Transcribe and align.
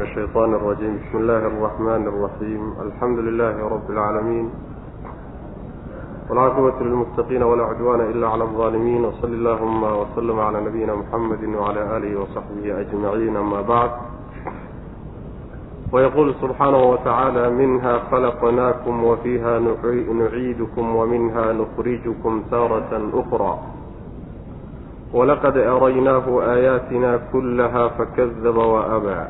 الشيطان 0.00 0.54
الرجيم 0.54 0.96
بسم 0.98 1.18
الله 1.18 1.38
الرحمن 1.46 2.02
الرحيم 2.08 2.62
الحمد 2.86 3.18
لله 3.18 3.68
رب 3.68 3.90
العالمين 3.90 4.50
والعاقبة 6.30 6.80
للمتقين 6.80 7.42
ولا 7.42 7.64
عدوان 7.64 8.00
إلا 8.00 8.28
على 8.28 8.44
الظالمين 8.44 9.04
وصل 9.04 9.28
اللهم 9.28 9.82
وسلم 9.82 10.40
على 10.40 10.60
نبينا 10.60 10.94
محمد 10.94 11.44
وعلى 11.44 11.96
آله 11.96 12.20
وصحبه 12.20 12.80
أجمعين 12.80 13.36
أما 13.36 13.60
بعد 13.60 13.90
ويقول 15.92 16.34
سبحانه 16.42 16.82
وتعالى 16.82 17.50
منها 17.50 17.98
خلقناكم 18.10 19.04
وفيها 19.04 19.58
نعيدكم 20.12 20.96
ومنها 20.96 21.52
نخرجكم 21.52 22.42
تارة 22.50 23.10
أخرى 23.14 23.58
ولقد 25.14 25.56
أريناه 25.56 26.26
آياتنا 26.54 27.20
كلها 27.32 27.88
فكذب 27.88 28.56
وأبى 28.56 29.20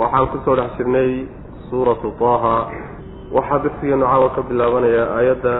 waxaan 0.00 0.26
ku 0.32 0.36
soo 0.44 0.56
dhex 0.58 0.70
jirnay 0.78 1.10
suuratu 1.70 2.08
taaha. 2.20 2.56
Waxaa 3.36 3.58
darsigeenu 3.64 4.04
caawa 4.10 4.28
ka 4.36 4.40
bilaabanayaa 4.48 5.06
aayadda 5.18 5.54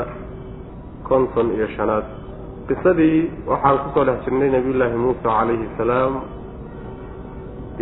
konton 1.09 1.47
iyo 1.57 1.67
shanaad. 1.77 2.05
Qisadii 2.69 3.19
waxaan 3.51 3.77
ku 3.83 3.89
soo 3.95 4.05
dhex 4.09 4.19
jirnay 4.27 4.49
nebiyullaahi 4.57 4.97
muusa 5.05 5.23
calayhi 5.37 5.67
salaam 5.79 6.13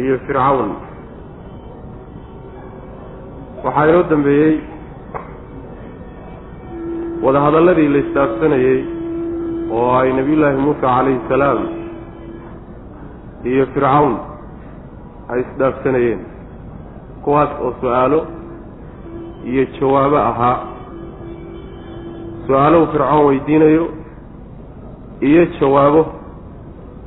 iyo 0.03 0.15
fircawn. 0.27 0.71
Waxaa 3.65 3.87
inoo 3.91 4.03
dambeeyey 4.13 4.55
wadahadalladii 7.25 7.89
la 7.95 7.99
istaafsanayey 8.05 8.79
oo 9.77 9.89
ay 10.01 10.09
nebiyullaahi 10.19 10.59
muusa 10.65 10.81
calayhi 10.87 11.21
salaam 11.33 11.61
iyo 13.51 13.65
fircawn 13.75 14.13
ay 15.33 15.41
isdhaafsanayeen 15.45 16.21
kuwaas 17.25 17.51
oo 17.65 17.73
su'aalo 17.81 18.21
iyo 19.51 19.65
jawaabo 19.81 20.17
ahaa. 20.31 20.57
Su'aalahu 22.47 22.87
fircoon 22.93 23.25
weydiinayo 23.29 23.85
iyo 25.29 25.43
jawaabo 25.61 26.03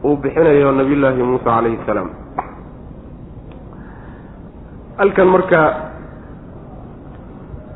uu 0.03 0.15
bixinayo 0.21 0.71
nabiyullaahi 0.71 1.23
muuse 1.23 1.43
calayhi 1.43 1.79
salaam. 1.85 2.09
Halkan 4.97 5.27
marka 5.33 5.61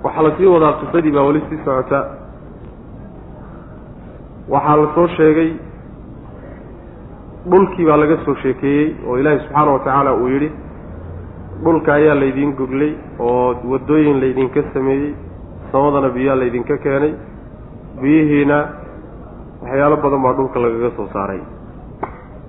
waxaa 0.04 0.24
la 0.26 0.32
sii 0.38 0.46
wadaa 0.54 0.74
qisadii 0.82 1.12
baa 1.16 1.26
weli 1.28 1.42
sii 1.50 1.60
socota. 1.66 2.00
Waxaa 4.50 4.76
la 4.82 4.88
soo 4.96 5.08
sheegay 5.18 5.52
dhulkii 7.50 7.86
baa 7.86 7.98
laga 8.02 8.18
soo 8.26 8.36
sheekeeyey 8.42 8.88
oo 9.08 9.18
ilaahi 9.20 9.40
subxaana 9.40 9.72
wa 9.72 9.80
tacaala 9.80 10.14
uu 10.14 10.28
yidhi 10.34 10.50
dhulka 11.64 11.94
ayaa 11.94 12.16
laydiin 12.22 12.52
goglay 12.60 12.94
oo 13.20 13.56
waddooyin 13.72 14.20
laydinka 14.22 14.62
sameeyey 14.74 15.14
samadana 15.72 16.10
biyaa 16.16 16.36
laydinka 16.42 16.78
keenay 16.84 17.14
biyihiina 18.02 18.58
waxyaalo 19.64 19.98
badan 20.04 20.22
baa 20.26 20.34
dhulka 20.38 20.60
lagaga 20.64 20.90
soo 20.98 21.08
saaray. 21.14 21.42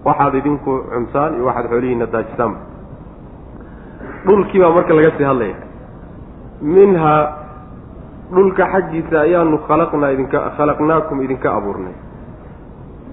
Waxaad 0.05 0.35
idinku 0.41 0.73
cuntaan 0.93 1.35
iyo 1.37 1.45
waxaad 1.49 1.67
xoolihiina 1.73 2.07
daajisaanba 2.15 2.59
dhulkii 4.27 4.61
baa 4.65 4.73
marka 4.77 4.95
laga 4.95 5.11
sii 5.19 5.25
hadlaya. 5.31 5.57
Minhaa 6.63 7.21
dhulka 8.35 8.65
xaggiisa 8.73 9.17
ayaanu 9.27 9.59
khalaqnaa 9.69 10.11
idinka 10.17 10.39
khalaqnaakum 10.57 11.17
idinka 11.27 11.49
abuurnay. 11.59 11.95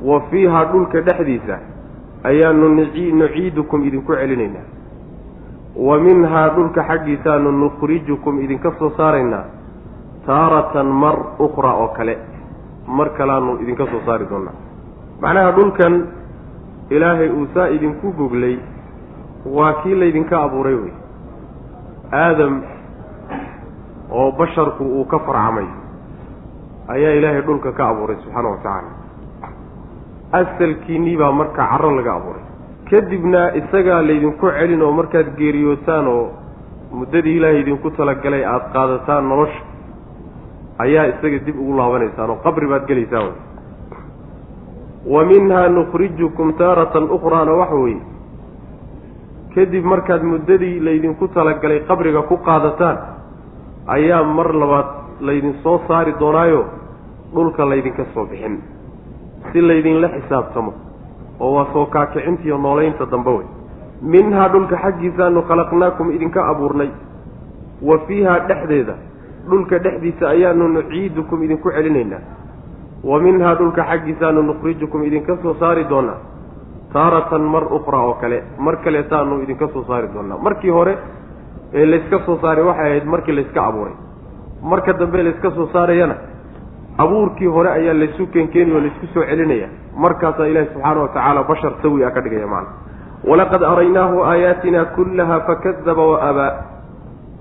Wa 0.08 0.22
fiihaa 0.32 0.66
dhulka 0.72 1.02
dhexdiisa 1.08 1.56
ayaanu 2.24 2.66
nuciidukum 3.20 3.80
idinku 3.88 4.12
celinaynaa 4.16 4.68
wa 5.88 5.96
minhaa 6.06 6.48
dhulka 6.56 6.82
xaggiisaanu 6.90 7.52
nukhrijukum 7.64 8.40
idinka 8.46 8.70
soo 8.80 8.90
saaraynaa 8.98 9.46
taaratan 10.28 10.88
mar 11.04 11.16
ukhraa 11.46 11.74
oo 11.84 11.88
kale. 11.98 12.16
Mar 12.98 13.10
kalaanu 13.18 13.52
idinka 13.64 13.86
soo 13.92 14.02
saari 14.06 14.26
doonaa. 14.32 14.54
Macnaha 15.22 15.52
dhulkan 15.58 15.94
ilaahay 16.96 17.30
uu 17.30 17.48
saa 17.54 17.68
idinku 17.76 18.08
goglay 18.20 18.56
waa 19.56 19.74
kii 19.84 19.96
laydinka 20.02 20.36
abuuray 20.46 20.76
wey. 20.84 20.94
Aadam 22.22 22.54
oo 24.12 24.32
basharku 24.40 24.84
uu 24.84 25.06
ka 25.12 25.20
farcamay 25.28 25.68
ayaa 26.96 27.14
ilaahay 27.20 27.42
dhulka 27.48 27.72
ka 27.78 27.84
abuuray 27.92 28.18
subxaana 28.24 28.50
wa 28.50 28.58
tacaala. 28.58 28.92
Asalkiinnii 30.40 31.18
baa 31.18 31.32
marka 31.32 31.62
carro 31.72 31.92
laga 31.98 32.14
abuuray 32.20 32.44
kadibna 32.92 33.42
isagaa 33.60 34.02
laydinku 34.08 34.48
celin 34.58 34.82
oo 34.82 34.92
markaad 35.00 35.28
geeriyootaan 35.40 36.08
oo 36.08 36.24
muddadii 37.00 37.36
ilaahay 37.38 37.60
idinku 37.64 37.92
talagalay 37.98 38.44
aada 38.46 38.68
qaadataan 38.76 39.30
nolosha 39.30 39.62
ayaa 40.86 41.06
isaga 41.14 41.40
dib 41.46 41.58
ugu 41.62 41.74
laabanaysaan 41.80 42.30
oo 42.34 42.38
qabri 42.46 42.68
baad 42.72 42.86
gelaysaan 42.90 43.26
wey 43.28 43.36
wa 45.14 45.22
minhaa 45.32 45.68
nukhrijukum 45.78 46.54
taaratan 46.62 47.06
ukhraana 47.18 47.54
waxa 47.62 47.78
weeye 47.84 48.02
kadib 49.56 49.86
markaad 49.94 50.24
muddadii 50.32 50.76
laydinku 50.88 51.28
talagalay 51.38 51.80
qabriga 51.90 52.22
ku 52.32 52.36
qaadataan 52.50 52.98
ayaa 53.98 54.24
mar 54.38 54.50
labaad 54.62 54.90
laydin 55.28 55.56
soo 55.64 55.78
saari 55.88 56.14
doonaayo 56.20 56.62
dhulka 57.34 57.66
laydinka 57.70 58.04
soo 58.14 58.26
bixin. 58.26 58.56
Si 59.52 59.62
laydinla 59.62 60.08
xisaabtamo 60.16 60.72
oo 61.40 61.52
waa 61.56 61.68
soo 61.74 61.86
kaakicintiiyo 61.86 62.58
noolaynta 62.58 63.06
dambe 63.14 63.30
wey 63.38 63.48
minhaa 64.14 64.48
dhulka 64.54 64.76
xaggiisaanu 64.84 65.42
khalaqnaakum 65.50 66.08
idinka 66.16 66.40
abuurnay. 66.52 66.90
Wa 67.88 67.96
fiihaa 68.08 68.40
dhexdeeda 68.50 68.94
dhulka 69.50 69.76
dhexdiisa 69.86 70.26
ayaanu 70.34 70.68
nuciidukum 70.76 71.44
idinku 71.44 71.72
celinaynaa. 71.76 72.20
Wa 73.10 73.20
minhaa 73.26 73.56
dhulka 73.60 73.82
xaggiisaanu 73.90 74.42
nukhrijukum 74.50 75.04
idinka 75.04 75.38
soo 75.44 75.54
saari 75.60 75.84
doonaa. 75.90 76.18
Taaratan 76.94 77.42
mar 77.54 77.64
ukhraa 77.78 78.04
oo 78.08 78.14
kale 78.22 78.44
mar 78.66 78.76
kaleetaanu 78.84 79.42
idinka 79.44 79.68
soo 79.74 79.84
saari 79.88 80.08
doonaa. 80.14 80.38
Markii 80.48 80.70
hore 80.78 80.94
ee 81.74 81.86
layska 81.86 82.20
soo 82.26 82.38
saaray 82.42 82.64
waxay 82.70 82.88
ahayd 82.90 83.06
markii 83.14 83.36
layska 83.40 83.60
abuuray. 83.68 83.94
Marka 84.72 84.94
dambe 84.94 85.24
layska 85.24 85.52
soo 85.58 85.68
saarayana 85.74 86.16
abuurkii 87.04 87.48
hore 87.56 87.70
ayaa 87.78 87.94
laysu 88.02 88.28
keenkeeni 88.34 88.72
oo 88.76 88.80
laysku 88.86 89.08
soo 89.14 89.24
celinaya. 89.30 89.68
Markaasaa 90.04 90.48
ilaahi 90.52 90.70
subxaana 90.74 91.02
wa 91.02 91.08
tacaala 91.16 91.44
bashar 91.50 91.74
sawi 91.82 92.04
a 92.04 92.12
ka 92.16 92.22
dhigaya 92.26 92.48
macana 92.48 92.72
walaqad 93.30 93.64
araynaahu 93.72 94.18
aayaatina 94.32 94.86
kullaha 94.96 95.38
fakadaba 95.48 96.04
wa 96.12 96.18
abaa 96.30 96.52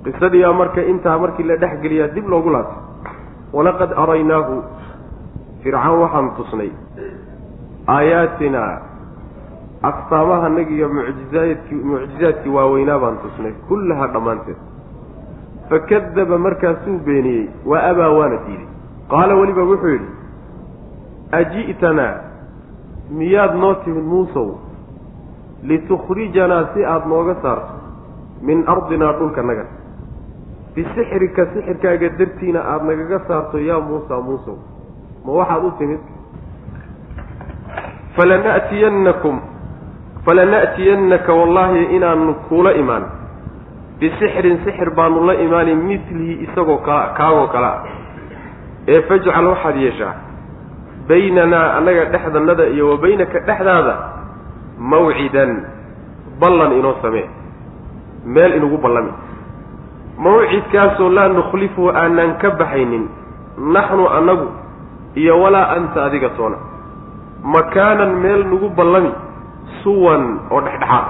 qisadiiaa 0.04 0.52
marka 0.60 0.80
intaa 0.92 1.18
markii 1.22 1.46
la 1.50 1.56
dhexgeliyaa 1.62 2.08
dib 2.14 2.26
loogu 2.32 2.50
laabtay. 2.50 2.82
Walaqad 3.56 3.90
araynaahu 4.02 4.54
fircawn 5.62 5.98
waxaan 6.02 6.30
tusnay. 6.38 6.70
Aayaatina 7.96 8.62
astaamahanagi 9.90 10.74
iyo 10.76 10.88
mucjizaadkii 10.96 11.82
mucjizaadkii 11.92 12.50
waaweynaa 12.56 12.98
baan 13.02 13.18
tusnay. 13.24 13.52
Kullaha 13.68 14.06
dhammaanteed. 14.14 14.56
Fakadaba 15.70 16.38
markaasuu 16.38 16.98
beeniyey. 17.06 17.46
Wa 17.66 17.82
abaa 17.90 18.10
waana 18.18 18.38
diiday 18.46 18.67
qaala 19.10 19.34
weliba 19.40 19.62
wuxuu 19.70 19.92
yidhi 19.96 20.10
aji'tanaa 21.40 22.14
miyaad 23.18 23.54
noo 23.62 23.74
timid 23.84 24.04
muusow 24.04 24.48
litukhrijanaa 25.70 26.64
si 26.74 26.84
aada 26.84 27.06
nooga 27.06 27.34
saarto 27.42 27.72
min 28.42 28.64
ardinaa 28.74 29.12
dhulka 29.18 29.42
naga. 29.42 29.64
Bisixrika 30.74 31.46
sixirkaaga 31.54 32.08
dartiina 32.18 32.60
aada 32.72 32.84
nagaga 32.90 33.18
saarto 33.28 33.58
yaa 33.58 33.80
muusa 33.80 34.20
muusow 34.28 34.56
ma 35.24 35.32
waxaad 35.38 35.64
u 35.64 35.70
timid? 35.78 36.00
Falana'tiyannakum 38.16 39.40
falana'tiyannaka 40.24 41.32
wallaahi 41.40 41.84
inaanu 41.96 42.34
kuula 42.48 42.72
imaan. 42.82 43.04
Bisixrin 44.00 44.58
sixir 44.64 44.90
baanu 44.94 45.26
la 45.26 45.34
imaani 45.34 45.74
midlihi 45.74 46.34
isagoo 46.46 46.78
kala 46.86 47.14
kaagoo 47.18 47.48
kale 47.54 47.66
ah 47.66 47.82
ee 48.92 49.00
fajcal 49.08 49.46
waxaad 49.52 49.76
yeeshaa 49.84 50.14
baynanaa 51.08 51.66
annaga 51.78 52.04
dhexdannada 52.12 52.64
iyo 52.74 52.84
wa 52.90 52.96
baynaka 53.04 53.38
dhexdaada 53.48 53.94
mawcidan 54.78 55.52
ballan 56.40 56.72
inoo 56.78 56.94
samee 57.02 57.26
meel 58.24 58.52
inugu 58.58 58.78
ballami. 58.78 59.12
Mawcidkaasoo 60.18 61.08
laa 61.16 61.28
nukhlifuhu 61.28 61.88
aanaan 61.90 62.32
ka 62.42 62.50
baxaynin 62.60 63.04
naxnu 63.74 64.04
annagu 64.18 64.48
iyo 65.14 65.40
walaa 65.42 65.68
anta 65.76 66.04
adiga 66.04 66.28
toona. 66.36 66.56
Makaanan 67.54 68.12
meel 68.22 68.42
nagu 68.50 68.68
ballami 68.78 69.12
suwan 69.82 70.24
oo 70.50 70.60
dhexdhexaad. 70.60 71.06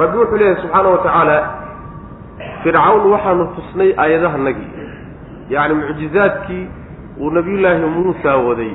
Rabbi 0.00 0.16
wuxuu 0.18 0.36
leeyahay 0.40 0.62
subxaana 0.62 0.88
wa 0.88 0.98
tacaala 1.04 1.36
fircawn 2.62 3.02
waxaanu 3.12 3.44
tusnay 3.56 3.90
aayadahanagii 4.02 4.68
yacni 5.50 5.74
mucjizaadkii 5.74 6.64
uu 7.20 7.30
nabiyullaahi 7.30 7.86
muusa 7.96 8.36
waday 8.36 8.72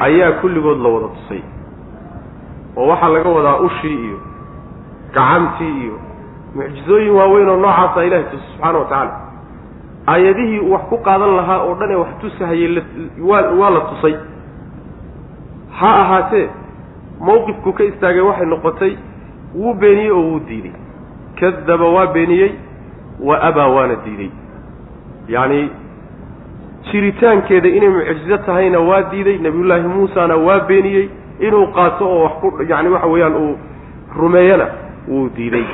ayaa 0.00 0.32
kulligood 0.40 0.78
la 0.84 0.88
wada 0.94 1.08
tusay. 1.16 1.42
Oo 2.76 2.86
waxaa 2.88 3.08
laga 3.08 3.30
wadaa 3.36 3.56
ushii 3.66 3.98
iyo 4.06 4.18
gacantii 5.14 5.74
iyo 5.84 5.96
mucjizooyin 6.54 7.10
waaweyn 7.18 7.48
oo 7.48 7.56
noocaasa 7.56 8.04
ilahay 8.04 8.24
tusa 8.24 8.44
subxaana 8.52 8.78
wa 8.78 8.84
tacaala. 8.84 9.14
Aayadihii 10.08 10.58
uu 10.60 10.72
wax 10.72 10.82
ku 10.90 10.96
qaadan 11.06 11.36
lahaa 11.36 11.58
oo 11.66 11.74
dhan 11.74 11.90
ee 11.90 11.94
wax 12.02 12.08
tusahayey 12.20 12.82
waa 13.28 13.42
waa 13.60 13.70
la 13.70 13.80
tusay. 13.80 14.14
Ha 15.78 15.90
ahaatee 16.02 16.48
mawqifku 17.26 17.72
ka 17.72 17.84
istaagay 17.84 18.20
waxay 18.28 18.46
noqotay 18.46 18.92
wuu 19.54 19.74
beeniyey 19.74 20.10
oo 20.10 20.22
wuu 20.30 20.40
diiday 20.48 20.72
kadaba 21.40 21.86
waa 21.96 22.06
beeniyey 22.06 22.50
wa 23.20 23.40
abaa 23.48 23.66
waana 23.76 23.94
diiday 24.04 24.30
yacni 25.28 25.70
jiritaankeeda 26.90 27.68
inay 27.68 27.88
mucjizo 27.88 28.38
tahayna 28.46 28.78
waa 28.80 29.02
diiday 29.10 29.38
nebiyullaahi 29.38 29.88
muusana 29.88 30.36
waa 30.36 30.60
beeniyey 30.68 31.08
inuu 31.46 31.66
qaato 31.76 32.04
oo 32.10 32.22
wax 32.24 32.32
ku 32.40 32.62
yacni 32.68 32.88
waxa 32.94 33.06
weeyaan 33.06 33.34
uu 33.42 33.58
rumeeyana 34.20 34.66
wuu 35.08 35.28
diiday. 35.36 35.64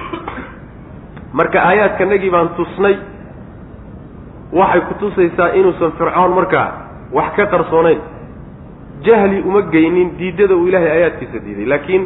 Marka 1.32 1.62
aayaadkanagii 1.68 2.30
baan 2.30 2.48
tusnay 2.56 2.96
waxay 4.52 4.80
ku 4.88 4.94
tusaysaa 5.00 5.48
inuusan 5.58 5.92
fircoon 5.98 6.32
markaa 6.34 6.68
wax 7.12 7.32
ka 7.36 7.46
qarsoonayn. 7.46 7.98
Jahli 9.06 9.40
uma 9.40 9.62
geynin 9.62 10.18
diidada 10.18 10.54
uu 10.56 10.66
ilaahay 10.68 10.90
aayaadkiisa 10.90 11.38
diiday 11.46 11.66
laakiin 11.66 12.04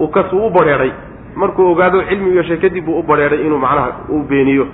uu 0.00 0.08
kas 0.08 0.32
uu 0.32 0.46
u 0.46 0.50
badheedhay 0.50 0.90
markuu 1.34 1.66
ogaado 1.72 2.02
cilmi 2.08 2.36
yeeshay 2.36 2.56
kadib 2.56 2.88
uu 2.88 2.98
u 2.98 3.02
badheedhay 3.02 3.40
inuu 3.46 3.58
macnaha 3.58 3.92
uu 4.08 4.22
beeniyo 4.30 4.66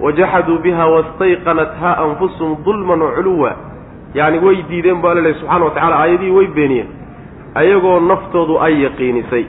wajaxaduu 0.00 0.58
biha 0.58 0.86
wastayqanatha 0.86 1.98
anfusuhum 2.04 2.56
dulman 2.64 3.02
waculuwa 3.02 3.52
yacni 4.14 4.38
way 4.38 4.62
diideen 4.68 5.00
bu 5.00 5.08
alla 5.08 5.20
lehy 5.20 5.34
subxana 5.34 5.64
wa 5.64 5.70
tacala 5.70 5.96
aayadihii 5.98 6.30
way 6.38 6.46
beeniyeen 6.46 6.88
ayagoo 7.54 8.00
naftoodu 8.00 8.58
ay 8.60 8.82
yaqiinisay 8.82 9.44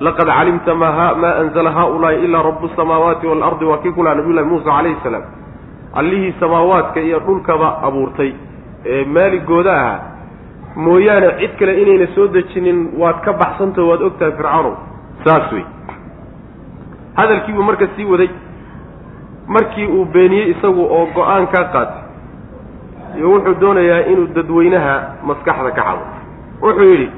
laqad 0.00 0.26
calimta 0.26 0.74
ma 0.74 0.92
ha 0.92 1.14
maa 1.14 1.34
anzala 1.42 1.70
haaulaai 1.70 2.24
ilaa 2.24 2.42
rabu 2.42 2.68
samaawaati 2.76 3.26
waalardi 3.26 3.64
waa 3.64 3.78
kii 3.78 3.92
kulaa 3.98 4.14
nabiy 4.14 4.32
llahi 4.34 4.48
muusa 4.48 4.70
calayhi 4.70 4.96
salaam 5.02 5.22
allihii 5.94 6.34
samaawaadka 6.40 7.00
iyo 7.00 7.18
dhulkaba 7.26 7.82
abuurtay 7.82 8.32
ee 8.86 9.04
maaligooda 9.04 9.72
ahaa 9.80 10.00
mooyaane 10.76 11.28
cid 11.40 11.52
kale 11.58 11.82
inayna 11.82 12.06
soo 12.14 12.26
dejinin 12.26 12.78
waad 12.98 13.20
ka 13.24 13.32
baxsantaho 13.32 13.88
waad 13.88 14.02
ogtahay 14.02 14.32
fircawnow 14.38 14.74
saas 15.24 15.52
wey 15.52 15.64
hadalkiibuu 17.16 17.62
marka 17.62 17.88
sii 17.96 18.04
waday 18.04 18.28
markii 19.46 19.86
uu 19.86 20.04
beeniyey 20.04 20.50
isagu 20.54 20.82
oo 20.96 21.06
go'aan 21.14 21.46
kaa 21.46 21.64
qaatay 21.74 22.02
iyo 23.16 23.30
wuxuu 23.32 23.54
doonayaa 23.60 24.00
inuu 24.12 24.26
dadweynaha 24.36 24.94
maskaxda 25.28 25.70
ka 25.70 25.82
cado 25.82 26.04
wuxuu 26.62 26.88
yidhi 26.92 27.08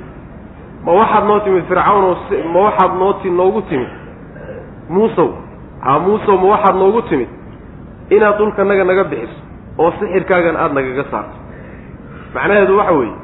ma 0.84 0.92
waxaad 0.92 1.24
noo 1.28 1.40
timid 1.40 1.64
fircawnoo 1.68 2.16
ma 2.52 2.60
waxaad 2.66 2.92
nooti 2.98 3.30
noogu 3.30 3.62
timid? 3.62 3.88
Muusow 4.88 5.30
haa 5.84 5.98
muusow 5.98 6.36
ma 6.42 6.46
waxaad 6.54 6.76
noogu 6.76 7.02
timid? 7.08 7.28
Inaad 8.10 8.36
dhulkanaga 8.38 8.84
naga 8.84 9.04
bixiso 9.04 9.38
oo 9.78 9.90
sixirkaagan 9.98 10.56
aada 10.56 10.74
nagaga 10.74 11.04
saarto. 11.10 11.36
Macnaheedu 12.34 12.76
waxa 12.78 12.92
weeye 12.98 13.14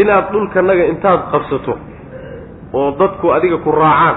inaad 0.00 0.24
dhulkanaga 0.32 0.84
intaad 0.92 1.20
qabsato 1.32 1.74
oo 2.72 2.90
dadku 2.98 3.26
adiga 3.36 3.56
ku 3.64 3.70
raacaan 3.70 4.16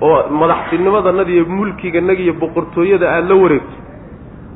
oo 0.00 0.28
madaxtinimadanada 0.40 1.30
iyo 1.30 1.44
mulkigannaga 1.46 2.20
iyo 2.22 2.34
boqortooyada 2.42 3.06
aada 3.10 3.28
la 3.28 3.34
wareegto 3.42 3.76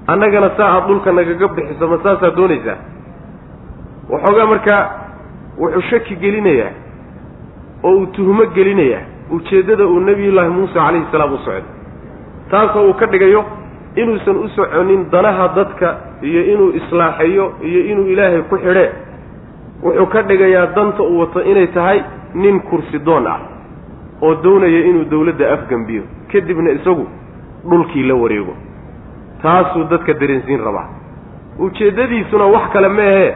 annagana 0.06 0.50
saa 0.56 0.70
aad 0.74 0.86
dhulka 0.88 1.12
nagaga 1.12 1.48
bixiso 1.48 1.88
ma 1.88 1.98
saasaad 2.02 2.34
doonaysaa? 2.36 2.76
Waxoogaa 4.10 4.46
markaa 4.46 4.82
wuxuu 5.60 5.82
shaki 5.90 6.16
gelinayaa 6.16 6.70
oo 7.84 7.92
uu 7.98 8.06
tuhmo 8.06 8.46
gelinayaa 8.56 9.02
ujeeddada 9.30 9.86
uu 9.86 10.00
nebiyullaahi 10.00 10.50
muuse 10.50 10.74
calayhi 10.74 11.06
salaam 11.12 11.32
u 11.34 11.38
socday. 11.38 11.62
Taasoo 12.50 12.86
uu 12.88 12.94
ka 12.94 13.06
dhigayo 13.06 13.44
inuusan 13.96 14.36
u 14.36 14.48
soconin 14.48 15.10
danaha 15.10 15.48
dadka 15.56 15.96
iyo 16.22 16.42
inuu 16.52 16.70
islaaxeeyo 16.80 17.52
iyo 17.62 17.80
inuu 17.92 18.06
ilaahay 18.12 18.42
ku 18.50 18.56
xidhee 18.56 18.90
wuxuu 19.82 20.06
ka 20.06 20.22
dhigayaa 20.22 20.66
danta 20.76 21.02
uu 21.02 21.18
wato 21.20 21.42
inay 21.42 21.66
tahay 21.66 22.00
nin 22.34 22.60
kursi 22.60 22.98
doon 22.98 23.26
ah 23.26 23.40
oo 24.22 24.34
doonaya 24.42 24.80
inuu 24.90 25.04
dawladda 25.10 25.52
afgembiyo 25.52 26.02
kadibna 26.32 26.70
isagu 26.70 27.06
dhulkii 27.70 28.02
la 28.02 28.14
wareego. 28.14 28.54
Taasuu 29.42 29.84
dadka 29.84 30.12
dareensiin 30.14 30.60
rabaa. 30.64 30.88
Ujeeddadiisuna 31.58 32.44
wax 32.44 32.70
kale 32.72 32.88
meehee 32.88 33.34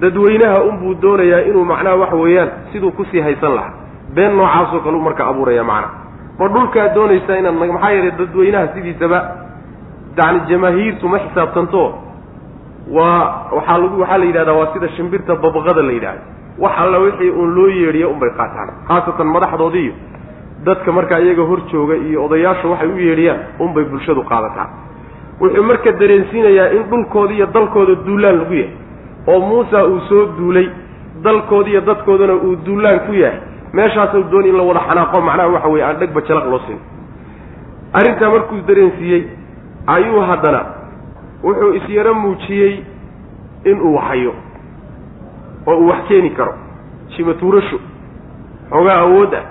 dadweynaha 0.00 0.62
unbuu 0.62 0.94
doonayaa 1.02 1.40
inuu 1.40 1.64
macnaha 1.64 1.96
waxa 1.96 2.16
weeyaan 2.16 2.50
siduu 2.72 2.90
ku 2.92 3.04
sii 3.04 3.20
haysan 3.20 3.54
lahaa. 3.54 3.72
Been 4.14 4.36
noocaasoo 4.36 4.80
kale 4.80 4.96
u 4.96 5.00
marka 5.00 5.26
abuuraya 5.26 5.64
macnaha 5.64 5.94
ma 6.38 6.48
dhulkaad 6.48 6.94
doonaysaa 6.94 7.36
inaad 7.36 7.54
maxaa 7.54 7.90
yeelay 7.90 8.10
dadweynaha 8.18 8.68
sidiisaba 8.74 9.18
yacni 10.16 10.40
jamaahiirtu 10.48 11.08
ma 11.08 11.18
xisaabtanto. 11.18 11.82
Waa 12.90 13.48
waxaa 13.56 13.78
lagu 13.78 14.00
waxaa 14.00 14.18
la 14.18 14.24
yidhahdaa 14.24 14.52
waa 14.60 14.72
sida 14.74 14.88
shimbirta 14.88 15.36
babaqada 15.36 15.82
la 15.82 15.92
yidhahda 15.92 16.22
wax 16.58 16.72
alla 16.78 16.98
wixii 16.98 17.30
uun 17.30 17.54
loo 17.54 17.68
yeedhiya 17.68 18.08
unbay 18.08 18.30
qaataan 18.30 18.68
khaasatan 18.88 19.26
madaxdoodii 19.26 19.84
iyo 19.84 19.94
dadka 20.64 20.92
markaa 20.92 21.18
iyaga 21.20 21.42
hor 21.42 21.60
jooga 21.72 21.96
iyo 21.96 22.24
odayaashu 22.24 22.70
waxay 22.70 22.88
u 22.88 22.98
yeedhiyaan 22.98 23.40
unbay 23.58 23.84
bulshadu 23.84 24.22
qaadataa. 24.30 24.68
Wuxuu 25.40 25.62
marka 25.62 25.92
dareensiinayaa 25.92 26.68
in 26.76 26.82
dhulkooda 26.90 27.32
iyo 27.34 27.46
dalkooda 27.46 27.94
duulaan 28.06 28.38
lagu 28.38 28.54
yahay. 28.54 28.74
Oo 29.26 29.40
muusa 29.40 29.84
uu 29.86 30.00
soo 30.08 30.26
duulay 30.38 30.68
dalkooda 31.24 31.68
iyo 31.70 31.80
dadkoodana 31.80 32.34
uu 32.34 32.56
duulaan 32.66 33.00
ku 33.06 33.12
yahay. 33.12 33.38
Meeshaasuu 33.72 34.22
dooni 34.30 34.48
in 34.48 34.56
la 34.56 34.62
wada 34.62 34.80
xanaaqo 34.88 35.20
macnaha 35.20 35.48
waxa 35.48 35.68
weye 35.68 35.84
aan 35.84 35.96
dhegba 36.00 36.20
jalaq 36.28 36.46
loo 36.46 36.60
siin. 36.66 36.78
Arrintaa 37.92 38.30
markuu 38.30 38.60
dareensiiyey 38.68 39.22
ayuu 39.86 40.20
haddana 40.20 40.60
wuxuu 41.44 41.72
isyaro 41.74 42.14
muujiyey 42.14 42.74
inuu 43.64 43.94
waxhayo 43.96 44.32
oo 45.66 45.76
uu 45.76 45.88
wax 45.88 46.04
keeni 46.08 46.30
karo. 46.30 46.54
Shimatuurasho 47.16 47.78
xoogaa 48.70 48.98
awood 49.04 49.34
ah 49.34 49.44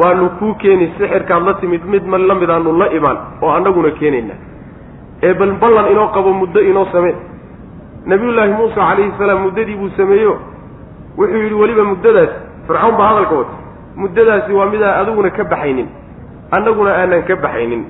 waanu 0.00 0.30
kuu 0.38 0.54
keeni 0.54 0.86
sixirkaad 0.98 1.42
la 1.46 1.54
timid 1.54 1.84
mid 1.84 2.04
ma 2.06 2.18
la 2.18 2.34
mid 2.34 2.50
aanu 2.50 2.72
la 2.80 2.86
imaan 2.98 3.18
oo 3.42 3.50
annaguna 3.50 3.90
keenayna. 3.90 4.34
Ee 5.22 5.34
bal 5.34 5.52
ballan 5.62 5.90
inoo 5.92 6.08
qabo 6.14 6.32
muddo 6.32 6.60
inoo 6.60 6.86
samee. 6.92 7.14
Nabiyullaahi 8.06 8.52
muuse 8.52 8.74
calayhi 8.74 9.12
salaam 9.18 9.40
muddadii 9.42 9.76
buu 9.76 9.88
sameeyo. 9.96 10.34
Wuxuu 11.18 11.36
yidhi 11.42 11.54
weliba 11.54 11.84
muddadaas. 11.84 12.30
Fircawn 12.66 12.96
baa 12.98 13.08
hadalka 13.08 13.34
wata 13.34 13.54
muddadaasi 13.96 14.52
waa 14.52 14.66
midaan 14.72 15.00
adiguna 15.00 15.30
ka 15.30 15.44
baxaynin. 15.44 15.88
Annaguna 16.56 16.90
aanan 17.00 17.22
ka 17.28 17.36
baxaynin. 17.36 17.82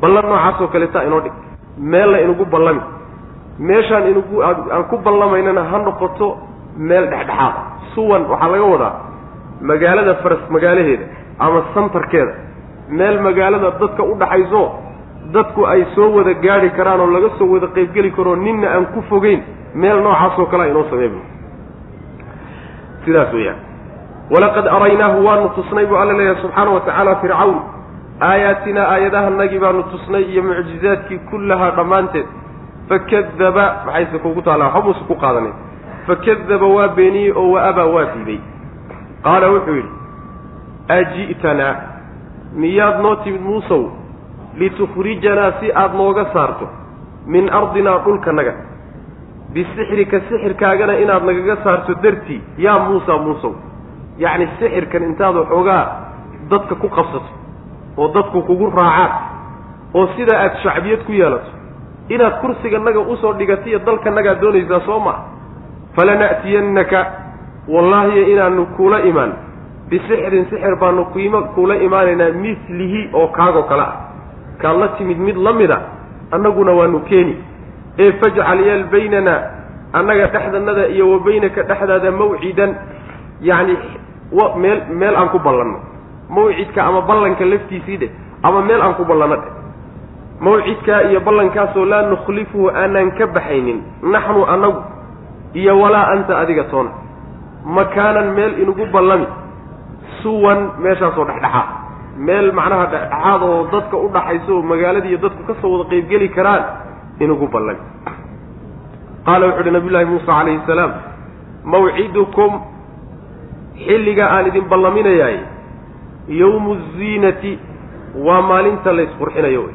Ballan 0.00 0.24
noocaasoo 0.30 0.68
kaleeta 0.72 1.04
inoo 1.04 1.20
dhig. 1.20 1.32
Meella 1.78 2.20
inugu 2.20 2.44
ballami. 2.44 2.80
Meeshaan 3.58 4.08
inugu 4.10 4.42
aan 4.42 4.84
ku 4.90 4.96
ballamaynana 4.98 5.62
ha 5.70 5.78
noqoto 5.78 6.36
meel 6.76 7.06
dhexdhexaad. 7.12 7.54
Suwan 7.94 8.22
waxaa 8.30 8.48
laga 8.52 8.64
wadaa 8.74 8.94
magaalada 9.60 10.14
faras 10.22 10.42
magaalaheeda 10.50 11.04
ama 11.40 11.62
santarkeeda. 11.74 12.32
Meel 12.98 13.20
magaalada 13.26 13.70
dadka 13.80 14.02
u 14.02 14.14
dhaxayso 14.20 14.62
dadku 15.34 15.66
ay 15.72 15.84
soo 15.94 16.08
wada 16.16 16.34
gaadhi 16.44 16.70
karaan 16.78 17.00
oo 17.00 17.10
laga 17.16 17.30
soo 17.38 17.48
wada 17.54 17.66
qaybgeli 17.76 18.10
karoo 18.16 18.36
ninna 18.36 18.68
aan 18.74 18.86
ku 18.94 19.02
fogeyn 19.10 19.40
meel 19.74 19.98
noocaasoo 20.02 20.46
kalea 20.52 20.66
inoo 20.72 20.84
sameey 20.90 21.10
sidaas 23.04 23.32
weeyaan. 23.32 23.58
Walaqad 24.30 24.66
araynaahu 24.66 25.24
waanu 25.26 25.48
tusnay 25.56 25.86
buu 25.86 25.96
alla 25.96 26.12
leeyahay 26.18 26.42
subxaana 26.42 26.70
wa 26.70 26.80
tacaala 26.80 27.16
fircawn. 27.22 27.58
Aayaatinaa 28.20 28.86
aayadahanagii 28.94 29.58
baanu 29.58 29.82
tusnay 29.92 30.22
iyo 30.32 30.42
mucjizaadkii 30.42 31.18
kullahaa 31.30 31.70
dhammaanteed. 31.78 32.26
Fakadaba 32.88 33.64
maxayse 33.86 34.18
kugu 34.18 34.42
taallaa? 34.42 34.72
Waxba 34.74 35.06
ku 35.08 35.14
qaadanin. 35.14 35.54
Fakadaba 36.06 36.66
waa 36.66 36.88
beeniyey 36.88 37.32
oo 37.36 37.50
wa 37.54 37.62
abaa 37.70 37.86
waa 37.94 38.06
diiday 38.14 38.40
qaala 39.24 39.46
wuxuu 39.54 39.74
yidhi 39.80 39.99
aji'tanaa 40.98 41.74
miyaad 42.62 42.96
noo 43.02 43.16
timid 43.24 43.40
muusow 43.48 43.82
litukhrijanaa 44.60 45.52
si 45.60 45.72
aada 45.72 45.94
nooga 45.98 46.24
saarto 46.32 46.68
min 47.26 47.50
ardinaa 47.58 47.98
dhulkanaga 48.04 48.54
bisixrika 49.54 50.20
sixirkaagana 50.28 50.94
inaad 51.02 51.24
nagaga 51.28 51.56
saarto 51.64 51.94
dartii 52.02 52.40
yaa 52.58 52.78
muusa 52.88 53.18
muusow. 53.18 53.52
Yacni 54.18 54.46
sixirkan 54.58 55.02
intaad 55.08 55.36
waxoogaa 55.36 55.84
dadka 56.50 56.74
ku 56.74 56.88
qabsato 56.88 57.30
oo 57.96 58.08
dadku 58.14 58.42
kugu 58.48 58.66
raacaan 58.70 59.12
oo 59.94 60.06
sidaa 60.16 60.38
aada 60.44 60.56
shacbiyad 60.62 61.02
ku 61.06 61.12
yeelato. 61.12 61.50
Inaad 62.08 62.40
kursiganaga 62.40 63.00
u 63.00 63.16
soo 63.16 63.32
dhigatiyo 63.38 63.78
dalkanagaad 63.86 64.40
doonaysaa 64.40 64.80
soo 64.86 64.98
maa 65.00 65.18
falana'tiyannaka 65.96 67.00
wallaahiyo 67.68 68.22
inaanu 68.32 68.66
kuula 68.76 68.98
imaan 69.10 69.32
bisixrin 69.90 70.44
sixir 70.50 70.76
baanu 70.76 71.04
kuima 71.12 71.42
kuula 71.54 71.76
imaanaynaa 71.76 72.32
mislihi 72.32 73.10
oo 73.12 73.28
kaagoo 73.28 73.62
kale 73.70 73.82
ah 73.82 73.94
kaad 74.62 74.76
la 74.82 74.88
timid 74.98 75.18
mid 75.18 75.36
la 75.36 75.52
mida 75.52 75.78
annaguna 76.30 76.72
waanu 76.72 77.00
keeni 77.10 77.36
ee 77.98 78.12
fajcal 78.12 78.60
yeel 78.66 78.84
baynana 78.92 79.34
annaga 79.92 80.26
dhexdanada 80.26 80.86
iyo 80.88 81.10
wa 81.12 81.18
baynaka 81.18 81.62
dhexdaada 81.62 82.10
mawcidan 82.10 82.74
yacni 83.40 83.76
meel 84.62 84.80
meel 85.00 85.16
aan 85.16 85.28
ku 85.28 85.38
ballanno 85.38 85.78
mawcidka 86.30 86.84
ama 86.84 87.00
ballanka 87.00 87.44
laftiisii 87.44 87.96
dheh 87.96 88.10
ama 88.42 88.62
meel 88.62 88.82
aan 88.82 88.94
ku 88.94 89.04
ballanno 89.04 89.36
dheh 89.36 89.52
mawcidkaa 90.40 91.00
iyo 91.10 91.20
ballankaasoo 91.20 91.84
laa 91.84 92.02
nukhlifuhu 92.02 92.70
aanaan 92.70 93.10
ka 93.18 93.26
baxaynin 93.26 93.82
naxnu 94.02 94.46
annagu 94.54 94.82
iyo 95.54 95.80
walaa 95.80 96.06
anta 96.14 96.38
adiga 96.38 96.64
toona 96.64 96.90
makaanan 97.64 98.34
meel 98.38 98.62
inugu 98.62 98.86
ballami 98.92 99.26
suwan 100.22 100.60
meeshaasoo 100.84 101.24
dhexdhexaad. 101.30 101.68
Meel 102.26 102.52
macnaha 102.58 102.86
dhexdhexaad 102.92 103.42
oo 103.48 103.66
dadka 103.72 103.96
u 103.96 104.08
dhaxayso 104.16 104.52
oo 104.56 104.62
magaaladiiyo 104.72 105.18
dadku 105.24 105.42
ka 105.48 105.54
soo 105.62 105.70
wada 105.78 105.90
qeybgeli 105.92 106.28
karaan 106.36 106.62
inugu 107.20 107.46
ballami 107.54 107.80
qaala 109.26 109.46
wuxu 109.46 109.60
uhi 109.62 109.70
nabiy 109.76 109.90
llaahi 109.94 110.06
muusa 110.10 110.26
calayhi 110.32 110.60
salaam 110.66 110.92
mawcidukum 111.72 112.52
xilliga 113.86 114.24
aan 114.34 114.46
idin 114.50 114.64
ballaminayaay 114.72 115.38
yowmu 116.40 116.72
ziinati 116.96 117.52
waa 118.26 118.42
maalinta 118.50 118.92
la 118.92 119.02
isqurxinayo 119.08 119.60
wey. 119.66 119.74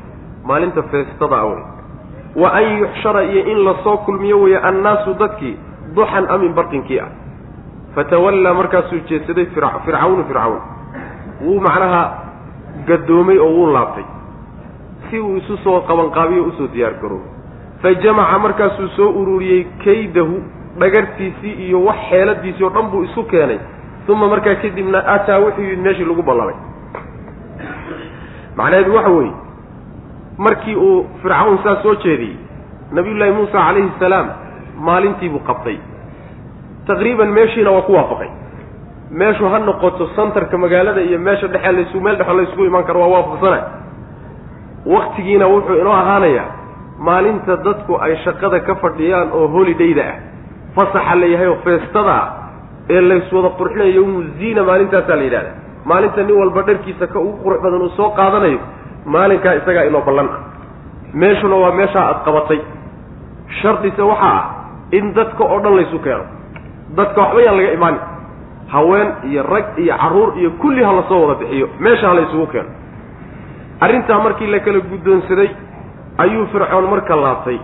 Maalinta 0.49 0.81
feestada 0.91 1.37
a 1.41 1.45
wey. 1.49 1.61
Wa 2.41 2.49
an 2.59 2.65
yuxshara 2.81 3.23
iyo 3.23 3.41
in 3.51 3.59
la 3.65 3.73
soo 3.83 3.97
kulmiyo 4.05 4.41
weeye 4.41 4.59
annaasu 4.69 5.13
dadkii 5.21 5.55
duxan 5.95 6.25
amin 6.29 6.53
barqinkii 6.53 6.99
ah 6.99 7.09
fatawallaa 7.95 8.53
markaasuu 8.53 8.99
jeedsaday 9.09 9.45
fircawnu 9.55 10.23
fircawn 10.29 10.59
wuu 11.45 11.59
macnaha 11.67 12.01
gadoomay 12.87 13.37
oo 13.39 13.51
wuu 13.57 13.71
laabtay. 13.73 14.03
Si 15.09 15.19
uu 15.19 15.37
isu 15.37 15.57
soo 15.63 15.79
qabanqaabiyo 15.89 16.43
u 16.43 16.51
soo 16.57 16.67
diyaar 16.73 16.93
garoobay 17.01 17.31
fa 17.81 17.93
jamaca 18.03 18.39
markaasuu 18.45 18.87
soo 18.97 19.09
ururiyey 19.21 19.63
kaydahu 19.85 20.35
dhagartiisii 20.79 21.53
iyo 21.67 21.83
wax 21.85 21.95
xeeladiisii 22.09 22.63
oo 22.63 22.69
dhan 22.69 22.87
buu 22.91 23.03
isu 23.03 23.23
keenay. 23.23 23.59
Uma 24.07 24.27
markaa 24.27 24.55
kadibna 24.55 24.99
ataa 25.15 25.39
wuxuu 25.39 25.61
yidhi 25.63 25.81
meeshii 25.81 26.05
lagu 26.05 26.23
ballamay 26.23 26.55
macnaheedu 28.57 28.95
waxa 28.95 29.09
weeye 29.11 29.33
markii 30.37 30.75
uu 30.75 31.05
fircawn 31.21 31.57
saa 31.63 31.75
soo 31.83 31.95
jeediyey 32.03 32.35
nabiyullaahi 32.91 33.31
muusa 33.37 33.51
calayhi 33.67 33.91
salaam 33.99 34.27
maalintii 34.87 35.29
buu 35.29 35.39
qabtay 35.49 35.77
taqriiban 36.87 37.29
meeshiina 37.37 37.71
waa 37.75 37.81
ku 37.87 37.93
waafaqay 37.99 38.29
meeshu 39.21 39.45
ha 39.53 39.59
noqoto 39.59 40.07
santarka 40.15 40.57
magaalada 40.57 41.01
iyo 41.01 41.19
meesha 41.19 41.47
dhexe 41.47 41.71
laysu 41.77 42.01
meel 42.05 42.15
dhexo 42.19 42.33
laysugu 42.39 42.65
imaan 42.69 42.83
karo 42.89 42.99
waa 43.03 43.11
waafaqsana 43.15 43.59
waktigiina 44.85 45.47
wuxuu 45.53 45.77
inoo 45.81 45.93
ahaanayaa 45.93 46.47
maalinta 47.07 47.57
dadku 47.67 47.93
ay 48.05 48.15
shaqada 48.25 48.59
ka 48.67 48.75
fadhiyaan 48.83 49.29
oo 49.39 49.47
holidayda 49.55 50.03
ah 50.11 50.17
fasaxa 50.75 51.15
la 51.21 51.25
yahay 51.33 51.47
oo 51.53 51.57
feestada 51.65 52.15
ah 52.21 52.27
ee 52.95 53.01
layswada 53.09 53.49
qurxinayo 53.59 53.91
yowmu 53.99 54.19
ziina 54.39 54.61
maalintaasaa 54.69 55.15
la 55.21 55.23
yidhahda 55.27 55.51
maalinta 55.91 56.23
nin 56.27 56.35
walba 56.41 56.61
dharkiisa 56.69 57.07
ka 57.13 57.19
ugu 57.19 57.37
qurux 57.43 57.59
badan 57.65 57.81
uu 57.81 57.89
soo 57.97 58.09
qaadanayo 58.19 58.59
maalinkaa 59.15 59.53
isagaa 59.61 59.85
inoo 59.89 60.01
ballan 60.09 60.29
ah 60.35 60.41
meeshuna 61.23 61.55
waa 61.63 61.71
meeshaa 61.81 62.05
aad 62.11 62.19
qabatay 62.27 62.59
shardise 63.61 64.01
waxaa 64.11 64.33
ah 64.37 64.43
in 64.97 65.13
dadka 65.17 65.43
oo 65.53 65.59
dhan 65.65 65.75
laysu 65.79 65.99
keeno 66.05 66.25
dadka 66.97 67.21
waxba 67.21 67.41
yaan 67.41 67.57
laga 67.57 67.73
imaanin. 67.73 67.99
Haween 68.67 69.07
iyo 69.29 69.43
rag 69.43 69.65
iyo 69.77 69.93
carruur 69.97 70.37
iyo 70.39 70.49
kulli 70.61 70.83
ha 70.83 70.91
la 70.93 71.03
soo 71.09 71.21
wada 71.27 71.39
bixiyo 71.39 71.69
meesha 71.79 72.07
ha 72.07 72.13
la 72.13 72.21
isugu 72.21 72.47
keeno. 72.47 72.69
Arrintaa 73.79 74.19
markii 74.23 74.47
la 74.47 74.59
kala 74.59 74.79
guddoonsaday 74.79 75.49
ayuu 76.17 76.45
fircoon 76.51 76.89
marka 76.89 77.15
laabtay. 77.15 77.59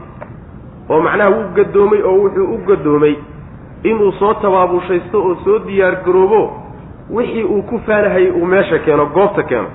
Oo 0.90 1.02
macnaha 1.02 1.30
wuu 1.30 1.54
gadoomay 1.56 2.02
oo 2.04 2.16
wuxuu 2.24 2.54
u 2.54 2.58
gadoomay 2.68 3.16
inuu 3.84 4.12
soo 4.20 4.34
tabaabushaysto 4.34 5.18
oo 5.24 5.36
soo 5.44 5.60
diyaar 5.60 5.96
garoobo 6.06 6.42
wixii 7.10 7.44
uu 7.44 7.62
ku 7.64 7.80
faanahayay 7.86 8.32
uu 8.32 8.46
meesha 8.46 8.80
keeno 8.80 9.06
goobta 9.06 9.44
keeno. 9.44 9.68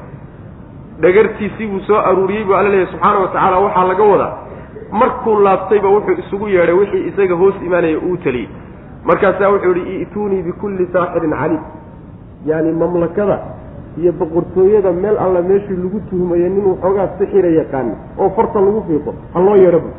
Dhagartiisii 1.00 1.66
buu 1.66 1.80
soo 1.86 1.96
aruuriyey 1.98 2.44
buu 2.44 2.54
alla 2.54 2.68
leeyahy 2.68 2.90
subxaana 2.92 3.18
wa 3.18 3.28
tacaala 3.28 3.58
waxaa 3.58 3.84
laga 3.88 4.02
wadaa. 4.04 4.32
Markuu 4.92 5.40
laabtayba 5.40 5.88
wuxuu 5.88 6.12
isugu 6.22 6.48
yeedhay 6.48 6.74
wixii 6.74 7.06
isaga 7.08 7.34
hoos 7.34 7.54
imaanaya 7.66 7.98
uu 7.98 8.16
taliyey 8.16 8.48
markaasaa 9.08 9.50
wuxuu 9.54 9.74
yihi 9.78 10.02
i'tuunii 10.02 10.42
bikulli 10.42 10.88
saaxirin 10.92 11.34
caliim. 11.40 11.62
Yaani 12.46 12.72
mamlakada 12.72 13.38
iyo 14.00 14.12
boqortooyada 14.12 14.92
meel 14.92 15.16
alla 15.24 15.42
meeshii 15.42 15.76
lagu 15.82 16.00
tuhmayo 16.10 16.48
nin 16.48 16.64
waxoogaa 16.70 17.08
sixira 17.18 17.48
yaqaana 17.60 17.94
oo 18.18 18.30
farta 18.36 18.60
lagu 18.60 18.82
fiiqo 18.88 19.14
ha 19.34 19.40
loo 19.40 19.56
yeedhoba 19.56 19.90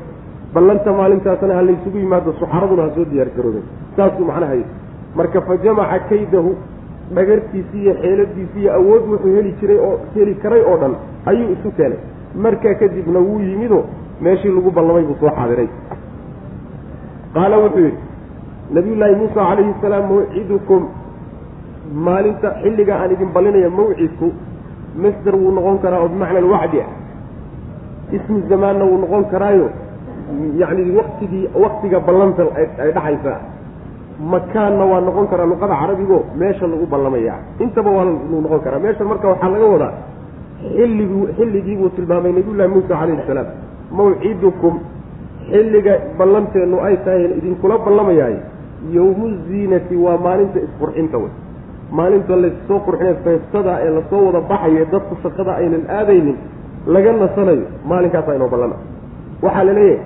ballanta 0.54 0.92
maalintaasna 1.00 1.54
ha 1.58 1.62
laysugu 1.62 1.98
yimaado 1.98 2.34
suxaraduna 2.40 2.84
ha 2.84 2.90
soo 2.96 3.06
diyaar 3.12 3.30
garoobeen. 3.38 3.66
Saasuu 3.96 4.26
macnaha 4.26 4.56
marka 5.16 5.42
fa 5.42 5.58
jamaca 5.64 6.00
kaydahu 6.10 6.52
dhagartiisii 7.16 7.82
iyo 7.84 7.94
xeeladiisii 8.02 8.62
iyo 8.62 8.74
awood 8.80 9.04
wuxuu 9.12 9.36
heli 9.36 9.52
jiray 9.62 9.80
oo 9.88 10.00
heli 10.16 10.36
karay 10.44 10.62
oo 10.62 10.78
dhan 10.82 10.94
ayuu 11.26 11.52
isu 11.56 11.72
keenay. 11.78 12.00
Markaa 12.36 12.74
kadibna 12.82 13.20
wuu 13.20 13.40
yimidoo 13.40 13.84
meeshii 14.22 14.52
lagu 14.58 14.72
ballamay 14.72 15.04
buu 15.04 15.18
soo 15.20 15.32
xaadiray 15.38 15.70
qaala 17.34 17.58
wuxuu 17.64 17.80
yidhi 17.88 18.07
nabiyullaahi 18.76 19.16
muusa 19.16 19.40
calayhi 19.50 19.74
salaam 19.82 20.06
mawcidukum 20.12 20.82
maalinta 22.08 22.50
xilliga 22.64 22.94
aan 23.02 23.12
idin 23.16 23.30
ballinaya 23.36 23.70
mawcidku 23.70 24.28
masder 25.04 25.36
wuu 25.36 25.52
noqon 25.58 25.78
karaa 25.84 26.02
oo 26.04 26.10
bimacna 26.14 26.40
alwacdi 26.44 26.80
ah. 26.82 26.90
Ismi 28.12 28.42
zamaanna 28.50 28.84
wuu 28.90 28.98
noqon 29.04 29.24
karaayo 29.32 29.70
yacni 30.62 30.92
waktigii 31.00 31.46
waktiga 31.64 32.00
ballanta 32.00 32.44
ay 32.58 32.92
dhaxaysaa 32.92 33.40
makaanna 34.34 34.84
waa 34.92 35.02
noqon 35.08 35.28
karaa 35.32 35.46
luqada 35.46 35.76
carabigo 35.82 36.26
meesha 36.36 36.68
lagu 36.68 36.86
ballamaya. 36.86 37.36
Intaba 37.60 37.92
waa 37.92 38.06
wuu 38.32 38.42
noqon 38.42 38.60
karaa. 38.66 38.80
Meesha 38.80 39.04
marka 39.04 39.28
waxaa 39.28 39.50
laga 39.50 39.66
wadaa 39.74 39.94
xilligii 40.76 41.26
xilligii 41.38 41.76
buu 41.80 41.90
tilmaamay 41.96 42.32
nabiyullahi 42.32 42.70
muusa 42.70 42.94
calayhi 43.00 43.28
salaam. 43.28 43.48
Mawcidukum 43.92 44.80
xilliga 45.52 45.94
ballanteennu 46.18 46.78
ay 46.88 46.98
tahay 47.06 47.26
idinkula 47.40 47.78
ballamayaay 47.86 48.36
yowmu 48.96 49.28
ziinati 49.48 49.96
waa 50.06 50.18
maalinta 50.26 50.60
isqurxinta 50.68 51.18
wey. 51.24 51.32
Maalinta 51.98 52.36
lassoo 52.44 52.80
qurxinay 52.86 53.16
feestada 53.24 53.74
ee 53.86 53.90
la 53.98 54.02
soo 54.10 54.22
wada 54.28 54.42
baxayo 54.52 54.86
dadku 54.94 55.14
shaqada 55.24 55.52
aynan 55.62 55.84
aadaynin 55.98 56.38
laga 56.94 57.12
nasanayo 57.24 57.66
maalinkaasa 57.92 58.36
inoo 58.38 58.50
ballana. 58.54 58.76
Waxaa 59.46 59.64
la 59.70 59.74
leeyahay 59.74 60.00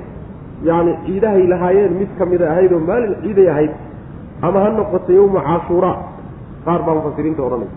yacni 0.69 0.93
ciidahay 1.05 1.43
lahaayeen 1.53 1.93
mid 1.99 2.09
ka 2.19 2.25
mida 2.31 2.45
ahayd 2.53 2.71
oo 2.73 2.79
maalin 2.89 3.13
ciiday 3.23 3.47
ahayd 3.53 3.71
ama 4.47 4.59
ha 4.63 4.69
noqoto 4.79 5.09
yowma 5.19 5.41
cashuuraa 5.49 5.95
qaar 6.65 6.81
baa 6.85 6.95
mufasiriinta 6.97 7.41
odhanaya 7.47 7.71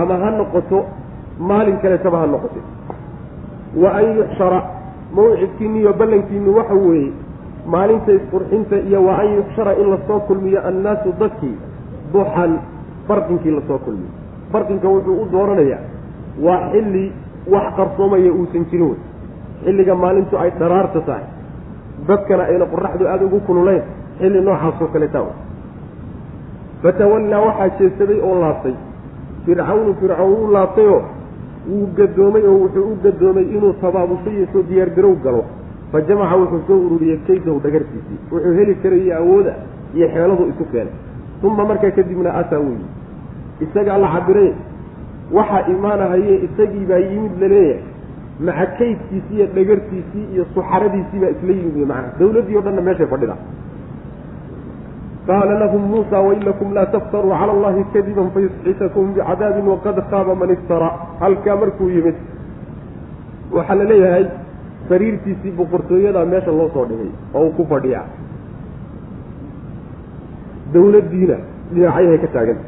ama 0.00 0.14
ha 0.22 0.28
noqoto 0.40 0.78
maalin 1.50 1.76
kaleetaba 1.82 2.18
ha 2.22 2.26
noqote 2.34 2.60
wa 3.82 3.88
an 3.98 4.06
yuxshara 4.18 4.60
mawcidkiinni 5.16 5.78
iyo 5.82 5.92
ballankiinni 6.00 6.50
waxa 6.58 6.74
weeye 6.84 7.10
maalinta 7.72 8.12
isqurxinta 8.18 8.76
iyo 8.88 9.00
wa 9.06 9.14
an 9.22 9.28
yuxshara 9.36 9.72
in 9.82 9.86
la 9.92 9.98
soo 10.06 10.20
kulmiyo 10.28 10.60
annaasu 10.68 11.08
dadkii 11.20 11.56
duxan 12.12 12.52
barqinkii 13.08 13.50
la 13.56 13.62
soo 13.68 13.78
kulmiyo. 13.84 14.10
Barqinka 14.52 14.88
wuxuu 14.94 15.16
u 15.22 15.26
dooranayaa 15.32 15.82
waa 16.44 16.60
xilli 16.72 17.04
wax 17.52 17.66
qarsoomaya 17.76 18.32
uusan 18.38 18.64
jirin 18.70 18.86
wey. 18.90 18.98
Xilliga 19.64 19.94
maalintu 19.94 20.34
ay 20.38 20.50
dharaarta 20.58 21.00
tahay. 21.08 21.24
Dadkana 22.08 22.42
ayna 22.50 22.66
qoraxdu 22.72 23.04
aada 23.12 23.24
ugu 23.28 23.40
kululayn 23.46 23.82
xilli 24.18 24.40
noocaasoo 24.46 24.88
kaleeta 24.92 25.20
wey. 25.26 25.34
Fatawallaa 26.82 27.40
waxaa 27.46 27.68
jeedsaday 27.78 28.20
oo 28.28 28.34
laabtay. 28.42 28.74
Fircawnu 29.44 29.94
fircawn 30.00 30.32
u 30.44 30.52
laabtayoo 30.52 31.02
wuu 31.70 31.86
gadoomay 31.96 32.42
oo 32.50 32.56
wuxuu 32.62 32.84
u 32.92 32.96
gadoomay 33.04 33.44
inuu 33.56 33.72
tabaabusho 33.82 34.30
iyo 34.30 34.46
soo 34.52 34.62
diyaargarow 34.68 35.14
galo 35.24 35.44
fa 35.92 35.98
jamaca 36.08 36.36
wuxuu 36.40 36.62
soo 36.68 36.78
ururiyey 36.86 37.18
kaydahu 37.26 37.58
dhagartiisii 37.64 38.18
wuxuu 38.32 38.54
heli 38.58 38.74
karayay 38.82 39.12
awooda 39.20 39.52
iyo 39.94 40.06
xeeladu 40.14 40.44
isu 40.52 40.64
keenay. 40.72 40.94
Uma 41.42 41.64
markaa 41.70 41.90
kadibna 41.96 42.30
ataa 42.40 42.60
yimi 42.66 42.86
isagaa 43.64 43.98
la 44.04 44.08
cabiray 44.14 44.50
waxaa 45.36 45.62
imaanahaye 45.74 46.34
isagii 46.46 46.84
baa 46.90 47.00
yimid 47.10 47.34
la 47.42 47.48
leeyahay 47.48 47.82
maca 48.46 48.66
kaydkiisii 48.78 49.36
iyo 49.36 49.46
dhagartiisii 49.56 50.24
iyo 50.34 50.44
suxaradiisii 50.54 51.18
baa 51.22 51.32
isla 51.34 51.52
yimid 51.58 51.74
wey 51.76 51.86
macnaha. 51.92 52.18
Dawladdii 52.20 52.56
o 52.56 52.60
dhanna 52.66 52.82
meeshay 52.88 53.06
fadhida. 53.12 53.36
Qaala 55.26 55.54
lahum 55.62 55.82
muusa 55.92 56.18
wain 56.26 56.42
lakum 56.48 56.72
laa 56.74 56.86
taftaruu 56.94 57.30
cala 57.40 57.52
allahi 57.56 57.84
kadiban 57.94 58.28
fayusxitakum 58.34 59.12
bicadaabin 59.16 59.66
waqad 59.72 59.96
khaaba 60.10 60.34
man 60.40 60.50
iftara. 60.56 60.90
Halkaa 61.20 61.56
markuu 61.62 61.88
yimid 61.96 62.16
waxaa 63.56 63.76
la 63.80 63.84
leeyahay 63.90 64.24
sariirtiisii 64.90 65.52
boqortooyadaa 65.60 66.24
meesha 66.32 66.52
loo 66.58 66.68
soo 66.74 66.84
dhigay 66.90 67.10
oo 67.34 67.44
uu 67.46 67.52
ku 67.58 67.64
fadhiya 67.72 68.02
dawladdiina 70.74 71.36
dhinacyahay 71.72 72.18
ka 72.24 72.28
taaganta 72.34 72.64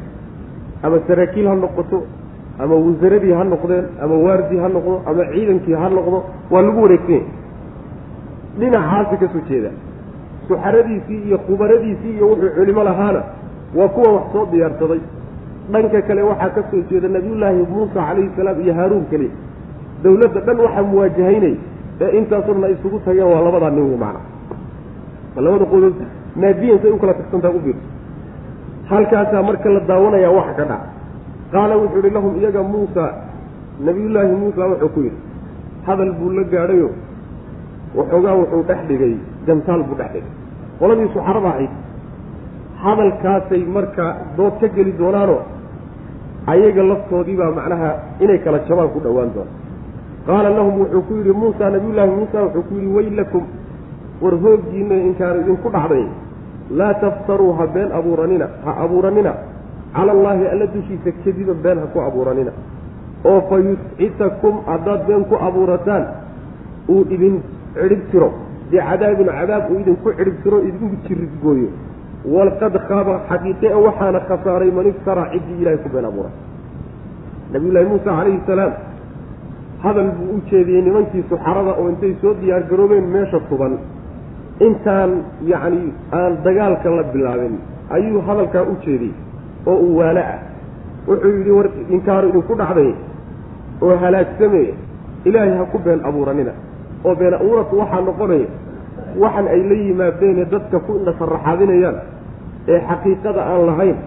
ama 0.85 0.97
saraakiil 1.07 1.47
ha 1.51 1.55
noqoto 1.63 1.99
ama 2.63 2.75
wasaradii 2.85 3.33
ha 3.39 3.43
noqdeen 3.53 3.85
ama 4.03 4.15
waardii 4.25 4.59
ha 4.63 4.67
noqdo 4.75 4.95
ama 5.09 5.23
ciidankii 5.33 5.75
ha 5.81 5.87
noqdo 5.97 6.17
waa 6.51 6.61
lagu 6.67 6.79
wareegsan 6.85 7.13
yahay. 7.15 7.25
Dhinacaasi 8.59 9.15
ka 9.21 9.27
soo 9.33 9.41
jeeda. 9.49 9.69
Suxaradiisii 10.47 11.19
iyo 11.27 11.37
khubaradiisii 11.47 12.13
iyo 12.17 12.25
wuxuu 12.31 12.49
culimo 12.57 12.83
lahaana 12.83 13.21
waa 13.77 13.87
kuwa 13.95 14.09
wax 14.15 14.25
soo 14.33 14.45
diyaarsaday. 14.51 15.01
Dhanka 15.71 16.01
kale 16.07 16.21
waxaa 16.29 16.49
ka 16.55 16.61
soo 16.71 16.81
jeeda 16.89 17.07
nabiyullaahi 17.07 17.65
muusa 17.73 17.93
calayhi 18.07 18.29
salaam 18.37 18.61
iyo 18.61 18.73
haaruun 18.79 19.05
keliya 19.11 19.31
dawladda 20.03 20.39
dhan 20.47 20.59
waxaa 20.65 20.83
muwaajahaynay 20.91 21.55
ee 22.01 22.09
ay 22.65 22.73
isugu 22.73 22.99
tageen 23.05 23.27
waa 23.33 23.41
labadaa 23.41 23.69
nin 23.69 23.85
wey 23.89 23.97
macna 23.97 25.41
labada 25.45 25.65
qodood 25.65 25.95
naadiyan 26.35 26.79
say 26.81 26.91
u 26.91 26.97
kala 26.97 27.13
tagsantaha 27.13 27.53
u 27.53 27.61
fiirso 27.65 27.87
halkaasaa 28.89 29.43
marka 29.43 29.69
la 29.69 29.79
daawanayaa 29.79 30.31
waxa 30.31 30.53
ka 30.53 30.65
dhaca. 30.65 30.87
Qaala 31.51 31.77
wuxuu 31.77 32.01
yihi 32.03 32.13
lahum 32.13 32.33
iyaga 32.39 32.63
muusa 32.63 33.03
nabiyullaahi 33.85 34.35
muusa 34.41 34.67
wuxuu 34.71 34.89
ku 34.89 34.99
yidhi 35.05 35.19
hadal 35.87 36.11
buu 36.19 36.29
la 36.37 36.43
gaadhayo 36.43 36.89
waxoogaa 37.95 38.35
wuxuu 38.41 38.63
dhex 38.69 38.79
dhigay 38.89 39.15
jantaal 39.47 39.83
buu 39.87 39.95
dhex 39.95 40.11
dhigay. 40.13 40.31
Qoladii 40.79 41.09
suxarada 41.13 41.49
ahayd. 41.53 41.73
Hadalkaasay 42.83 43.63
marka 43.75 44.05
dood 44.37 44.53
ka 44.61 44.67
geli 44.75 44.91
doonaanoo 44.99 45.41
ayaga 46.47 46.83
laftoodii 46.83 47.37
baa 47.41 47.51
macnaha 47.57 47.89
inay 48.19 48.39
kala 48.45 48.59
jabaan 48.67 48.89
ku 48.93 48.99
dhowaan 48.99 49.29
doona 49.35 49.62
qaala 50.27 50.49
lahum 50.57 50.73
wuxuu 50.81 51.01
ku 51.07 51.13
yidhi 51.19 51.33
muusa 51.41 51.69
nabiyullaahi 51.75 52.11
muusa 52.19 52.37
wuxuu 52.45 52.63
ku 52.67 52.73
yidhi 52.75 52.91
weylakum 52.97 53.43
war 54.21 54.35
hooggiina 54.43 54.95
inkaan 55.07 55.41
idinku 55.41 55.69
dhacday. 55.75 56.05
Laa 56.79 56.93
taftaruu 57.03 57.53
ha 57.59 57.65
been 57.75 57.91
abuuranina 57.91 58.47
ha 58.65 58.71
abuuranina. 58.83 59.33
Cala 59.95 60.11
allaahi 60.15 60.47
alla 60.53 60.65
dushiisa 60.75 61.11
kadiban 61.23 61.57
been 61.65 61.77
ha 61.83 61.87
ku 61.93 61.99
abuuranina. 61.99 62.51
Oo 63.25 63.41
fa 63.49 63.57
yuscitakum 63.67 64.55
haddaad 64.67 65.01
been 65.07 65.23
ku 65.29 65.35
abuurataan 65.47 66.03
uu 66.87 67.03
idin 67.15 67.35
cidhib 67.75 68.01
tiro. 68.11 68.29
Bicadaabin 68.71 69.27
cadaab 69.27 69.71
uu 69.71 69.79
idinku 69.83 70.09
cidhib 70.17 70.37
tiro 70.43 70.57
idinku 70.69 70.95
jiridgooyo 71.07 71.69
walqad 72.35 72.73
khaaba 72.87 73.13
xaqiiqe 73.29 73.67
waxaana 73.85 74.19
khasaaray 74.29 74.71
man 74.71 74.87
iftaraa 74.87 75.27
ciddii 75.33 75.59
ilahay 75.61 75.79
ku 75.83 75.89
been 75.93 76.05
abuuray. 76.05 76.33
Nabiyullaahi 77.53 77.87
muusa 77.91 78.09
calayhi 78.17 78.39
salaam 78.47 78.71
hadal 79.83 80.09
buu 80.17 80.35
u 80.35 80.41
jeediyey 80.49 80.81
nimankii 80.87 81.23
suxarada 81.29 81.71
oo 81.79 81.89
intay 81.91 82.13
soo 82.21 82.33
diyaar 82.41 82.63
garoobeen 82.71 83.05
meesha 83.15 83.39
tuban 83.49 83.73
intaan 84.67 85.11
yacni 85.51 85.93
aan 86.19 86.33
dagaalka 86.45 86.89
la 86.97 87.03
bilaabin 87.13 87.55
ayuu 87.95 88.21
hadalkaa 88.27 88.63
u 88.71 88.75
jeediyey 88.85 89.13
oo 89.65 89.77
uu 89.85 89.97
waana 89.99 90.21
ah. 90.33 90.39
Wuxuu 91.07 91.31
yidhi 91.37 91.51
war 91.51 91.67
inkaaru 91.95 92.27
idinku 92.29 92.55
dhacday 92.55 92.91
oo 93.81 93.95
halaagsame. 94.03 94.63
Ilaahay 95.27 95.57
ha 95.59 95.65
ku 95.71 95.77
been 95.85 95.99
abuuranina. 96.09 96.53
Oo 97.05 97.15
been 97.15 97.33
abuuradku 97.33 97.75
waxaa 97.81 98.01
noqonaya 98.07 98.47
waxan 99.23 99.47
ay 99.55 99.61
la 99.69 99.75
yimaadeene 99.83 100.45
dadka 100.53 100.79
ku 100.85 100.91
indhasaraxaadinayaan 100.99 101.97
ee 102.73 102.79
xaqiiqada 102.89 103.41
aan 103.51 103.61
lahayn. 103.69 103.97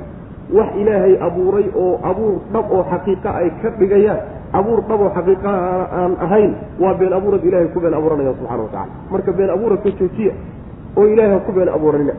Wax 0.56 0.68
ilaahay 0.80 1.14
abuuray 1.28 1.66
oo 1.82 1.92
abuur 2.10 2.34
dhab 2.52 2.66
oo 2.76 2.82
xaqiiqa 2.92 3.28
ay 3.40 3.48
ka 3.62 3.68
dhigayaan 3.80 4.20
abuur 4.58 4.80
dhab 4.88 5.00
oo 5.06 5.10
xaqiiqa 5.16 5.50
aan 6.00 6.12
ahayn 6.26 6.52
waa 6.82 6.94
been 7.00 7.12
abuurad 7.18 7.42
ilahay 7.48 7.68
ku 7.74 7.80
been 7.84 7.94
abuuranaya 7.98 8.32
subxana 8.38 8.62
wa 8.66 8.68
tacala 8.74 8.92
marka 9.12 9.32
been 9.40 9.50
abuuradka 9.56 9.90
joojiya 10.00 10.32
oo 10.98 11.06
ilaahay 11.12 11.32
ha 11.34 11.40
ku 11.46 11.52
been 11.58 11.68
abuuranina 11.76 12.14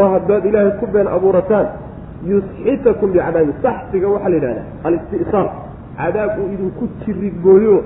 oo 0.00 0.08
haddaad 0.14 0.44
ilaahay 0.50 0.72
ku 0.80 0.86
been 0.96 1.08
abuurataan 1.16 1.66
yusxitakum 2.30 3.08
bicadaabi 3.14 3.52
saxsiga 3.64 4.06
waxaa 4.14 4.28
la 4.32 4.36
yidhahdaa 4.36 4.66
alisti'saal 4.88 5.48
cadaab 6.00 6.30
uu 6.42 6.48
idinku 6.54 6.84
jirigooyo 7.04 7.76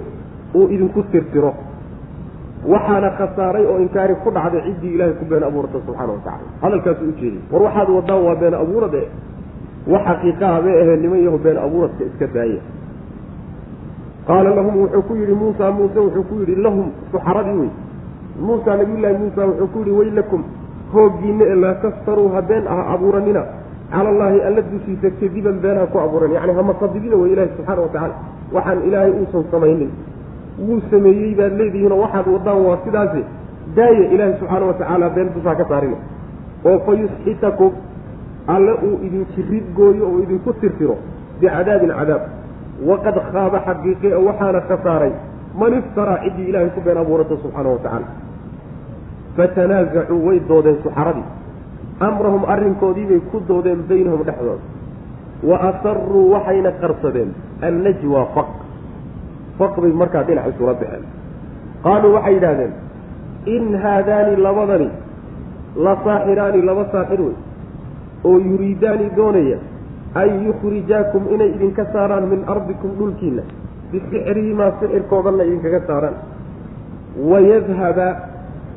uu 0.59 0.67
idinku 0.75 1.01
tirtiro. 1.13 1.53
Waxaana 2.73 3.11
khasaaray 3.19 3.65
oo 3.71 3.79
inkaari 3.85 4.15
ku 4.25 4.31
dhacday 4.37 4.61
ciddii 4.67 4.93
ilaahay 4.97 5.15
ku 5.21 5.25
been 5.31 5.43
abuurata 5.49 5.79
subxaana 5.87 6.13
wa 6.13 6.21
tacala 6.27 6.49
hadalkaasu 6.63 7.03
ujeediy 7.13 7.41
war 7.53 7.63
waxaad 7.67 7.89
wadaan 7.97 8.21
waa 8.27 8.37
been 8.43 8.55
abuurad 8.63 8.95
e 8.95 9.05
wax 9.93 10.03
xaqiiqaha 10.11 10.59
bay 10.65 10.75
aheen 10.83 11.01
niman 11.05 11.21
yaho 11.27 11.39
been 11.47 11.59
abuuradka 11.67 12.03
iska 12.11 12.27
daaya 12.37 12.61
qaala 14.29 14.51
lahum 14.59 14.75
wuxuu 14.83 15.03
ku 15.09 15.15
yidhi 15.21 15.35
muusa 15.43 15.71
muuse 15.79 15.99
wuxuu 15.99 16.25
ku 16.31 16.35
yidhi 16.41 16.55
lahum 16.67 16.87
suxaradii 17.13 17.59
wey 17.61 17.71
muusa 18.47 18.77
nabiyullaahi 18.81 19.19
muusa 19.23 19.47
wuxuu 19.51 19.69
ku 19.73 19.79
yidhi 19.79 19.91
weylakum 19.99 20.43
hooggiina 20.95 21.45
ee 21.53 21.55
laa 21.65 21.75
taftaruu 21.85 22.29
ha 22.35 22.43
been 22.43 22.67
ah 22.75 22.83
abuuranina 22.95 23.43
cala 23.93 24.09
allaahi 24.15 24.41
alla 24.49 24.63
dushiisa 24.73 25.11
kadiban 25.21 25.57
been 25.65 25.79
ha 25.79 25.87
ku 25.87 25.99
abuuran. 25.99 26.33
Yacni 26.37 26.53
hama 26.59 26.75
sadidina 26.81 27.17
wey 27.17 27.33
ilaahi 27.33 27.51
subxaana 27.57 27.83
wa 27.83 27.89
tacaala 27.89 28.15
waxaan 28.53 28.83
ilaahay 28.89 29.13
uusan 29.21 29.45
samaynin 29.51 29.91
wuu 30.67 30.81
sameeyey 30.91 31.35
baad 31.41 31.53
leedihiinoo 31.61 32.01
waxaad 32.05 32.27
wadaan 32.35 32.61
waa 32.67 32.79
sidaasi 32.85 33.23
daaya 33.77 34.05
ilaahi 34.15 34.39
subxaana 34.41 34.67
wa 34.67 34.75
tacaala 34.81 35.11
been 35.17 35.29
dusaa 35.35 35.55
ka 35.61 35.65
saarina 35.69 35.97
oo 36.65 36.79
fa 36.87 36.93
yusxitakum 37.03 37.73
alle 38.55 38.73
uu 38.89 38.97
idin 39.07 39.25
jirid 39.37 39.67
gooyo 39.77 40.05
oo 40.11 40.19
idinku 40.25 40.53
tirtiro 40.63 40.97
bicadaabin 41.41 41.93
cadaab 41.99 42.23
waqad 42.91 43.17
khaaba 43.33 43.59
xaqiiqe 43.69 44.09
oo 44.19 44.25
waxaana 44.29 44.61
khasaaray 44.69 45.13
man 45.61 45.73
iftaraa 45.81 46.19
ciddii 46.25 46.49
ilaahay 46.51 46.71
ku 46.77 46.81
been 46.87 46.99
abuurata 47.03 47.35
subxaana 47.43 47.69
wa 47.75 47.79
tacaala 47.85 48.09
fatanaasacuu 49.37 50.21
way 50.27 50.39
doodeen 50.49 50.79
suxaradii 50.85 51.27
amrahum 52.09 52.43
arrinkoodiibay 52.55 53.21
ku 53.31 53.41
doodeen 53.49 53.81
baynahum 53.89 54.23
dhexdooda 54.29 54.65
wa 55.51 55.57
asaruu 55.71 56.25
waxayna 56.35 56.73
qarsadeen 56.83 57.31
annajwa 57.69 58.23
faq 58.35 58.51
faq 59.59 59.75
bay 59.83 59.93
markaa 60.03 60.25
dhinac 60.29 60.47
isula 60.53 60.75
baxeen 60.81 61.05
qaaluu 61.85 62.13
waxay 62.17 62.35
yidhahdeen 62.37 62.73
in 63.55 63.65
haadaani 63.85 64.37
labadani 64.47 64.89
la 65.85 65.95
saaxiraani 66.05 66.61
laba 66.69 66.85
saaxir 66.93 67.21
wey 67.27 67.37
oo 68.29 68.37
yuriidaani 68.49 69.07
doonaya 69.17 69.59
an 70.21 70.29
yukhrijaakum 70.47 71.23
inay 71.35 71.51
idinka 71.57 71.85
saaraan 71.93 72.27
min 72.33 72.41
ardikum 72.55 72.91
dhulkiina 72.99 73.43
bisixrihimaa 73.93 74.71
sixirkoodanna 74.81 75.45
idinkaga 75.49 75.81
saaraan. 75.89 76.17
Wayadhaba 77.31 78.09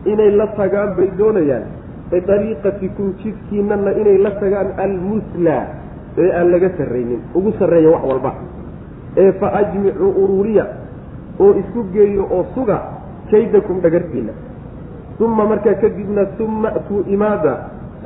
inay 0.05 0.31
la 0.39 0.47
tagaan 0.59 0.95
bay 0.97 1.09
doonayaan. 1.17 1.65
Bidariiqatikum 2.11 3.07
jidkiinana 3.21 3.91
inay 4.01 4.17
la 4.25 4.31
tagaan 4.41 4.69
almuslaa 4.77 5.63
ee 6.17 6.29
aan 6.39 6.51
laga 6.51 6.69
sarraynin. 6.77 7.21
Ugu 7.35 7.51
sarreeya 7.59 7.89
wax 7.95 8.03
walba. 8.09 8.31
Ee 9.17 9.31
fa 9.39 9.47
ajmicuu 9.61 10.11
ururiya 10.23 10.65
oo 11.39 11.53
isu 11.61 11.83
geeyo 11.93 12.23
oo 12.31 12.45
suga 12.55 12.77
kaydakum 13.31 13.81
dhagartiina 13.81 14.33
uma 15.19 15.45
markaa 15.51 15.73
kadibna 15.83 16.23
uma 16.39 16.69
atuu 16.79 17.03
imaada 17.07 17.53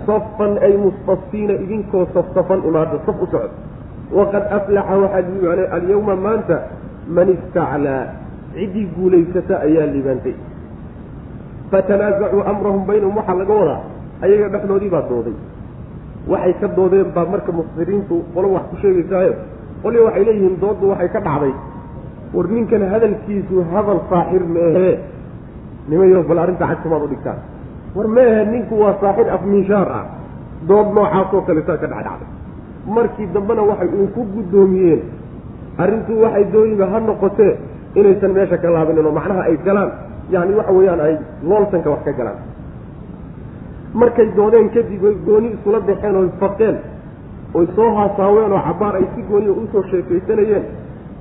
safan 0.08 0.58
ay 0.66 0.74
mustasfiina 0.84 1.54
idinkoo 1.64 2.06
safsafan 2.16 2.60
imaada 2.70 2.98
saf 3.06 3.18
u 3.22 3.26
socod. 3.32 3.52
Waqad 4.18 4.44
aflaxa 4.58 4.96
waxaad 5.04 5.26
yiclay 5.36 5.68
alyawma 5.78 6.16
maanta 6.26 6.58
man 7.16 7.28
istaclaa. 7.36 8.04
Ciddii 8.54 8.86
guulaysata 8.96 9.56
ayaa 9.68 9.88
libaantay 9.96 10.36
fatanaasacuu 11.72 12.42
amrahum 12.52 12.86
baynahum 12.88 13.16
waxaa 13.18 13.38
laga 13.42 13.54
wadaa 13.62 13.82
ayaga 14.26 14.48
dhexdoodii 14.54 14.90
baa 14.94 15.06
dooday. 15.10 15.36
Waxay 16.32 16.54
ka 16.62 16.68
doodeen 16.78 17.08
baa 17.16 17.26
marka 17.34 17.52
mufsiriintu 17.60 18.16
qolo 18.34 18.48
wax 18.56 18.66
ku 18.72 18.76
sheegaysaayo. 18.82 19.34
Qolyo 19.84 20.02
waxay 20.08 20.24
leeyihiin 20.28 20.56
dooddu 20.62 20.86
waxay 20.94 21.10
ka 21.16 21.20
dhacday. 21.28 21.54
War 22.34 22.46
ninkan 22.56 22.84
hadalkiisu 22.94 23.56
hadal 23.74 24.00
saaxir 24.10 24.44
meehee 24.56 24.94
nimayo 25.90 26.24
bal 26.30 26.40
arrinta 26.44 26.66
xagtumaad 26.72 27.02
u 27.06 27.08
dhigtaan 27.14 27.40
war 27.96 28.08
meehe 28.16 28.46
ninku 28.54 28.74
waa 28.84 28.96
saaxir 29.02 29.28
afminshaar 29.36 29.90
ah. 30.00 30.06
Dood 30.68 30.88
noocaasoo 30.96 31.42
kale 31.48 31.62
saa 31.68 31.78
ka 31.82 31.88
dhexdhacday 31.88 32.30
markii 32.96 33.28
dambena 33.36 33.62
waxay 33.70 33.90
uun 33.98 34.08
ku 34.16 34.22
guddoomiyeen 34.36 35.02
arrintu 35.84 36.14
waxay 36.24 36.46
dooniba 36.54 36.86
ha 36.94 37.00
noqotee 37.00 37.54
inaysan 38.00 38.32
meesha 38.38 38.58
ka 38.64 38.70
laabinin 38.76 39.06
oo 39.06 39.12
macnaha 39.20 39.42
ay 39.50 39.58
galaan. 39.66 39.92
Yacni 40.34 40.54
waxa 40.60 40.72
weeyaan 40.78 41.00
ay 41.08 41.14
looltanka 41.50 41.90
wax 41.94 42.02
ka 42.08 42.12
galaan. 42.20 42.40
Markay 43.94 44.28
doodeen 44.38 44.70
kadib 44.76 45.04
ay 45.10 45.16
gooni 45.26 45.50
isula 45.56 45.80
baxeen 45.80 46.16
oy 46.22 46.30
faqeen 46.42 46.76
oy 47.58 47.66
soo 47.76 47.90
haasaaween 47.98 48.52
oo 48.58 48.62
cabbaar 48.68 48.96
ay 49.00 49.06
si 49.16 49.22
gooniya 49.30 49.52
u 49.52 49.64
soo 49.72 49.84
sheekaysanayeen 49.92 50.64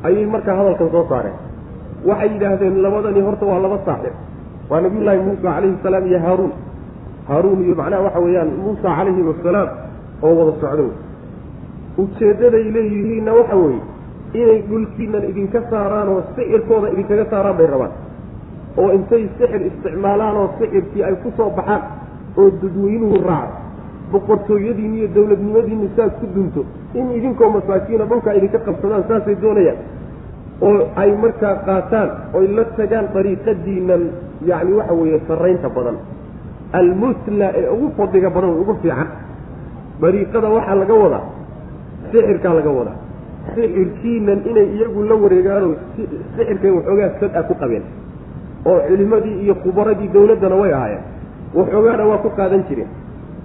ayay 0.06 0.26
markaa 0.34 0.56
hadalkan 0.58 0.90
soo 0.94 1.04
saareen. 1.10 1.36
Waxay 2.08 2.28
yidhaahdeen 2.34 2.74
labadani 2.84 3.20
horta 3.26 3.44
waa 3.50 3.60
laba 3.64 3.78
saaxib. 3.86 4.14
Waa 4.70 4.80
nabiyullaahi 4.84 5.20
muusa 5.26 5.42
calayhi 5.42 5.76
salaam 5.82 6.06
iyo 6.10 6.18
haaruun 6.26 6.52
haaruun 7.28 7.60
iyo 7.64 7.74
macnaha 7.80 8.02
waxa 8.06 8.20
weeyaan 8.26 8.50
muusa 8.64 8.88
calayhi 8.96 9.22
wasalaam 9.30 9.68
oo 10.26 10.32
wada 10.38 10.52
socdo. 10.62 10.86
Ujeeddaday 12.02 12.64
leeyihiinna 12.76 13.32
waxa 13.38 13.56
weeye 13.62 13.80
inay 14.40 14.60
dhulkiinan 14.68 15.24
idinka 15.30 15.60
saaraan 15.70 16.08
oo 16.08 16.20
sixirkooda 16.36 16.88
idinkaga 16.94 17.24
saaraan 17.32 17.56
bay 17.58 17.66
rabaan. 17.74 17.92
Oo 18.80 18.88
intay 18.96 19.24
sixir 19.38 19.60
isticmaalaan 19.70 20.36
oo 20.42 20.48
sixirkii 20.58 21.02
ay 21.08 21.14
ku 21.22 21.28
soo 21.36 21.50
baxaan 21.58 21.82
oo 22.40 22.48
dadweynuhu 22.62 23.16
raaco 23.28 23.56
boqortooyadiini 24.12 24.96
iyo 24.98 25.08
dowladnimadiini 25.16 25.88
saad 25.96 26.12
ku 26.20 26.26
dunto. 26.34 26.64
In 26.94 27.12
idinkoo 27.18 27.50
masaakiina 27.56 28.04
dhulkaa 28.10 28.34
idinka 28.38 28.58
qabsadaan 28.66 29.04
saasay 29.08 29.36
doonayaan. 29.42 29.78
Oo 30.66 30.80
ay 30.96 31.10
markaa 31.22 31.54
qaataan 31.66 32.08
oy 32.38 32.46
la 32.56 32.64
tagaan 32.78 33.06
dariiqadiinan 33.14 34.02
yacni 34.50 34.72
waxa 34.78 34.94
weeye 35.00 35.20
sarraynta 35.28 35.68
badan 35.76 35.96
almusla 36.78 37.46
ee 37.60 37.68
ugu 37.74 37.88
fadliga 37.96 38.30
badan 38.36 38.50
ugu 38.62 38.74
fiican 38.82 39.08
dariiqada 40.02 40.48
waxaa 40.56 40.74
laga 40.82 40.94
wadaa 41.04 41.24
sixirkaa 42.12 42.54
laga 42.58 42.70
wadaa. 42.78 42.96
Sixirkiinan 43.54 44.40
inay 44.50 44.66
iyagu 44.76 45.00
la 45.10 45.14
wareegaanoo 45.22 45.74
sixirkan 46.36 46.72
waxoogaa 46.78 47.10
sad 47.20 47.34
a 47.36 47.42
ku 47.48 47.54
qabeen 47.62 47.84
oo 48.70 48.78
culimadii 48.88 49.36
iyo 49.44 49.54
khubaradii 49.62 50.08
dawladdana 50.14 50.56
way 50.62 50.72
ahaayeen. 50.78 51.04
Waxoogaana 51.54 52.04
waa 52.10 52.18
ku 52.24 52.30
qaadan 52.38 52.62
jireen. 52.68 52.90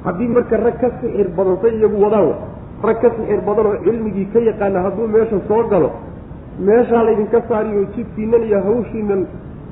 Haddii 0.06 0.28
marka 0.36 0.58
rag 0.66 0.78
ka 0.82 0.90
sixir 1.02 1.28
badan 1.38 1.58
say 1.62 1.72
iyagu 1.80 1.98
wadaan 2.06 2.34
rag 2.88 2.98
ka 3.02 3.10
sixir 3.18 3.42
badan 3.48 3.66
oo 3.72 3.76
cilmigii 3.86 4.28
ka 4.34 4.40
yaqaana 4.50 4.80
hadduu 4.86 5.08
meesha 5.14 5.38
soo 5.48 5.64
galo 5.72 5.90
meeshaa 6.68 7.04
laydinka 7.08 7.40
saariyo 7.50 7.84
jidkiinan 7.96 8.44
iyo 8.50 8.60
hawshiinan 8.68 9.22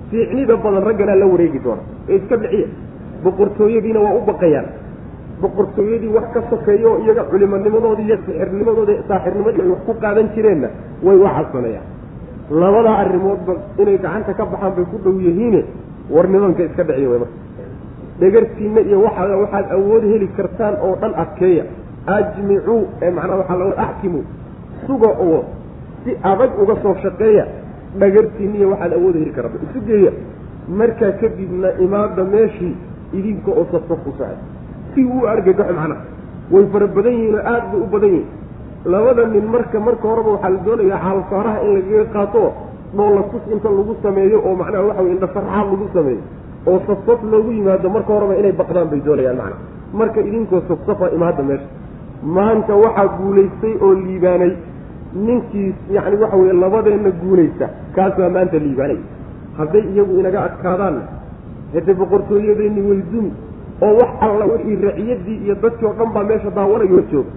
fiicnida 0.09 0.55
badan 0.65 0.83
ragganaa 0.87 1.15
la 1.21 1.25
wareegi 1.33 1.59
doona. 1.65 1.81
Ee 2.09 2.15
iska 2.19 2.37
bixiya 2.37 2.67
boqortooyadiina 3.25 3.99
waa 4.05 4.13
u 4.19 4.21
baqayaan. 4.29 4.67
Boqortooyadii 5.41 6.11
wax 6.17 6.27
ka 6.33 6.41
sokeeyo 6.49 6.87
oo 6.93 6.99
iyaga 7.05 7.23
culimanimadoodii 7.31 8.05
iyo 8.09 8.17
sixirnimadooda 8.25 8.93
saaxirnimadii 9.09 9.61
ay 9.65 9.69
wax 9.73 9.81
ku 9.87 9.93
qaadan 10.03 10.27
jireenna 10.35 10.69
way 11.05 11.15
u 11.17 11.27
cabsanayaan 11.37 11.85
labadaa 12.61 12.95
arrimoodba 13.03 13.53
inay 13.81 13.97
gacanta 14.03 14.31
ka 14.39 14.43
baxaan 14.51 14.73
bay 14.77 14.85
ku 14.91 14.97
dhow 15.03 15.15
yihiine 15.25 15.61
war 16.13 16.25
nimanka 16.33 16.61
iska 16.67 16.83
dhiciya 16.87 17.09
way 17.11 17.19
marka. 17.23 17.37
Dhegartiinna 18.19 18.81
iyo 18.89 18.97
waxa 19.05 19.23
waxaad 19.43 19.65
awood 19.75 20.03
heli 20.11 20.27
kartaan 20.37 20.75
oo 20.85 20.93
dhan 21.01 21.13
adkeeya. 21.23 21.63
Ajmicuu 22.15 22.81
ee 23.03 23.09
macnaa 23.17 23.37
waxaa 23.41 23.57
laga 23.61 23.75
axkimu 23.85 24.19
suga 24.87 25.09
oo 25.27 25.39
si 26.03 26.11
adag 26.31 26.51
uga 26.63 26.75
soo 26.83 26.95
shaqeeya. 27.03 27.45
Dhagartiinna 27.99 28.55
iyo 28.59 28.67
waxaad 28.73 28.93
awood 28.97 29.15
heli 29.21 29.31
karata 29.37 29.57
isu 29.67 29.79
geeya. 29.89 30.11
Markaa 30.79 31.11
kadibna 31.21 31.69
imaada 31.85 32.23
meeshii 32.33 32.73
idinka 33.13 33.51
oo 33.51 33.65
safsaf 33.71 33.99
ku 34.05 34.11
socay 34.17 34.35
si 34.93 35.03
uu 35.05 35.25
argagaxo 35.33 35.73
macnaha 35.79 36.01
way 36.53 36.65
fara 36.73 36.87
badan 36.95 37.13
yihiin 37.13 37.35
oo 37.35 37.43
aada 37.51 37.67
bay 37.71 37.81
u 37.81 37.87
badan 37.93 38.09
yihiin. 38.15 38.27
Labada 38.93 39.23
nin 39.33 39.45
marka 39.53 39.77
marka 39.87 40.05
horeba 40.11 40.29
waxaa 40.35 40.49
la 40.55 40.59
doonayaa 40.65 40.99
xaalsaaraha 41.05 41.59
in 41.65 41.71
lagaga 41.77 42.05
qaato 42.15 42.43
dhoolla 42.97 43.21
tus 43.31 43.43
inta 43.53 43.69
lagu 43.77 43.93
sameeyo 44.03 44.37
oo 44.47 44.53
macnaha 44.61 44.83
waxa 44.89 45.01
weye 45.03 45.13
indhafarxaad 45.15 45.67
lagu 45.73 45.87
sameeyo. 45.95 46.21
Oo 46.69 46.79
safsaf 46.87 47.19
loogu 47.31 47.51
yimaado 47.57 47.89
marka 47.95 48.11
horeba 48.15 48.33
inay 48.41 48.51
baqdaan 48.61 48.87
bay 48.91 49.01
doonayaan 49.07 49.37
macnaha. 49.41 49.59
Marka 49.99 50.19
idinkoo 50.27 50.61
safsafa 50.69 51.05
imaada 51.17 51.43
meesha. 51.49 51.67
Maanta 52.35 52.73
waxaa 52.83 53.07
guulaystay 53.17 53.73
oo 53.85 53.93
liibaanay. 54.05 54.53
Ninkii 55.25 55.69
yacni 55.95 56.15
waxa 56.21 56.37
weye 56.41 56.53
labadeenna 56.63 57.09
guulaysta 57.21 57.65
kaasaa 57.95 58.29
maanta 58.35 58.57
liibaanay. 58.65 58.99
Hadday 59.57 59.83
iyagu 59.93 60.13
inaga 60.21 60.39
adkaadaanna 60.47 61.01
hade 61.73 61.93
boqortooyadeenni 61.93 62.81
dumi 63.11 63.31
oo 63.81 63.93
wax 63.99 64.09
alla 64.21 64.45
wixii 64.45 64.75
raciyadii 64.87 65.37
iyo 65.45 65.55
dadkii 65.63 65.85
oo 65.85 65.93
dhan 65.99 66.13
baa 66.13 66.23
meesha 66.23 66.49
daawanayo 66.49 67.01
jooga. 67.11 67.31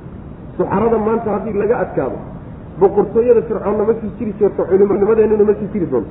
Suxarada 0.56 0.98
maanta 0.98 1.30
haddii 1.30 1.58
laga 1.58 1.78
adkaado 1.84 2.18
boqortooyada 2.80 3.42
fircoonna 3.42 3.84
ma 3.88 3.94
sii 4.00 4.10
jiri 4.18 4.32
jirto 4.38 4.62
culimonimadeennuna 4.64 5.44
ma 5.44 5.54
sii 5.58 5.68
jiri 5.72 5.86
doonto 5.90 6.10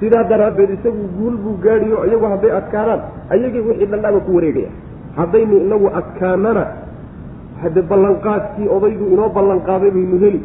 sidaa 0.00 0.24
daraaddeed 0.30 0.70
isagu 0.76 1.04
guul 1.18 1.36
buu 1.44 1.56
gaadhiyo 1.64 2.04
iyagu 2.08 2.26
hadday 2.32 2.52
adkaadaan 2.60 3.00
ayagii 3.30 3.62
wixii 3.68 3.86
dhandhaaba 3.92 4.20
ku 4.20 4.34
wareegaya. 4.36 4.70
Haddaynu 5.16 5.56
inagu 5.66 5.88
adkaanana 6.00 6.64
hadde 7.62 7.82
ballanqaadkii 7.90 8.68
odaygu 8.76 9.04
inoo 9.14 9.28
ballanqaaday 9.36 9.90
baynu 9.90 10.18
heli. 10.24 10.40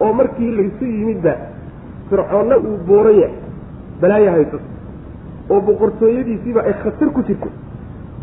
Oo 0.00 0.12
markii 0.12 0.50
laysu 0.58 0.84
yimidba 0.84 1.34
fircoonna 2.10 2.56
uu 2.58 2.76
booran 2.86 3.16
yahay 3.22 3.36
balaaya 4.00 4.30
haysato 4.36 4.71
oo 5.52 5.60
boqortooyadiisiiba 5.68 6.60
ay 6.68 6.74
khatar 6.82 7.08
ku 7.16 7.20
jirto 7.28 7.48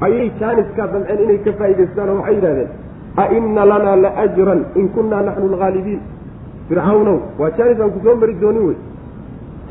ayay 0.08 0.28
jaaniskaa 0.42 0.88
damceen 0.94 1.20
inay 1.26 1.40
ka 1.48 1.52
faa'idaystaan 1.60 2.10
oo 2.14 2.18
waxay 2.22 2.36
yidhahdeen 2.38 2.70
a 3.22 3.24
inna 3.38 3.64
lanaa 3.72 3.96
la 4.04 4.10
ajran 4.24 4.62
in 4.82 4.88
kunnaa 4.96 5.22
naxnu 5.28 5.48
alghaalibiin 5.54 6.02
fircawnow 6.70 7.18
waa 7.40 7.52
jaanis 7.58 7.80
aan 7.84 7.92
ku 7.96 8.00
soo 8.06 8.16
mari 8.22 8.36
doonin 8.42 8.66
wey. 8.70 8.78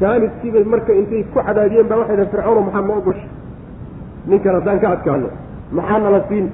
Jaaniskiibay 0.00 0.64
marka 0.64 0.92
intay 1.00 1.22
ku 1.32 1.38
cadaadiyeen 1.46 1.88
baa 1.90 1.98
waxay 2.02 2.16
dhahen 2.16 2.30
fircawnow 2.34 2.62
maxaa 2.66 2.86
noo 2.88 3.00
gashay 3.06 3.30
ninkan 4.30 4.54
haddaan 4.58 4.78
ka 4.82 4.88
adkaano 4.96 5.28
maxaa 5.78 5.98
nala 6.04 6.20
siin? 6.28 6.46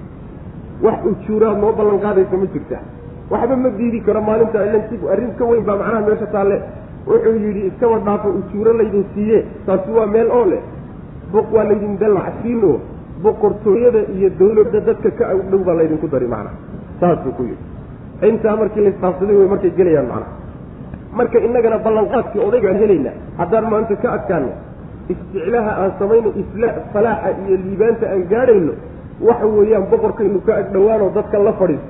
Wax 0.85 0.99
ujuuraad 1.11 1.59
noo 1.63 1.73
ballan 1.79 1.99
qaadaysa 2.05 2.37
ma 2.43 2.47
jirta. 2.55 2.79
Waxba 3.31 3.57
ma 3.65 3.69
diidi 3.79 4.01
karo 4.07 4.21
maalinta 4.29 4.59
ilan 4.69 4.83
si 4.89 4.95
arrin 5.13 5.33
ka 5.39 5.45
weyn 5.51 5.65
baa 5.69 5.77
macnaha 5.81 6.01
meesha 6.07 6.27
taalle 6.35 6.57
wuxuu 7.09 7.37
yidhi 7.45 7.61
iskaba 7.71 7.97
dhaafo 8.07 8.29
ujuuro 8.39 8.73
laydin 8.81 9.05
siiye 9.15 9.39
taasi 9.67 9.91
waa 9.97 10.07
meel 10.15 10.29
oo 10.39 10.45
leh 10.53 10.61
waa 11.35 11.65
laydin 11.65 11.99
dallacsiin 11.99 12.65
oo 12.65 12.79
boqortooyada 13.23 14.01
iyo 14.15 14.31
dawladda 14.39 14.81
dadka 14.81 15.11
ka 15.19 15.35
dhow 15.51 15.61
baa 15.67 15.77
laydinku 15.81 16.09
dari 16.09 16.27
macnaha 16.27 16.57
saasuu 17.01 17.33
ku 17.37 17.43
yidhi. 17.51 17.65
Intaa 18.29 18.57
markii 18.57 18.85
laisqaabsaday 18.87 19.37
way 19.37 19.49
markay 19.53 19.73
gelayaan 19.79 20.09
macnaha 20.13 20.45
marka 21.15 21.39
innagana 21.39 21.79
ballanqaadkii 21.79 22.43
odaygaan 22.43 22.79
helaynaa 22.83 23.15
haddaan 23.39 23.67
maanta 23.71 23.97
ka 24.03 24.13
adkaano 24.17 24.51
isticlaha 25.13 25.73
aan 25.83 25.93
samayno 25.99 26.31
isla 26.43 26.71
salaaxa 26.93 27.31
iyo 27.47 27.57
liibaanta 27.65 28.07
aan 28.13 28.25
gaadhayno 28.33 28.73
waxa 29.27 29.47
weeyaan 29.47 29.87
boqorkaynu 29.91 30.41
ka 30.47 30.57
ag 30.61 30.73
dhowaanoo 30.75 31.11
dadka 31.15 31.39
la 31.47 31.53
fadhiiso 31.61 31.89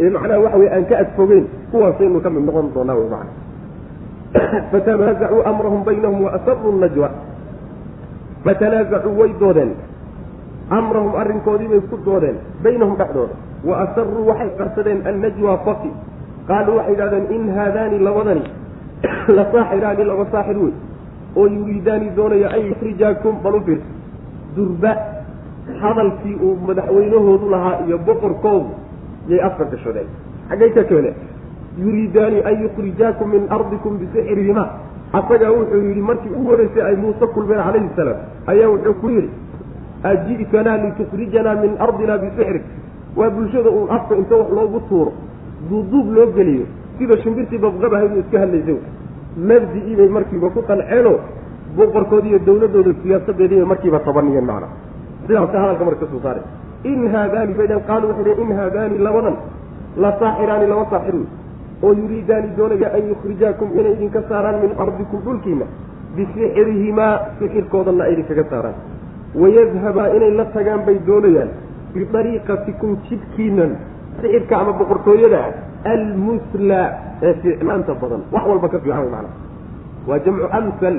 ee 0.00 0.10
macnaha 0.16 0.40
waxa 0.46 0.58
weye 0.62 0.72
aan 0.76 0.86
ka 0.90 0.98
adfogeyn 1.04 1.46
kuwaasaynu 1.70 2.20
ka 2.24 2.30
mid 2.30 2.44
noqon 2.48 2.72
doonaa 2.74 2.98
wy 3.00 3.06
macana 3.14 3.32
fatanaasacuu 4.72 5.42
amrahum 5.52 5.84
baynahum 5.84 6.24
waasaruu 6.26 6.74
najwa 6.82 7.10
fatanaasacuu 8.44 9.18
way 9.20 9.32
doodeen 9.40 9.72
amrahum 10.70 11.14
arrinkoodii 11.22 11.68
bay 11.68 11.80
ku 11.90 11.98
doodeen 12.04 12.36
baynahum 12.62 12.96
dhexdooda 12.96 13.34
wa 13.64 13.80
asaruu 13.84 14.26
waxay 14.28 14.50
qarsadeen 14.58 15.06
annajwa 15.12 15.58
faqi 15.66 15.90
qaaluu 16.48 16.76
waxay 16.78 16.92
yidhahdeen 16.94 17.26
in 17.36 17.44
haadaani 17.56 17.98
labadani 17.98 18.44
la 19.36 19.44
saaxiraani 19.52 20.04
laba 20.04 20.26
saaxir 20.36 20.58
wey 20.64 20.74
oo 21.36 21.46
yuriidaani 21.56 22.10
doonaya 22.16 22.48
an 22.56 22.66
yuxrijaakum 22.68 23.42
bal 23.42 23.54
u 23.60 23.78
durba 24.56 24.96
hadalkii 25.82 26.36
uu 26.46 26.56
madaxweynahoodu 26.68 27.50
lahaa 27.54 27.76
iyo 27.86 27.98
boqorkoodu 27.98 28.70
yay 29.28 29.40
afka 29.48 29.64
gashadeen 29.72 30.08
xaggay 30.48 30.70
ka 30.76 30.84
keeneen 30.90 31.14
yuriidaani 31.78 32.42
an 32.50 32.62
yukhrijaakum 32.62 33.30
min 33.36 33.46
ardikum 33.56 33.98
bisixrihima 33.98 34.64
asagaa 35.18 35.50
wuxuu 35.58 35.82
yidhi 35.88 36.02
markii 36.10 36.32
ugu 36.38 36.48
horreysay 36.50 36.82
ay 36.88 36.96
muuse 37.02 37.26
kulmeen 37.34 37.60
calayhi 37.66 37.90
salaam 37.96 38.18
ayaa 38.52 38.68
wuxuu 38.74 38.94
ku 39.02 39.08
yidhi 39.16 39.30
aji'tanaa 40.10 40.76
litukhrijanaa 40.84 41.54
min 41.64 41.72
ardina 41.86 42.18
bisixrik 42.24 42.64
waa 43.18 43.30
bulshada 43.36 43.70
uun 43.70 43.88
afka 43.96 44.16
inta 44.20 44.34
wax 44.40 44.48
loogu 44.58 44.80
tuuro 44.88 45.12
duuduub 45.68 46.06
loo 46.16 46.26
geliyo 46.36 46.66
sida 46.98 47.16
shimbirtii 47.22 47.58
babqabahaydu 47.64 48.16
iska 48.22 48.38
hadlaysay 48.42 48.78
mabdi-ii 49.50 49.96
bay 50.00 50.08
markiiba 50.16 50.48
ku 50.56 50.60
qanceenoo 50.70 51.16
boqorkoodi 51.76 52.28
iyo 52.28 52.38
dawladooda 52.48 52.92
siyaasadeedii 53.02 53.56
bay 53.60 53.68
markiiba 53.72 53.98
tabaniyeen 54.06 54.46
macna. 54.50 54.68
Sidaasa 55.26 55.56
hadalka 55.62 55.84
marka 55.84 56.00
ka 56.06 56.10
soo 56.12 56.20
saaray 56.26 56.44
in 56.90 57.00
haadaani 57.14 57.54
bay 57.58 57.66
dheen 57.70 57.82
qaalu 57.88 58.04
waxay 58.10 58.34
in 58.42 58.50
haadaani 58.58 58.98
labadan 59.06 59.36
la 60.02 60.10
saaxiraani 60.20 60.66
laba 60.72 60.84
saaxir 60.92 61.14
wey 61.14 61.26
oo 61.82 61.92
yuriidaani 61.92 62.48
doonaya 62.56 62.88
an 62.96 63.08
yukhrijaakum 63.12 63.68
inay 63.78 63.92
idinka 63.96 64.22
saaraan 64.28 64.60
min 64.62 64.72
ardikum 64.78 65.20
dhulkiina 65.26 65.66
bisixrihimaa 66.16 67.14
sixirkoodana 67.38 68.04
ay 68.04 68.12
idinkaga 68.14 68.44
saaraan. 68.50 68.76
Wayadhabaa 69.34 70.08
inay 70.16 70.32
la 70.38 70.44
tagaan 70.56 70.86
bay 70.86 70.98
doonayaan 71.06 71.50
biariiqatikum 71.94 72.90
jidkiinan 73.08 73.72
sixirka 74.20 74.54
ama 74.60 74.72
boqortooyada 74.80 75.40
almusla 75.94 76.82
ee 77.22 77.34
fiicnaanta 77.42 77.94
badan. 78.02 78.22
Wax 78.32 78.44
walba 78.50 78.68
ka 78.68 78.78
fiican 78.78 79.10
mana 79.14 79.30
waa 80.08 80.18
jamcu 80.24 80.46
amhal 80.58 80.96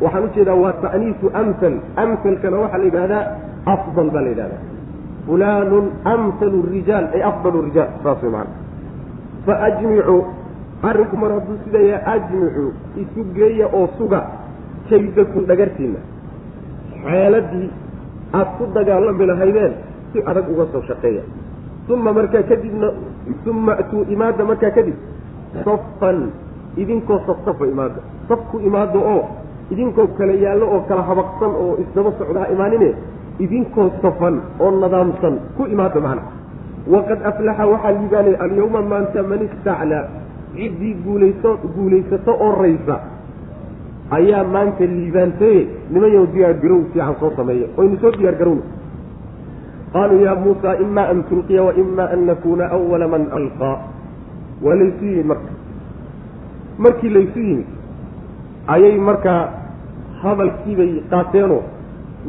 waxaan 0.00 0.24
u 0.24 0.28
jeedaa 0.34 0.56
waa 0.64 0.72
ta'niisu 0.84 1.26
amhal 1.40 1.76
amhalkana 2.02 2.56
waxaa 2.64 2.78
la 2.78 2.84
yidhahdaa 2.88 3.24
afdal 3.74 4.10
baa 4.14 4.22
la 4.26 4.30
yidhahdaa 4.32 4.62
fulanun 5.26 5.86
amhalu 6.14 6.58
rijaal 6.74 7.04
ay 7.14 7.22
afdalu 7.30 7.58
rijaal 7.68 7.88
saas 8.02 8.22
way 8.24 8.32
maana 8.32 8.50
faajmicuu 9.46 10.20
arrinku 10.88 11.16
mar 11.22 11.30
hadduu 11.36 11.56
sida 11.64 11.78
yahay 11.90 12.14
ajmicuu 12.14 12.70
isu 13.02 13.20
geeya 13.36 13.66
oo 13.78 13.86
suga 13.98 14.20
kaydakum 14.90 15.44
dhagartiina 15.50 16.00
xeeladii 17.04 17.68
aada 18.38 18.50
ku 18.58 18.64
dagaalami 18.74 19.26
lahaydeen 19.30 19.72
si 20.12 20.18
adag 20.30 20.46
uga 20.52 20.66
soo 20.72 20.82
shaqeeya 20.88 21.22
uma 21.94 22.12
markaa 22.18 22.42
kadibna 22.50 22.88
uma 23.50 23.72
atuu 23.82 24.02
imaada 24.14 24.44
markaa 24.50 24.70
kadib 24.76 24.94
safan 25.64 26.18
idinkoo 26.82 27.18
safsafa 27.26 27.64
imaada 27.72 28.00
safku 28.28 28.56
imaado 28.68 28.98
oo 29.14 29.22
idinkoo 29.72 30.06
kala 30.18 30.32
yaallo 30.44 30.66
oo 30.74 30.80
kala 30.88 31.02
habaqsan 31.10 31.52
oo 31.62 31.72
isdaba 31.82 32.10
socda 32.18 32.40
ha 32.42 32.46
imaanine 32.54 32.88
idinkoo 33.44 33.86
safan 34.02 34.34
oo 34.60 34.70
nadaamsan 34.82 35.34
ku 35.56 35.62
imaada 35.74 36.00
macna 36.06 36.22
waqad 36.86 37.20
aflaxa 37.30 37.66
waxaa 37.66 37.92
liibaanay 37.98 38.36
alyawma 38.46 38.82
maanta 38.82 39.22
man 39.22 39.40
istaclaa 39.48 40.04
ciddii 40.56 40.94
guulayso 41.04 41.56
guulaysato 41.76 42.32
oo 42.46 42.52
raysa 42.62 42.96
ayaa 44.18 44.44
maanta 44.44 44.84
liibaantaye 44.84 45.60
nimanyow 45.90 46.26
diyaar 46.34 46.54
garow 46.62 46.80
fiican 46.92 47.14
soo 47.20 47.32
sameeya 47.36 47.68
oynu 47.76 47.96
soo 48.02 48.12
diyaar 48.18 48.36
garowna 48.40 48.62
qaaluu 49.92 50.20
ya 50.24 50.34
muusa 50.34 50.76
ima 50.84 51.08
an 51.12 51.22
tulqiya 51.30 51.62
waima 51.68 52.04
an 52.14 52.26
nakuna 52.30 52.70
awala 52.76 53.08
man 53.08 53.26
alqaa 53.38 53.76
waa 54.64 54.74
laysu 54.82 55.04
yimid 55.04 55.26
marka 55.32 55.52
markii 56.78 57.10
laysu 57.16 57.40
yimid 57.48 57.68
ayay 58.74 58.96
markaa 59.10 59.42
hadalkiibay 60.22 60.92
qaateenoo 61.12 61.62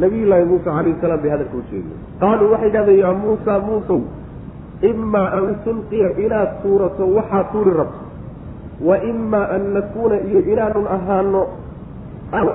nabiyullaahi 0.03 0.45
muuse 0.45 0.65
calayhi 0.65 0.97
salaam 1.01 1.21
bay 1.23 1.31
hadalka 1.35 1.57
u 1.57 1.63
jeediyeen 1.71 2.01
qaaluu 2.23 2.51
waxay 2.53 2.71
dhahdeen 2.75 2.99
yaa 3.03 3.13
muusa 3.23 3.59
muusow 3.69 4.01
imaa 4.81 5.27
an 5.37 5.55
tulqiya 5.65 6.09
inaad 6.25 6.61
tuurato 6.63 7.05
waxaad 7.17 7.45
tuuri 7.51 7.71
rabto 7.77 8.05
wa 8.87 8.95
imaa 9.03 9.47
an 9.55 9.63
nakuuna 9.73 10.15
iyo 10.27 10.39
inaanun 10.51 10.87
ahaano 10.97 11.41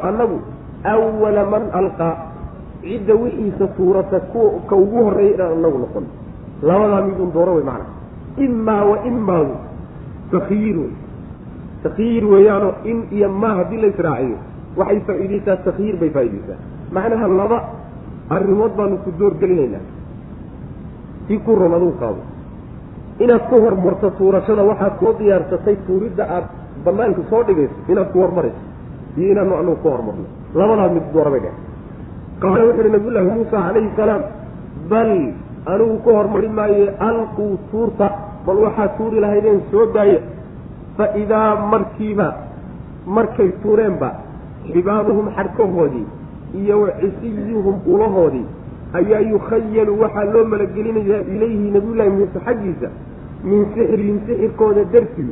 annagu 0.03 0.39
awala 0.85 1.43
man 1.47 1.65
alqaa 1.73 2.17
cidda 2.83 3.15
wixiisa 3.15 3.67
tuurata 3.77 4.21
kuwa 4.21 4.61
ka 4.69 4.77
ugu 4.77 5.05
horreeya 5.05 5.35
inaan 5.35 5.53
anagu 5.59 5.79
noqon 5.79 6.07
labadaa 6.63 7.03
midun 7.07 7.33
dooro 7.33 7.55
wey 7.55 7.65
macana 7.65 7.87
imaa 8.37 8.85
wa 8.85 8.97
imaadu 9.07 9.55
takyiir 10.31 10.77
wey 10.79 10.93
takyiir 11.83 12.25
weeyaanoo 12.25 12.75
in 12.85 12.99
iyo 13.11 13.29
maa 13.29 13.55
haddii 13.55 13.81
la 13.81 13.89
israaciyo 13.95 14.39
waxay 14.77 15.01
faa'iidaysaa 15.09 15.57
takyiir 15.67 15.97
bay 15.97 16.11
faa'iidaysaa 16.11 16.59
macnaha 16.93 17.29
laba 17.29 17.59
arrimood 18.37 18.73
baanu 18.79 18.97
ku 19.05 19.13
doorgelinaynaa 19.19 19.85
si 21.27 21.39
ku 21.45 21.55
ron 21.55 21.75
aduu 21.79 21.93
qaado. 22.01 22.23
Inaad 23.25 23.43
ku 23.51 23.57
hormarto 23.65 24.11
tuurashada 24.19 24.63
waxaad 24.71 24.93
soo 25.01 25.13
diyaarsatay 25.19 25.77
tuuridda 25.87 26.25
aad 26.37 26.45
banaanka 26.85 27.23
soo 27.31 27.43
dhigayso 27.49 27.75
inaad 27.93 28.09
ku 28.13 28.19
hormarayso 28.25 28.63
iyo 29.17 29.29
inaanu 29.33 29.55
anugu 29.61 29.77
ku 29.83 29.89
hormarno. 29.95 30.25
Labadaa 30.55 30.89
mid 30.97 31.05
doorabay 31.15 31.41
dheh 31.45 31.55
qaala 32.43 32.63
wuxu 32.69 32.81
uhi 32.83 32.91
nabiyullaahi 32.97 33.29
muusa 33.35 33.57
calayhi 33.67 33.91
salaam 33.97 34.23
bal 34.91 35.11
anigu 35.73 35.97
ku 36.05 36.11
hormari 36.19 36.49
maaye 36.59 36.85
alquu 37.09 37.47
tuurta 37.71 38.07
bal 38.47 38.59
waxaad 38.67 38.91
tuuri 38.99 39.21
lahaydeen 39.25 39.61
soo 39.71 39.87
daaya 39.95 40.19
fa 40.97 41.07
idaa 41.23 41.51
markiiba 41.73 42.27
markay 43.17 43.51
tuureenba 43.63 44.09
xibaaluhum 44.73 45.27
xadhkahoodii 45.37 46.07
iyo 46.61 46.77
wa 46.83 46.91
cisiyuhum 47.01 47.77
ulahoodii 47.95 48.47
ayaa 48.99 49.21
yukhayalu 49.33 49.93
waxaa 50.03 50.25
loo 50.35 50.45
malagelinayaa 50.53 51.23
ilayhi 51.35 51.71
nabiyullaahi 51.77 52.11
muuse 52.19 52.39
xaggiisa 52.47 52.89
min 53.49 53.61
sixrihim 53.75 54.17
sixirkooda 54.27 54.85
dartii 54.95 55.31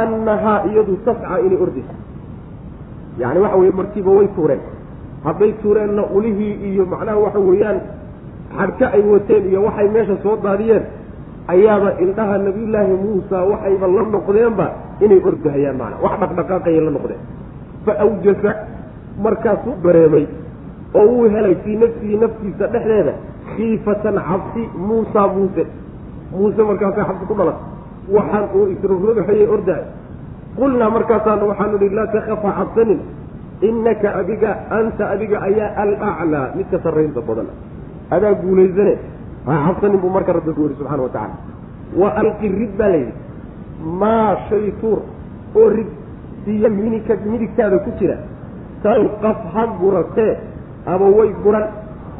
annahaa 0.00 0.58
iyadu 0.70 0.94
tasca 1.06 1.36
inay 1.46 1.58
ordayso. 1.64 1.94
Yacni 3.20 3.40
waxa 3.44 3.56
weye 3.60 3.72
markiiba 3.80 4.10
way 4.18 4.28
tuureen. 4.36 4.60
Hadday 5.24 5.52
tuureenna 5.62 6.02
ulihii 6.16 6.54
iyo 6.72 6.84
macnaha 6.92 7.18
waxa 7.24 7.38
weeyaan 7.48 7.78
xadhka 8.58 8.86
ay 8.96 9.02
wateen 9.12 9.44
iyo 9.50 9.60
waxay 9.66 9.88
meesha 9.94 10.16
soo 10.22 10.36
daadiyeen 10.44 10.84
ayaaba 11.54 11.90
indhaha 12.04 12.36
nabiyullaahi 12.46 12.92
muusa 13.04 13.38
waxayba 13.50 13.86
la 13.96 14.02
noqdeenba 14.14 14.66
inay 15.04 15.20
ordahayaan 15.30 15.76
macnaa 15.80 16.02
wax 16.04 16.14
dhaqdhaqaaqayay 16.22 16.80
la 16.86 16.90
noqdeen. 16.96 17.20
Fa 17.84 17.92
awjasa 18.04 18.50
markaasuu 19.24 19.74
dareemay 19.84 20.24
oo 20.94 21.06
uu 21.16 21.28
helay 21.34 21.54
fii 21.64 21.76
nafsihi 21.82 22.16
naftiisa 22.22 22.66
dhexdeeda 22.72 23.12
khiifatan 23.56 24.16
cabsi 24.28 24.62
muusa 24.88 25.22
muuse. 25.34 25.64
Muuse 26.32 26.62
markaasay 26.68 27.04
xabsi 27.08 27.24
ku 27.28 27.34
dhalan 27.34 27.58
waxaan 28.16 28.44
uu 28.56 28.66
isrogrogahayay 28.74 29.46
ordahay 29.54 29.84
qulnaa 30.58 30.90
markaasaana 30.96 31.44
waxaanu 31.50 31.76
idhi 31.80 31.94
laa 31.98 32.06
takafa 32.14 32.50
cabsanin 32.58 33.00
innaka 33.68 34.08
adiga 34.20 34.50
anta 34.78 35.04
adiga 35.14 35.36
ayaa 35.48 35.70
alaclaa 35.82 36.46
midka 36.56 36.78
sarraynta 36.84 37.20
badan. 37.28 37.48
Adaa 38.14 38.34
guulaysane 38.42 38.94
ha 39.46 39.54
cabsanin 39.66 40.00
buu 40.02 40.10
marka 40.16 40.32
rabbi 40.38 40.52
ku 40.56 40.62
yihi 40.66 40.76
subxana 40.80 41.02
wa 41.06 41.12
tacala 41.16 41.36
wa 42.00 42.08
alqi 42.22 42.48
rid 42.60 42.72
baa 42.80 42.90
layidhi 42.94 43.12
maa 44.00 44.36
shay 44.48 44.72
tuur. 44.80 45.00
Oo 45.58 45.68
rid 45.76 45.90
siya 46.44 46.68
minika 46.70 47.12
midigtaada 47.32 47.78
ku 47.84 47.90
jira. 48.00 48.16
Talqaf 48.82 49.38
ha 49.54 49.62
guratee 49.80 50.32
ama 50.86 51.06
way 51.18 51.32
guran. 51.44 51.66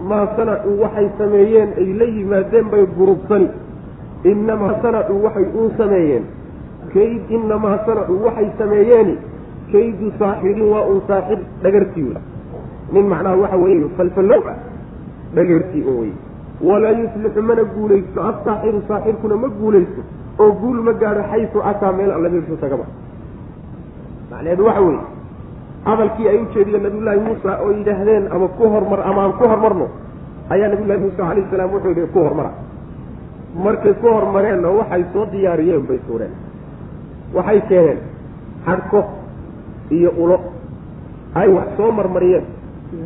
Maa 0.09 0.27
sanacuu 0.37 0.81
waxay 0.83 1.09
sameeyeen 1.19 1.71
ay 1.79 1.93
la 2.01 2.05
yimaadeen 2.05 2.67
bay 2.71 2.87
gurubsani. 2.99 3.49
Inamaa 4.25 4.75
sanacuu 4.83 5.23
waxay 5.25 5.47
uun 5.55 5.71
sameeyeen. 5.79 6.25
Kayd 6.95 7.31
inamaa 7.31 7.79
sanacuu 7.87 8.25
waxay 8.27 8.49
sameeyeeni. 8.59 9.17
Kaydu 9.73 10.13
saaxirin 10.19 10.69
waa 10.73 10.85
un 10.93 11.01
saaxir 11.09 11.39
dhagartii 11.63 12.03
wey. 12.03 12.23
Nin 12.93 13.07
macnaha 13.09 13.37
waxa 13.37 13.57
weeye 13.57 13.89
falfallow 13.97 14.43
ah 14.49 14.57
dhagartii 15.35 15.85
oo 15.89 15.99
wey 16.01 16.13
walaa 16.63 16.95
yuslixu 17.01 17.43
mana 17.43 17.65
guulaysto. 17.75 18.23
Assaaxiru 18.31 18.83
saaxirkuna 18.89 19.37
ma 19.37 19.49
guulaysto. 19.49 20.03
Oo 20.39 20.53
guul 20.63 20.81
ma 20.87 20.93
gaadho 20.93 21.23
xaysu 21.31 21.59
ataa 21.63 21.93
meel 21.93 22.11
alla 22.17 22.29
meeshuu 22.29 22.57
tagaba 22.57 22.85
macnaheedu 24.31 24.65
waxa 24.67 24.81
weeye 24.81 25.01
hadalkii 25.85 26.29
ay 26.29 26.39
u 26.43 26.47
jeediyeen 26.55 26.83
nabiyullaahi 26.87 27.21
muusa 27.27 27.51
oo 27.65 27.71
yidhaahdeen 27.79 28.25
ama 28.35 28.49
ku 28.59 28.65
hormar 28.75 29.01
ama 29.11 29.21
aan 29.25 29.33
ku 29.39 29.45
hormarno 29.53 29.87
ayaa 30.55 30.69
nabiyullahi 30.73 31.01
muusa 31.05 31.17
calayhi 31.23 31.47
salaam 31.51 31.71
wuxuu 31.75 31.89
yidhi 31.95 32.07
ku 32.13 32.19
hormara. 32.27 32.51
Markay 33.65 33.95
ku 34.01 34.07
hormareenna 34.17 34.69
waxay 34.79 35.05
soo 35.13 35.25
diyaariyeen 35.33 35.87
bay 35.89 35.99
suureen. 36.07 36.33
Waxay 37.35 37.61
keeneen 37.69 37.99
xadhko 38.67 39.01
iyo 39.91 40.11
ulo. 40.23 40.39
Ay 41.35 41.49
wax 41.57 41.69
soo 41.77 41.91
marmariyeen. 41.93 42.45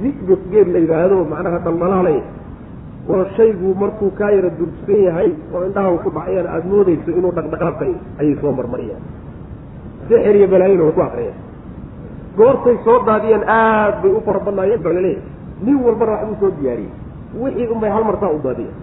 Zibik 0.00 0.40
geed 0.50 0.68
la 0.74 0.78
yidhaahdo 0.78 1.24
macnaha 1.32 1.58
dhalmalaalay 1.64 2.18
oo 3.12 3.24
shaygu 3.36 3.74
markuu 3.82 4.10
kaa 4.18 4.30
yara 4.30 4.50
durugsan 4.58 5.00
yahay 5.06 5.30
oo 5.54 5.62
indhaha 5.66 5.98
ku 6.04 6.10
dhacayaan 6.16 6.46
aada 6.54 6.66
moodayso 6.72 7.10
inuu 7.18 7.32
dhaqdhaqaaqay 7.38 7.92
ayay 8.20 8.34
soo 8.42 8.52
marmariyeen. 8.58 9.02
Sixir 10.08 10.34
iyo 10.38 10.48
balaayin 10.52 10.80
way 10.86 10.92
ku 10.98 11.02
akriyeen 11.08 11.34
goortay 12.36 12.76
soo 12.84 12.98
daadiyeen 13.08 13.44
aad 13.48 13.94
bay 14.02 14.12
u 14.12 14.20
fara 14.26 14.40
badnaayeen 14.46 14.82
la 14.84 15.00
leeyahay 15.06 15.22
nin 15.64 15.76
walbana 15.84 16.12
waxbuu 16.12 16.36
soo 16.40 16.50
diyaariyey. 16.60 16.92
Wixii 17.42 17.66
unbay 17.74 17.90
hal 17.90 18.04
martaa 18.04 18.30
u 18.36 18.40
daadiyeen. 18.46 18.76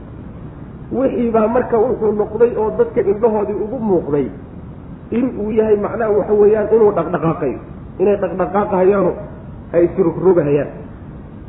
Wixii 0.97 1.31
baa 1.35 1.47
marka 1.55 1.77
wuxuu 1.77 2.11
noqday 2.21 2.51
oo 2.61 2.69
dadka 2.77 3.01
indhahoodii 3.11 3.57
ugu 3.63 3.77
muuqday 3.89 4.27
in 5.17 5.25
uu 5.41 5.51
yahay 5.59 5.77
macnaha 5.85 6.11
waxa 6.17 6.33
weeyaan 6.41 6.67
inuu 6.75 6.91
dhaqdhaqaaqayo 6.97 7.59
inay 8.01 8.15
dhaqdhaqaaqahayaano 8.23 9.11
ay 9.73 9.81
isrogrogahayaan 9.85 10.69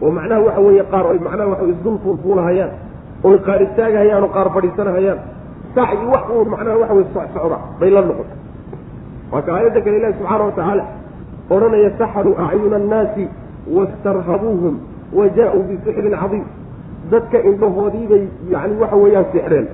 oo 0.02 0.10
macnaha 0.18 0.40
waxa 0.46 0.60
weeye 0.66 0.84
qaar 0.92 1.04
ay 1.12 1.18
macnaha 1.26 1.48
waxa 1.52 1.64
isdul 1.72 1.96
fuulfuulahayaan 2.04 2.70
oy 3.28 3.36
qaar 3.46 3.60
istaagahayaan 3.66 4.22
oo 4.26 4.30
qaar 4.36 4.48
fadhiisanahayaan. 4.54 5.18
Sax 5.74 5.88
iyo 5.96 6.08
wax 6.14 6.24
uun 6.34 6.48
macnaha 6.54 6.76
waxa 6.82 6.94
weye 6.98 7.06
socsocda 7.14 7.58
bay 7.80 7.90
la 7.96 8.00
noqotay 8.08 8.38
waa 9.32 9.42
ka 9.46 9.50
aayadda 9.56 9.80
kale 9.84 9.96
ilahi 10.00 10.14
subxaana 10.18 10.44
wa 10.48 10.52
tacaala 10.58 10.84
odhanaya 11.54 11.90
saxaruu 12.00 12.34
acyuna 12.44 12.76
annaasi 12.80 13.24
wastarhabuuhum 13.76 14.74
wa 15.18 15.24
jaa-uu 15.36 15.62
bisixrin 15.68 16.14
cadiim. 16.22 16.44
Dadka 17.10 17.38
indhahoodiibay 17.50 18.24
yani 18.54 18.74
waxa 18.82 18.96
weeyaan 19.02 19.26
sixreen 19.32 19.66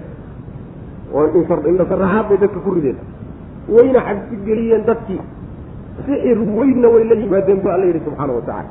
indhasaraxaad 1.71 2.27
bay 2.29 2.39
dadka 2.45 2.59
ku 2.65 2.71
rideen. 2.77 2.97
Wayna 3.69 4.01
cabsi 4.09 4.35
geliyeen 4.47 4.83
dadkii 4.87 5.21
sixir 6.07 6.39
weynna 6.59 6.89
way 6.95 7.05
la 7.11 7.15
yimaadeen 7.23 7.61
bu 7.63 7.69
alla 7.75 7.87
yidhi 7.91 8.01
subxaana 8.07 8.33
wa 8.33 8.43
tacala 8.49 8.71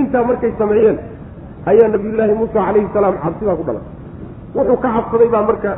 intaa 0.00 0.24
markay 0.28 0.52
sameeyeen 0.58 0.98
ayaa 1.70 1.88
nabiyullaahi 1.94 2.34
muusa 2.40 2.58
calayhi 2.66 2.88
salaam 2.94 3.14
cabsi 3.24 3.44
baa 3.48 3.56
ku 3.60 3.64
dhalan. 3.68 3.84
Wuxuu 4.56 4.76
ka 4.84 4.88
cabsaday 4.96 5.28
baa 5.34 5.42
marka 5.50 5.70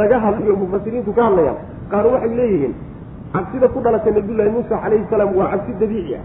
laga 0.00 0.16
hadlayo 0.24 0.54
mufasiriintu 0.62 1.10
ka 1.16 1.22
hadlayaan 1.28 1.58
qaar 1.90 2.06
waxay 2.12 2.32
leeyihiin 2.38 2.74
cabsida 3.36 3.68
ku 3.74 3.78
dhalatay 3.84 4.12
nabiyullaahi 4.18 4.50
muusa 4.56 4.74
calayhi 4.84 5.04
salaam 5.10 5.30
waa 5.38 5.48
cabsi 5.52 5.72
dabiici 5.82 6.14
ah. 6.18 6.24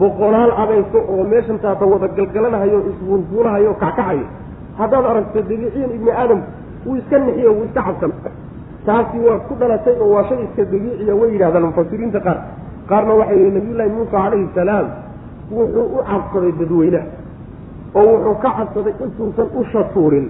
Boqolaal 0.00 0.52
abayso 0.62 0.98
oo 1.12 1.24
meeshan 1.32 1.58
taata 1.64 1.84
wada 1.92 2.08
galgalanahayo 2.18 2.78
isfuulfuulahayo 2.90 3.72
kackacayo 3.82 4.26
haddaad 4.78 5.04
aragto 5.12 5.40
dabiiciyan 5.50 5.90
ibni 5.96 6.10
aadamku 6.10 6.48
wuu 6.86 6.96
iska 7.00 7.18
nixiyo 7.18 7.50
wuu 7.56 7.64
iska 7.68 7.82
cabsan. 7.86 8.12
Taasi 8.86 9.18
waa 9.26 9.38
ku 9.48 9.54
dhalatay 9.60 9.94
oo 10.02 10.10
waa 10.14 10.24
shay 10.28 10.38
iska 10.46 10.62
dabiiciya 10.72 11.14
way 11.20 11.28
yidhahdaan 11.34 11.64
mufasiriinta 11.70 12.20
qaar. 12.26 12.38
Qaarna 12.90 13.12
waxay 13.20 13.38
yihi 13.40 13.50
nabiyullaahi 13.56 13.90
muusa 13.96 14.10
calayhi 14.22 14.48
salaam 14.54 14.86
wuxuu 15.56 15.86
u 15.96 16.02
cabsaday 16.10 16.52
dadweynaha 16.60 17.06
oo 18.00 18.04
wuxuu 18.12 18.34
ka 18.44 18.50
cabsaday 18.58 18.94
intuusan 19.04 19.48
usha 19.60 19.82
tuurin 19.94 20.26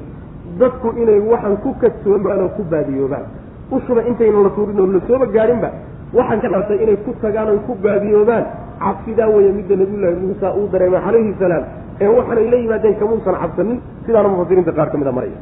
dadku 0.61 0.89
inay 1.03 1.21
waxan 1.33 1.57
ku 1.65 1.71
kadsoomaan 1.83 2.41
oo 2.45 2.49
ku 2.57 2.63
baadiyoobaan 2.73 3.27
ushuba 3.71 4.03
intayna 4.07 4.43
la 4.43 4.51
tuurin 4.51 4.81
oo 4.81 4.87
lasooba 4.87 5.27
gaadhinba 5.27 5.71
waxaan 6.15 6.41
ka 6.41 6.49
dhaltay 6.49 6.79
inay 6.83 6.97
ku 7.03 7.15
tagaan 7.21 7.49
oy 7.51 7.61
ku 7.67 7.75
baadiyoobaan. 7.83 8.45
Cabsidaa 8.79 9.29
weeye 9.29 9.53
midda 9.53 9.75
nabiyullaahi 9.77 10.21
muusa 10.23 10.55
uu 10.55 10.69
dareemay 10.71 11.01
calayhi 11.01 11.35
salaam 11.39 11.65
ee 12.01 12.09
waxaanay 12.09 12.51
la 12.51 12.57
yimaadeen 12.57 12.97
kamuusan 13.01 13.37
cabsanin 13.43 13.79
sidaana 14.07 14.29
mufasiriinta 14.29 14.73
qaar 14.73 14.91
ka 14.91 14.99
mid 14.99 15.07
a 15.07 15.13
maraya. 15.13 15.39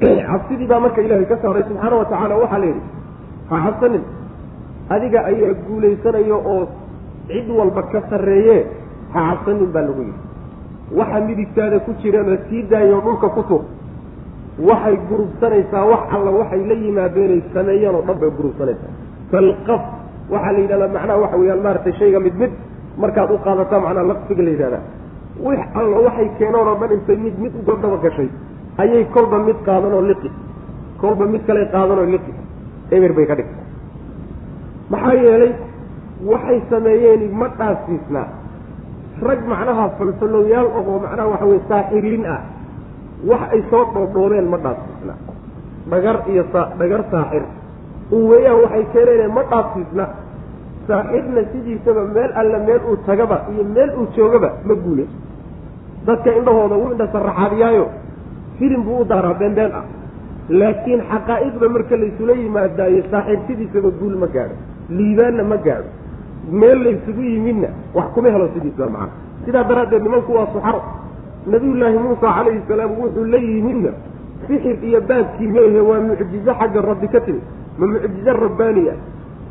Cabsidii 0.30 0.66
baa 0.66 0.80
marka 0.80 1.02
ilaahay 1.02 1.26
ka 1.26 1.36
saaray 1.42 1.64
subxaana 1.68 1.96
wa 1.96 2.04
tacaala 2.04 2.34
waxaa 2.42 2.58
la 2.58 2.66
yidhi 2.66 2.82
ha 3.50 3.56
cabsanin 3.66 4.04
adiga 4.88 5.18
ayaa 5.30 5.54
guulaysanayo 5.66 6.38
oo 6.52 6.64
cid 7.28 7.48
walba 7.58 7.82
ka 7.92 8.00
sarreeye. 8.10 8.58
Ha 9.12 9.20
cabsanin 9.30 9.68
baa 9.74 9.84
lagu 9.88 10.00
yidhi. 10.08 10.20
Waxa 10.96 11.20
midigtaada 11.28 11.78
ku 11.84 11.92
jirana 12.00 12.38
sii 12.48 12.62
daayo 12.72 13.02
dhulka 13.04 13.28
ku 13.36 13.42
tuur 13.50 13.64
waxay 14.68 14.96
gurubsanaysaa 15.08 15.84
wax 15.92 16.02
alla 16.16 16.30
waxay 16.40 16.60
la 16.70 16.74
yimaadeenay 16.84 17.40
sameeyeen 17.54 17.94
oo 17.98 18.02
dhan 18.08 18.18
bay 18.22 18.30
gurubsanaysaa 18.38 18.92
talqaf 19.32 19.82
waxaa 20.32 20.52
la 20.56 20.58
yidhahdaa 20.64 20.88
macnaha 20.96 21.18
waxa 21.24 21.36
weeyaan 21.42 21.62
maaragtay 21.66 21.92
shayga 22.00 22.20
mid 22.26 22.34
mid 22.42 22.52
markaad 23.02 23.30
u 23.30 23.38
qaadataa 23.46 23.80
macnaha 23.86 24.06
laqfiga 24.12 24.42
la 24.46 24.50
yidhahdaa. 24.54 24.82
Wix 25.46 25.60
alla 25.80 25.96
waxay 26.06 26.28
keeneen 26.38 26.66
oo 26.68 26.74
dhan 26.80 26.90
intay 26.96 27.16
mid 27.26 27.36
mid 27.44 27.52
uga 27.60 27.74
daba 27.82 27.96
gashay 28.04 28.28
ayay 28.82 29.04
kolba 29.14 29.36
mid 29.48 29.58
qaadan 29.68 29.92
oo 29.98 30.02
liqi 30.10 30.30
kolba 31.02 31.24
mid 31.32 31.42
kale 31.48 31.62
qaadan 31.74 31.98
oo 32.02 32.08
liqi 32.14 32.32
eber 32.96 33.12
bay 33.16 33.26
ka 33.30 33.34
dhigtay. 33.38 33.64
Maxaa 34.92 35.14
yeelay 35.24 35.52
waxay 36.32 36.58
sameeyeen 36.70 37.22
ma 37.40 37.46
dhaasiisnaa. 37.58 38.26
Rag 39.28 39.40
macnaha 39.52 39.84
falfalowyaal 39.98 40.68
oo 40.78 40.98
macnaha 41.04 41.28
waxa 41.32 41.46
weye 41.50 41.60
saaxiriin 41.70 42.24
ah 42.34 42.40
wax 43.28 43.40
ay 43.54 43.62
soo 43.70 43.84
dhoodhoobeen 43.94 44.46
ma 44.52 44.56
dhaasiisna 44.64 45.14
dhagar 45.90 46.16
iyo 46.32 46.44
dhagar 46.78 47.02
saaxir 47.12 47.42
un 48.12 48.22
weeyaan 48.30 48.58
waxay 48.64 48.84
keeneen 48.92 49.32
ma 49.36 49.42
dhaasiisna 49.52 50.04
saaxirna 50.88 51.42
sidiisaba 51.52 52.02
meel 52.14 52.30
alle 52.40 52.58
meel 52.66 52.80
uu 52.90 52.96
tagaba 53.06 53.36
iyo 53.52 53.64
meel 53.64 53.90
uu 53.98 54.06
joogaba 54.16 54.50
ma 54.64 54.74
guule. 54.74 55.06
Dadka 56.06 56.30
indhahooda 56.38 56.74
wuu 56.80 56.90
indha 56.92 57.06
saraxaadiyaayo 57.12 57.86
filim 58.58 58.82
buu 58.84 59.00
u 59.00 59.04
daaraa 59.04 59.34
beenbeen 59.34 59.72
ah. 59.80 59.84
Laakiin 60.48 61.00
xaqaa'iqda 61.10 61.68
marka 61.68 61.96
laysula 61.96 62.32
yimaadaayo 62.42 63.02
saaxir 63.10 63.38
sidiisaba 63.46 63.90
guul 64.00 64.16
ma 64.22 64.26
gaadho. 64.26 64.54
Liibaanna 64.88 65.42
ma 65.44 65.56
gaadho. 65.66 65.90
Meel 66.60 66.78
laysugu 66.84 67.22
yimidna 67.22 67.68
wax 67.94 68.06
kuma 68.14 68.28
helo 68.34 68.48
sidiisaba 68.54 68.90
macana 68.90 69.12
sidaa 69.44 69.64
daraaddeed 69.68 70.02
nimanku 70.02 70.32
waa 70.34 70.46
suxaro 70.54 70.80
nabiyullaahi 71.46 71.98
muusa 71.98 72.28
calayhi 72.36 72.62
salaam 72.68 72.90
wuxuu 73.00 73.24
la 73.24 73.38
yimidna 73.38 73.90
sixir 74.46 74.76
iyo 74.84 75.00
baabkii 75.00 75.48
meehe 75.48 75.80
waa 75.80 76.00
mucjizo 76.00 76.52
xagga 76.60 76.80
rabbi 76.80 77.08
ka 77.08 77.20
timid 77.20 77.42
ma 77.78 77.86
mucjizo 77.86 78.32
rabbaani 78.32 78.88
ah. 78.88 78.98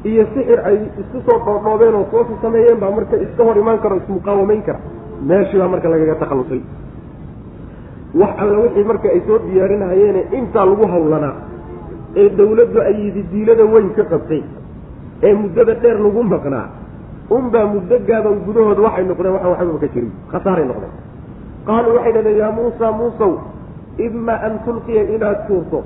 Iyo 0.04 0.24
sixir 0.34 0.60
ay 0.64 0.78
isku 1.02 1.20
soo 1.28 1.40
dhoodhoobeen 1.46 1.96
oo 1.96 2.08
soosi 2.12 2.34
sameeyeen 2.42 2.80
baa 2.80 2.92
marka 2.92 3.18
iska 3.18 3.44
hor 3.44 3.58
imaan 3.58 3.80
kara 3.84 3.96
ismuqaawamayn 3.96 4.62
kara. 4.64 4.80
Meeshii 5.28 5.60
baa 5.60 5.68
marka 5.68 5.90
lagaga 5.90 6.16
takhallusay. 6.16 6.62
Wax 8.16 8.34
alla 8.40 8.58
wixii 8.64 8.84
marka 8.84 9.08
ay 9.10 9.22
soo 9.28 9.40
diyaarinahayeene 9.44 10.22
intaa 10.32 10.66
lagu 10.66 10.88
hawlanaa 10.88 11.36
ee 12.16 12.30
dawladdu 12.30 12.80
ay 12.82 12.96
yidi 13.04 13.24
diilada 13.32 13.66
weyn 13.66 13.90
ka 13.98 14.04
qabtay 14.04 14.42
ee 15.24 15.34
muddada 15.34 15.74
dheer 15.82 16.00
lagu 16.00 16.24
maqnaa 16.24 16.68
unbaa 17.30 17.66
muddo 17.74 18.00
gaaban 18.08 18.40
gudahooda 18.46 18.82
waxay 18.82 19.06
noqdeen 19.06 19.34
waxaan 19.34 19.52
waxbaba 19.52 19.80
ka 19.84 19.88
jirin 19.94 20.12
khasaaray 20.32 20.66
noqdeen 20.66 20.94
qaaluu 21.70 21.94
waxay 21.98 22.14
dhahdeen 22.18 22.38
yaa 22.42 22.52
muusa 22.58 22.88
muusow 23.00 23.34
ima 24.08 24.34
an 24.48 24.54
tulqiya 24.66 25.04
inaad 25.16 25.40
tuurto 25.48 25.80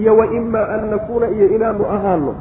iyo 0.00 0.12
wa 0.18 0.26
imaa 0.38 0.66
an 0.78 0.82
nakuuna 0.94 1.26
iyo 1.36 1.46
inaanu 1.56 1.84
ahaano 1.96 2.32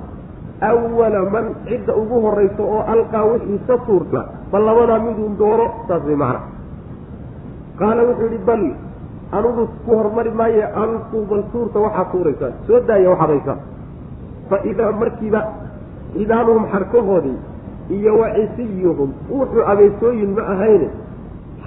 awala 0.70 1.20
man 1.34 1.46
cidda 1.68 1.94
ugu 2.02 2.16
horayso 2.26 2.64
oo 2.76 2.82
alqaa 2.94 3.24
wixiisa 3.32 3.76
tuurta 3.88 4.22
bal 4.52 4.64
labadaa 4.70 5.00
miduun 5.06 5.34
dooro 5.42 5.68
saas 5.88 6.04
way 6.10 6.16
macna 6.24 6.42
qaala 7.80 8.02
wuxuu 8.10 8.30
yihi 8.32 8.44
bal 8.50 8.64
anugu 9.38 9.64
ku 9.86 9.92
hormari 10.00 10.32
maaye 10.42 10.64
alquu 10.84 11.18
bal 11.32 11.44
tuurta 11.54 11.78
waxaad 11.86 12.08
tuuraysaan 12.14 12.54
soo 12.68 12.80
daaya 12.88 13.10
waxaad 13.14 13.30
haysaan. 13.34 13.60
Fa 14.50 14.58
idaa 14.72 14.92
markiiba 15.02 15.42
xidaanuhum 16.16 16.64
xadhkahoodii 16.74 17.38
iyo 17.98 18.12
wa 18.22 18.28
cisiyuhum 18.38 19.10
wuxuu 19.32 19.64
abeesooyin 19.72 20.32
ma 20.38 20.44
ahayne 20.54 20.88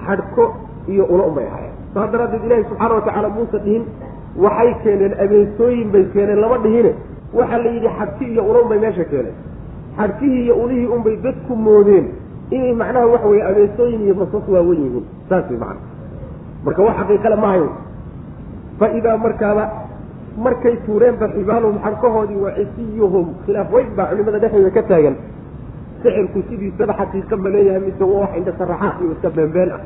xadhko 0.07 0.45
iyo 0.93 1.05
ulo 1.13 1.25
unbay 1.31 1.47
ahaayeen. 1.51 1.75
Saas 1.95 2.11
daraaddeed 2.13 2.45
ilaahi 2.47 2.65
subxaana 2.69 2.95
watacaala 2.99 3.29
muuse 3.37 3.59
dhihin 3.65 3.85
waxay 4.45 4.71
keeneen 4.85 5.15
abeesooyin 5.25 5.89
bay 5.93 6.05
keeneen 6.15 6.41
lama 6.45 6.59
dhihine. 6.65 6.93
Waxaa 7.39 7.59
la 7.65 7.71
yidhi 7.75 7.89
xadki 7.99 8.25
iyo 8.33 8.43
ulo 8.51 8.59
unbay 8.65 8.79
meesha 8.85 9.05
keeneen. 9.13 9.35
Xadkihii 9.99 10.43
iyo 10.45 10.55
ulihii 10.65 10.87
unbay 10.97 11.17
dadku 11.25 11.53
moodeen. 11.57 12.07
Inay 12.51 12.73
macnaha 12.81 13.07
waxa 13.13 13.29
weye 13.33 13.43
abeesooyin 13.51 14.01
iyo 14.07 14.15
masas 14.21 14.45
waawen 14.55 14.79
yihiin. 14.85 15.05
Saas 15.29 15.45
way 15.51 15.59
macna. 15.59 15.81
Marka 16.65 16.83
wax 16.87 16.97
xaqiiqale 17.01 17.37
maahayo 17.45 17.69
fa 18.79 18.87
idaa 18.99 19.17
markaaba 19.25 19.65
markay 20.45 20.75
tuureenba 20.87 21.27
xibaaluhum 21.35 21.79
xadhkahoodii 21.85 22.41
wa 22.45 22.51
cisiyuhum 22.59 23.27
khilaaf 23.47 23.73
weyn 23.75 23.89
baa 23.97 24.07
culimada 24.11 24.39
dhexdeeda 24.43 24.71
ka 24.77 24.83
taagan. 24.91 25.17
Sixirku 26.03 26.39
sidiisaba 26.49 26.93
xaqiiqa 27.01 27.35
ma 27.43 27.49
leeyahay 27.55 27.81
mise 27.87 28.05
waa 28.11 28.21
wax 28.23 28.31
indha 28.39 28.53
saraxaad 28.59 28.97
iyo 29.03 29.13
iska 29.17 29.31
beenbeen 29.37 29.71
ah 29.77 29.81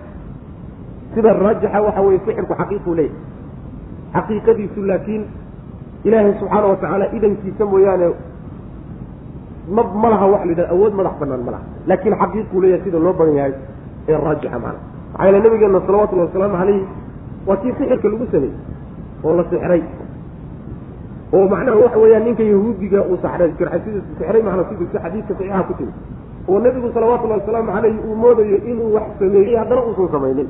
sida 1.14 1.30
raajixa 1.44 1.78
waxa 1.86 2.00
weye 2.06 2.18
sixirku 2.26 2.54
xaqiiquu 2.60 2.90
leeyahay 2.94 3.16
xaqiiqadiisu 4.16 4.80
laakiin 4.90 5.22
ilaahay 6.06 6.32
subxaana 6.40 6.66
watacaala 6.72 7.04
idankiisa 7.16 7.64
mooyaane 7.72 8.06
ma 9.76 9.82
ma 10.02 10.08
laha 10.12 10.26
wax 10.32 10.42
la 10.44 10.50
yidhahda 10.52 10.72
awood 10.74 10.92
madax 10.98 11.14
banaan 11.20 11.42
ma 11.46 11.50
laha. 11.54 11.64
Laakiin 11.88 12.14
xaqiiquu 12.22 12.56
leeyahay 12.62 12.82
sida 12.84 12.98
loo 13.04 13.12
badan 13.20 13.34
yahay 13.40 13.54
ee 14.10 14.16
raajixa 14.24 14.58
macana 14.58 14.78
maxaa 15.12 15.26
yeele 15.26 15.38
nabigeena 15.44 15.80
salawatullahi 15.86 16.28
wasalaamu 16.28 16.56
calayhi 16.60 16.82
waa 17.48 17.56
kii 17.62 17.72
sixirka 17.78 18.08
lagu 18.12 18.26
sameeyey 18.32 18.56
oo 19.24 19.32
la 19.38 19.44
sixray. 19.50 19.82
Oo 21.36 21.44
macnaha 21.52 21.76
waxa 21.84 21.98
weeyaan 22.02 22.24
ninka 22.26 22.42
yahuudiga 22.52 22.98
uu 23.10 23.16
saxray 23.24 23.50
jirxasidiisu 23.58 24.06
sixray 24.18 24.42
macna 24.46 24.64
sidii 24.70 24.88
si 24.92 24.98
xadiidka 25.04 25.32
saxiixa 25.38 25.62
ku 25.68 25.72
timi 25.78 25.92
oo 26.50 26.58
nebigu 26.64 26.88
salawatullahi 26.96 27.40
wasalaamu 27.40 27.70
calayhi 27.76 27.98
uu 28.08 28.14
moodayo 28.22 28.56
inuu 28.70 28.88
wax 28.96 29.06
sameeyey 29.20 29.54
haddana 29.60 29.80
uusan 29.88 30.08
samaynin 30.14 30.48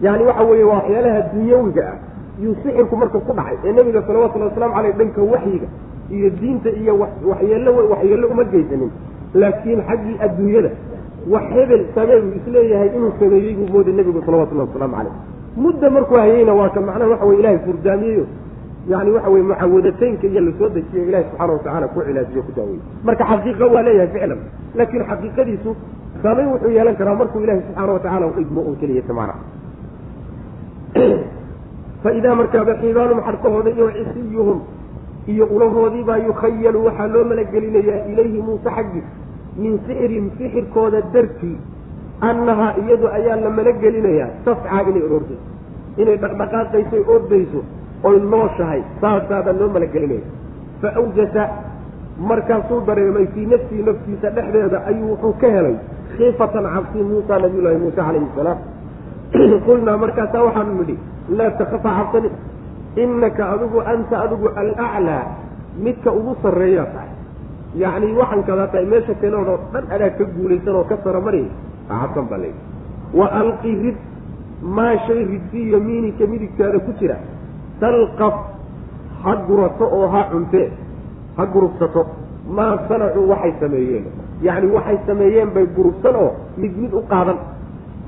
yani 0.00 0.24
waxa 0.24 0.44
weeye 0.44 0.64
waxyaalaha 0.64 1.20
dunyawiga 1.34 1.82
ah. 1.92 1.96
Yuu 2.42 2.54
sixirku 2.62 2.96
marka 2.96 3.18
ku 3.18 3.32
dhacay 3.32 3.56
ee 3.64 3.72
nebiga 3.72 4.02
salawatullahi 4.06 4.50
waslamu 4.50 4.74
caleyh 4.74 4.94
dhanka 4.98 5.22
waxyiga 5.22 5.68
iyo 6.10 6.30
diinta 6.40 6.70
iyo 6.70 6.92
waxyeello 7.30 7.70
waxyeello 7.90 8.26
uma 8.28 8.44
geysanin. 8.44 8.90
Laakiin 9.34 9.80
xaggii 9.88 10.16
adduunyada 10.26 10.70
wax 11.32 11.44
hebel 11.56 11.82
samee 11.94 12.20
buu 12.20 12.36
is 12.38 12.46
leeyahay 12.54 12.90
inuu 12.96 13.12
sameeyey 13.20 13.54
buu 13.58 13.68
mooday 13.72 13.92
nebigu 13.92 14.22
salawatullahi 14.26 14.68
wasalaamu 14.68 14.96
caleyh 14.96 15.14
mudda 15.56 15.90
markuu 15.90 16.18
hayeyna 16.22 16.52
waa 16.54 16.68
ka 16.68 16.80
macnaha 16.80 17.10
waxa 17.10 17.26
weye 17.26 17.40
ilahay 17.40 17.58
furdaamiyeyo 17.66 18.24
yani 18.88 19.10
waxa 19.10 19.28
weye 19.30 19.44
mucawadateynka 19.50 20.26
iyo 20.26 20.40
la 20.40 20.52
soo 20.58 20.68
dejiyo 20.68 21.04
ilahi 21.08 21.24
subxaana 21.24 21.52
watacaala 21.52 21.88
ku 21.88 22.00
cilaajiyo 22.06 22.42
ku 22.42 22.52
daaweeye 22.56 22.80
marka 23.04 23.24
xaqiiqa 23.30 23.66
waa 23.74 23.82
leeyahay 23.82 24.08
ficlan. 24.14 24.38
Laakiin 24.78 25.04
xaqiiqadiisu 25.10 25.70
saamayn 26.22 26.48
wuxuu 26.52 26.70
yeelan 26.70 26.96
karaa 26.96 27.14
markuu 27.14 27.40
ilahi 27.44 27.60
subxaana 27.66 27.92
watacaala 27.92 28.26
u 28.26 28.40
idmo 28.40 28.60
un 28.60 28.76
keliyata 28.80 29.12
macna 29.12 29.34
fa 32.02 32.10
idaa 32.18 32.34
markaaba 32.40 32.72
xibaalum 32.82 33.20
xadhkahooda 33.28 33.70
iyo 33.76 33.86
cisiyuhum 33.96 34.58
iyo 35.32 35.44
ulahoodiibaa 35.54 36.18
yukhayalu 36.28 36.84
waxaa 36.86 37.08
loo 37.14 37.24
malagelinayaa 37.32 38.00
ilayhi 38.12 38.40
muuse 38.48 38.70
xaggiis 38.76 39.06
min 39.62 39.72
sixrin 39.86 40.26
sixirkooda 40.38 41.00
dartii 41.14 41.56
annahaa 42.30 42.72
iyadu 42.82 43.06
ayaa 43.18 43.36
la 43.44 43.50
malagelinayaa 43.58 44.30
tascaa 44.46 44.82
inay 44.90 45.02
orordayso 45.08 45.44
inay 46.02 46.16
dhaqdhaqaaqayso 46.24 46.94
oy 47.00 47.04
ordayso 47.16 47.60
oy 48.08 48.16
nooshahay 48.32 48.80
saasaabaa 49.02 49.56
loo 49.60 49.68
malagelinaya 49.76 50.26
fa 50.82 50.88
awjasa 51.02 51.42
markaasuu 52.30 52.80
dareemay 52.88 53.26
fii 53.34 53.46
nafsihi 53.52 53.82
naftiisa 53.88 54.30
dhexdeeda 54.36 54.78
ayuu 54.90 55.10
wuxuu 55.12 55.32
ka 55.42 55.48
helay 55.56 55.76
khiifatan 56.16 56.64
cabsi 56.74 56.98
muusa 57.10 57.38
nabiyullaahi 57.44 57.78
muuse 57.84 57.96
calayhi 58.00 58.28
salaam 58.36 58.58
qulnaa 59.66 59.96
markaasaa 60.02 60.42
waxaanu 60.46 60.74
nidhi 60.80 60.96
laa 61.38 61.50
takafa 61.60 61.90
cabsani 61.98 62.30
innaka 63.02 63.42
adigu 63.54 63.80
anta 63.92 64.20
adigu 64.24 64.48
alaclaa 64.60 65.22
midka 65.84 66.10
ugu 66.18 66.36
sarreeyaa 66.42 66.86
tahay. 66.94 67.10
Yacni 67.82 68.12
waxaan 68.20 68.42
kadaa 68.48 68.68
tahay 68.72 68.86
meesha 68.92 69.14
kaleodoo 69.22 69.58
dhan 69.72 69.84
adaa 69.96 70.10
ka 70.18 70.24
guulaysan 70.36 70.74
oo 70.78 70.84
ka 70.90 70.96
saramari 71.04 71.42
cabsan 71.88 72.26
baa 72.30 72.38
layidhi 72.44 72.62
wa 73.20 73.26
alqi 73.40 73.72
rid 73.82 73.98
maa 74.78 74.94
shay 75.08 75.20
ridsi 75.32 75.60
yamiinika 75.72 76.24
midigtaada 76.32 76.78
ku 76.86 76.92
jira. 77.00 77.18
Talqaf 77.80 78.36
ha 79.24 79.32
gurato 79.50 79.84
oo 79.98 80.08
ha 80.14 80.24
cuntee 80.32 80.68
ha 81.36 81.46
gurubsato 81.52 82.06
maa 82.56 82.72
sanacuu 82.88 83.28
waxay 83.34 83.52
sameeyeen. 83.60 84.04
Yacni 84.42 84.72
waxay 84.76 84.98
sameeyeen 85.06 85.50
bay 85.54 85.66
gurubsan 85.76 86.16
oo 86.24 86.30
mid 86.56 86.72
mid 86.82 86.92
u 86.96 87.04
qaadan 87.12 87.38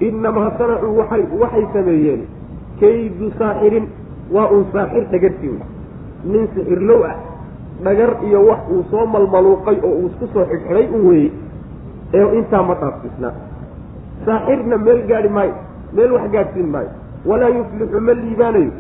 innamaa 0.09 0.51
sanacuu 0.59 0.97
waxay 0.99 1.65
sameeyeen 1.73 2.23
kaydu 2.81 3.33
saaxirin 3.39 3.87
waa 4.35 4.49
uun 4.55 4.65
saaxir 4.73 5.05
dhagartii 5.13 5.51
wey 5.55 5.63
nin 6.33 6.49
sixirlow 6.55 7.05
ah 7.11 7.15
dhagar 7.85 8.11
iyo 8.29 8.41
wax 8.49 8.61
uu 8.75 8.83
soo 8.91 9.07
malmaluuqay 9.15 9.77
oo 9.89 9.93
uu 10.01 10.07
isku 10.11 10.27
soo 10.35 10.45
xidhxidhay 10.51 10.87
un 10.97 11.07
weeye 11.09 11.31
ee 12.19 12.27
intaa 12.39 12.63
ma 12.69 12.75
dhaafsisna 12.83 13.33
saaxirna 14.27 14.79
meel 14.87 15.01
gaadhi 15.11 15.29
maayo 15.39 15.55
meel 15.97 16.13
wax 16.17 16.31
gaadhsiin 16.37 16.69
maayo 16.75 16.91
walaa 17.31 17.49
yuflixu 17.57 18.01
ma 18.09 18.15
liibaanayo 18.21 18.73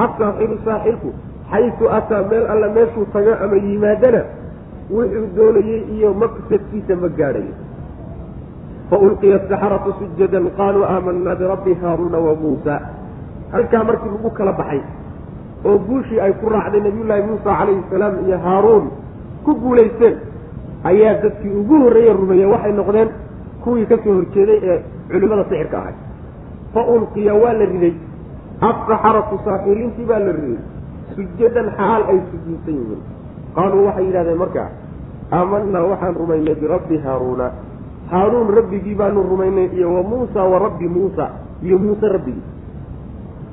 hasaaxiru 0.00 0.58
saaxirku 0.66 1.10
xaysu 1.52 1.90
ataa 1.98 2.22
meel 2.32 2.44
alla 2.54 2.68
meeshuu 2.76 3.06
tago 3.14 3.34
ama 3.44 3.56
yimaadana 3.68 4.22
wuxuu 4.96 5.26
doonayey 5.36 5.80
iyo 5.96 6.14
maqsadkiisa 6.22 6.96
ma 7.02 7.08
gaadhayo 7.20 7.54
faulqiya 8.90 9.36
asaxaratu 9.40 9.90
sujadan 10.00 10.44
qaaluu 10.58 10.84
aamanaa 10.92 11.34
birabbi 11.40 11.72
haaruuna 11.82 12.18
wa 12.26 12.34
muusa 12.42 12.74
halkaa 13.52 13.84
markii 13.88 14.10
lagu 14.14 14.30
kala 14.38 14.52
baxay 14.60 14.80
oo 15.68 15.76
guushii 15.88 16.20
ay 16.26 16.32
ku 16.40 16.46
raacday 16.54 16.80
nabiyullaahi 16.86 17.22
muusa 17.28 17.50
calayhi 17.58 17.82
salaam 17.90 18.14
iyo 18.26 18.38
haaruun 18.46 18.84
ku 19.44 19.50
guulaysteen 19.62 20.16
ayaa 20.90 21.14
dadkii 21.22 21.52
ugu 21.60 21.74
horreeye 21.84 22.12
rumeeyeen 22.20 22.50
waxay 22.54 22.72
noqdeen 22.80 23.10
kuwii 23.64 23.86
ka 23.90 23.96
soo 24.04 24.14
horjeeday 24.18 24.58
ee 24.70 24.78
culimmada 25.10 25.44
sixirka 25.50 25.76
ahay 25.82 25.94
fa 26.74 26.80
ulqiya 26.94 27.34
waa 27.42 27.52
la 27.60 27.66
riday 27.72 27.94
assaxaratu 28.70 29.34
saaxiriintii 29.46 30.06
baa 30.10 30.20
la 30.26 30.32
riday 30.38 30.58
sujadan 31.16 31.66
xaal 31.78 32.02
ay 32.12 32.18
sujuudsan 32.30 32.74
yihiin 32.80 33.02
qaaluu 33.56 33.84
waxay 33.88 34.04
yidhahdeen 34.08 34.38
markaa 34.44 34.68
aamanaa 35.38 35.84
waxaan 35.92 36.14
rumaynay 36.20 36.54
birabbi 36.62 36.96
haaruuna 37.06 37.46
haaruun 38.10 38.48
rabbigii 38.56 38.94
baanu 38.94 39.22
rumaynay 39.30 39.68
iyo 39.76 39.88
wa 39.94 40.02
muusa 40.02 40.40
wa 40.52 40.58
rabbi 40.58 40.88
muusa 40.88 41.24
iyo 41.62 41.78
muuse 41.78 42.08
rabbigii. 42.08 42.46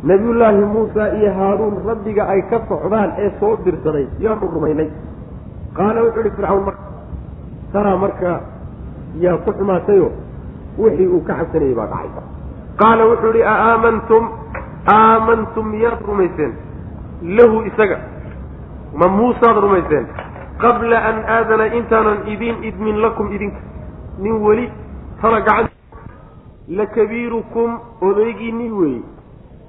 Nabiyullaahi 0.04 0.58
muusa 0.74 1.04
iyo 1.18 1.34
haaruun 1.34 1.76
rabbiga 1.88 2.28
ay 2.34 2.42
ka 2.50 2.60
socdaan 2.70 3.12
ee 3.18 3.32
soo 3.40 3.58
dirsaday 3.66 4.08
yaanu 4.20 4.48
rumaynay. 4.56 4.90
Qaala 5.78 6.04
wuxuu 6.04 6.22
ihi 6.22 6.32
fircawn 6.36 6.64
marka 6.66 6.84
taraa 7.74 7.98
marka 7.98 8.32
yaa 9.24 9.38
ku 9.46 9.52
xumaatayo 9.58 10.12
wixii 10.78 11.08
uu 11.08 11.22
ka 11.28 11.34
cabsanayay 11.40 11.76
baa 11.80 11.88
dhacay. 11.88 12.10
Qaala 12.82 13.04
wuxuu 13.12 13.34
ihi 13.36 13.44
aaamantum 13.44 14.24
aamantum 14.96 15.66
miyaad 15.74 16.00
rumayseen? 16.08 16.54
Lahu 17.38 17.58
isaga 17.70 17.98
ma 19.00 19.08
muusaad 19.08 19.58
rumayseen? 19.66 20.06
Qabla 20.64 20.98
an 21.10 21.18
aadana 21.36 21.66
intaanan 21.80 22.20
idin 22.34 22.56
idmin 22.70 22.98
lakum 23.04 23.28
idinka 23.36 23.60
nin 24.20 24.36
weli 24.46 24.72
tala 25.22 25.42
gacan 25.42 25.68
lakabiirukum 26.70 27.80
odaygiinii 28.02 28.72
weeye 28.72 29.02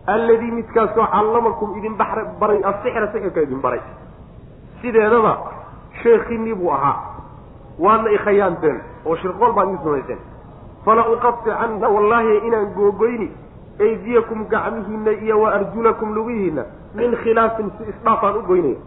alladii 0.07 0.51
midkaasoo 0.51 1.07
callamakum 1.13 1.79
idin 1.79 1.95
baxra 1.97 2.25
baray 2.41 2.61
asixra 2.65 3.13
sixirka 3.13 3.41
idin 3.43 3.61
baray. 3.61 3.81
Sideedaba 4.83 5.33
sheekhiinii 6.03 6.55
buu 6.55 6.71
ahaa. 6.73 6.97
Waadna 7.79 8.11
ikhayaanteen 8.11 8.81
oo 9.07 9.17
shirqool 9.17 9.53
baad 9.53 9.69
ii 9.75 9.79
samayseen. 9.85 10.19
Fala 10.85 11.09
uqaficanna 11.11 11.89
wallaahi 11.89 12.37
inaan 12.47 12.67
googoyni 12.77 13.29
aydiyakum 13.81 14.45
gacmihiinna 14.49 15.11
iyo 15.11 15.41
wa 15.41 15.51
arjulakum 15.55 16.15
lugihiinna 16.15 16.65
min 16.95 17.17
khilaafin 17.23 17.71
si 17.79 17.91
isdhaafaan 17.91 18.37
u 18.37 18.43
goynaya. 18.43 18.79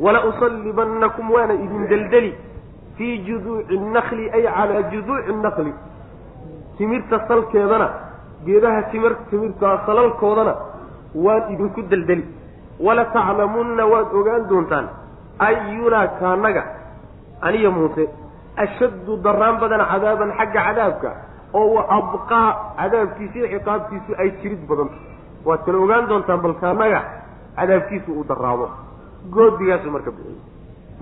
Wala 0.00 0.24
usallibannakum 0.24 1.30
waana 1.30 1.54
idin 1.54 1.86
deldeli 1.88 2.34
fii 2.96 3.14
juduuci 3.26 3.78
nakli 3.96 4.24
ay 4.36 4.42
calaa 4.56 4.82
juduuci 4.92 5.32
nakli 5.44 5.72
timirta 6.78 7.16
salkeedana 7.28 7.88
geedaha 8.46 8.82
timir 8.92 9.12
timirta 9.30 9.68
salalkoodana 9.86 10.54
waan 11.14 11.52
idinku 11.52 11.82
deldeli 11.90 12.24
wala 12.86 13.04
taclamunna 13.14 13.84
waad 13.92 14.08
ogaan 14.20 14.48
doontaan 14.50 14.86
ayunaa 15.38 16.06
kaanaga 16.20 16.62
aniya 17.46 17.70
muuse 17.70 18.04
ashaddu 18.64 19.16
daraan 19.24 19.56
badan 19.62 19.82
cadaaban 19.92 20.30
xagga 20.38 20.60
cadaabka 20.66 21.10
oo 21.58 21.66
wa 21.74 21.82
abqaa 21.98 22.48
cadaabkiisa 22.78 23.36
iyo 23.38 23.48
ciqaabkiisu 23.58 24.12
ay 24.22 24.30
jirid 24.40 24.62
badanto 24.70 24.96
waad 25.46 25.60
kala 25.66 25.78
ogaan 25.84 26.08
doontaan 26.10 26.40
bal 26.44 26.54
kaanaga 26.62 27.00
cadaabkiisu 27.58 28.10
uu 28.18 28.24
daraamo 28.30 28.66
goodigaasuu 29.34 29.92
marka 29.96 30.10
bixiyey 30.16 30.40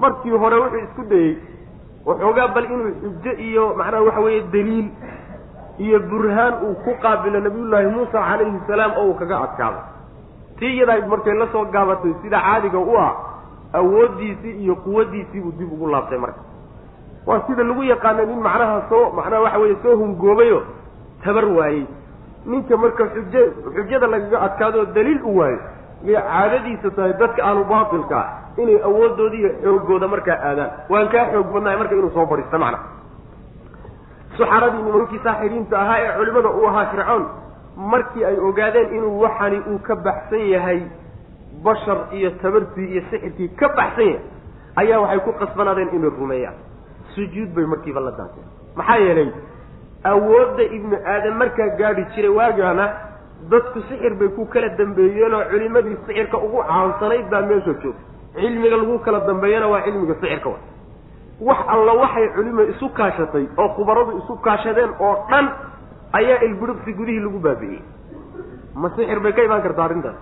markii 0.02 0.30
hore 0.42 0.56
wuxuu 0.62 0.82
isku 0.86 1.02
dayey 1.10 1.32
waxoogaa 2.08 2.48
bal 2.54 2.64
inuu 2.64 2.92
xujo 3.02 3.32
iyo 3.48 3.64
macnaha 3.78 4.02
waxa 4.06 4.20
weeye 4.26 4.42
daliil 4.52 4.88
iyo 5.78 5.98
burhaan 6.10 6.54
uu 6.66 6.74
ku 6.84 6.90
qaabilo 7.02 7.40
nabiyullaahi 7.46 7.86
muusa 7.94 8.18
calayhi 8.28 8.60
salaam 8.66 8.92
oo 9.00 9.06
uu 9.10 9.14
kaga 9.20 9.36
adkaado. 9.46 9.80
Tii 10.58 10.72
iyadaa 10.76 11.06
markay 11.12 11.34
la 11.38 11.46
soo 11.52 11.64
gaabatay 11.74 12.14
sida 12.22 12.38
caadiga 12.46 12.78
u 12.78 12.96
ah 12.98 13.12
awooddiisii 13.78 14.54
iyo 14.64 14.74
quwaddiisii 14.84 15.40
buu 15.40 15.52
dib 15.58 15.72
ugu 15.72 15.86
laabtay 15.88 16.18
marka. 16.18 16.40
Waa 17.26 17.40
sida 17.46 17.62
lagu 17.62 17.82
yaqaana 17.84 18.24
nin 18.24 18.40
macnaha 18.46 18.82
soo 18.88 19.10
macnaha 19.16 19.42
waxa 19.42 19.58
weeye 19.58 19.76
soo 19.82 19.96
hungoobayo 19.96 20.62
tabar 21.24 21.44
waayey. 21.44 21.86
Ninka 22.46 22.76
marka 22.76 23.04
xujo 23.14 23.40
xujada 23.76 24.06
lagaga 24.06 24.38
adkaado 24.46 24.78
oo 24.80 24.84
daliil 24.96 25.20
u 25.24 25.36
waayo 25.38 25.58
miyay 26.04 26.22
caadadiisa 26.30 26.90
tahay 26.96 27.12
dadka 27.20 27.40
aanu 27.48 27.64
baatilka 27.72 28.16
ah 28.22 28.28
inay 28.62 28.78
awoodooda 28.88 29.36
iyo 29.40 29.50
xoogooda 29.62 30.06
markaa 30.14 30.38
aadaan. 30.48 30.70
Waan 30.92 31.08
kaa 31.14 31.24
xoog 31.32 31.48
badnahay 31.54 31.78
marka 31.80 31.94
inuu 31.98 32.10
soo 32.16 32.26
fadhiisto 32.30 32.58
macna. 32.62 32.78
Suxaradii 34.36 34.82
nimankii 34.86 35.20
saaxiriinta 35.24 35.76
ahaa 35.82 35.98
ee 36.04 36.12
culimada 36.18 36.48
uu 36.58 36.66
ahaa 36.70 36.86
fircoon 36.92 37.24
markii 37.92 38.24
ay 38.24 38.36
ogaadeen 38.48 38.94
inuu 38.96 39.20
waxani 39.24 39.58
uu 39.72 39.78
ka 39.86 39.94
baxsan 40.06 40.44
yahay 40.54 40.80
bashar 41.64 41.98
iyo 42.18 42.30
tabartii 42.42 42.88
iyo 42.92 43.02
sixirkii 43.10 43.48
ka 43.60 43.68
baxsan 43.78 44.06
yahay 44.06 44.20
ayaa 44.80 45.00
waxay 45.02 45.20
ku 45.26 45.32
qasbanaadeen 45.40 45.90
inay 45.96 46.10
rumeeyaan. 46.20 46.56
Sujuud 47.14 47.50
bay 47.56 47.64
markiiba 47.72 48.00
la 48.00 48.10
daanteen 48.18 48.46
maxaa 48.76 48.98
yeelay 49.04 49.30
awoodda 50.12 50.62
ibnu 50.76 50.96
aadam 51.12 51.34
markaa 51.42 51.68
gaadhi 51.80 52.04
jiray 52.14 52.30
waagaana 52.38 52.84
dadku 53.50 53.80
sixir 53.88 54.14
bay 54.20 54.28
ku 54.36 54.44
kala 54.52 54.68
dambeeyeen 54.78 55.34
oo 55.34 55.44
culimadii 55.50 55.96
sixirka 56.06 56.36
ugu 56.46 56.58
caansanayd 56.68 57.26
baa 57.32 57.42
meesha 57.50 57.72
joogta 57.82 58.02
cilmiga 58.34 58.76
lagu 58.76 58.98
kala 59.06 59.20
dambeeyana 59.28 59.66
waa 59.72 59.82
cilmiga 59.86 60.14
sixirka 60.20 60.48
wa. 60.48 60.58
Wax 61.48 61.58
alla 61.74 61.92
waxay 62.02 62.26
culimo 62.34 62.62
isu 62.72 62.86
kaashatay 62.98 63.44
oo 63.62 63.68
khubaradu 63.76 64.12
isu 64.20 64.34
kaashadeen 64.46 64.90
oo 65.00 65.14
dhan 65.30 65.46
ayaa 66.18 66.40
ilbidhibsi 66.46 66.92
gudihii 66.98 67.20
lagu 67.26 67.38
baabi'iyey. 67.46 67.82
Ma 68.74 68.88
sixir 68.96 69.20
bay 69.20 69.32
ka 69.32 69.42
imaan 69.46 69.62
kartaa 69.62 69.84
arrintaas. 69.88 70.18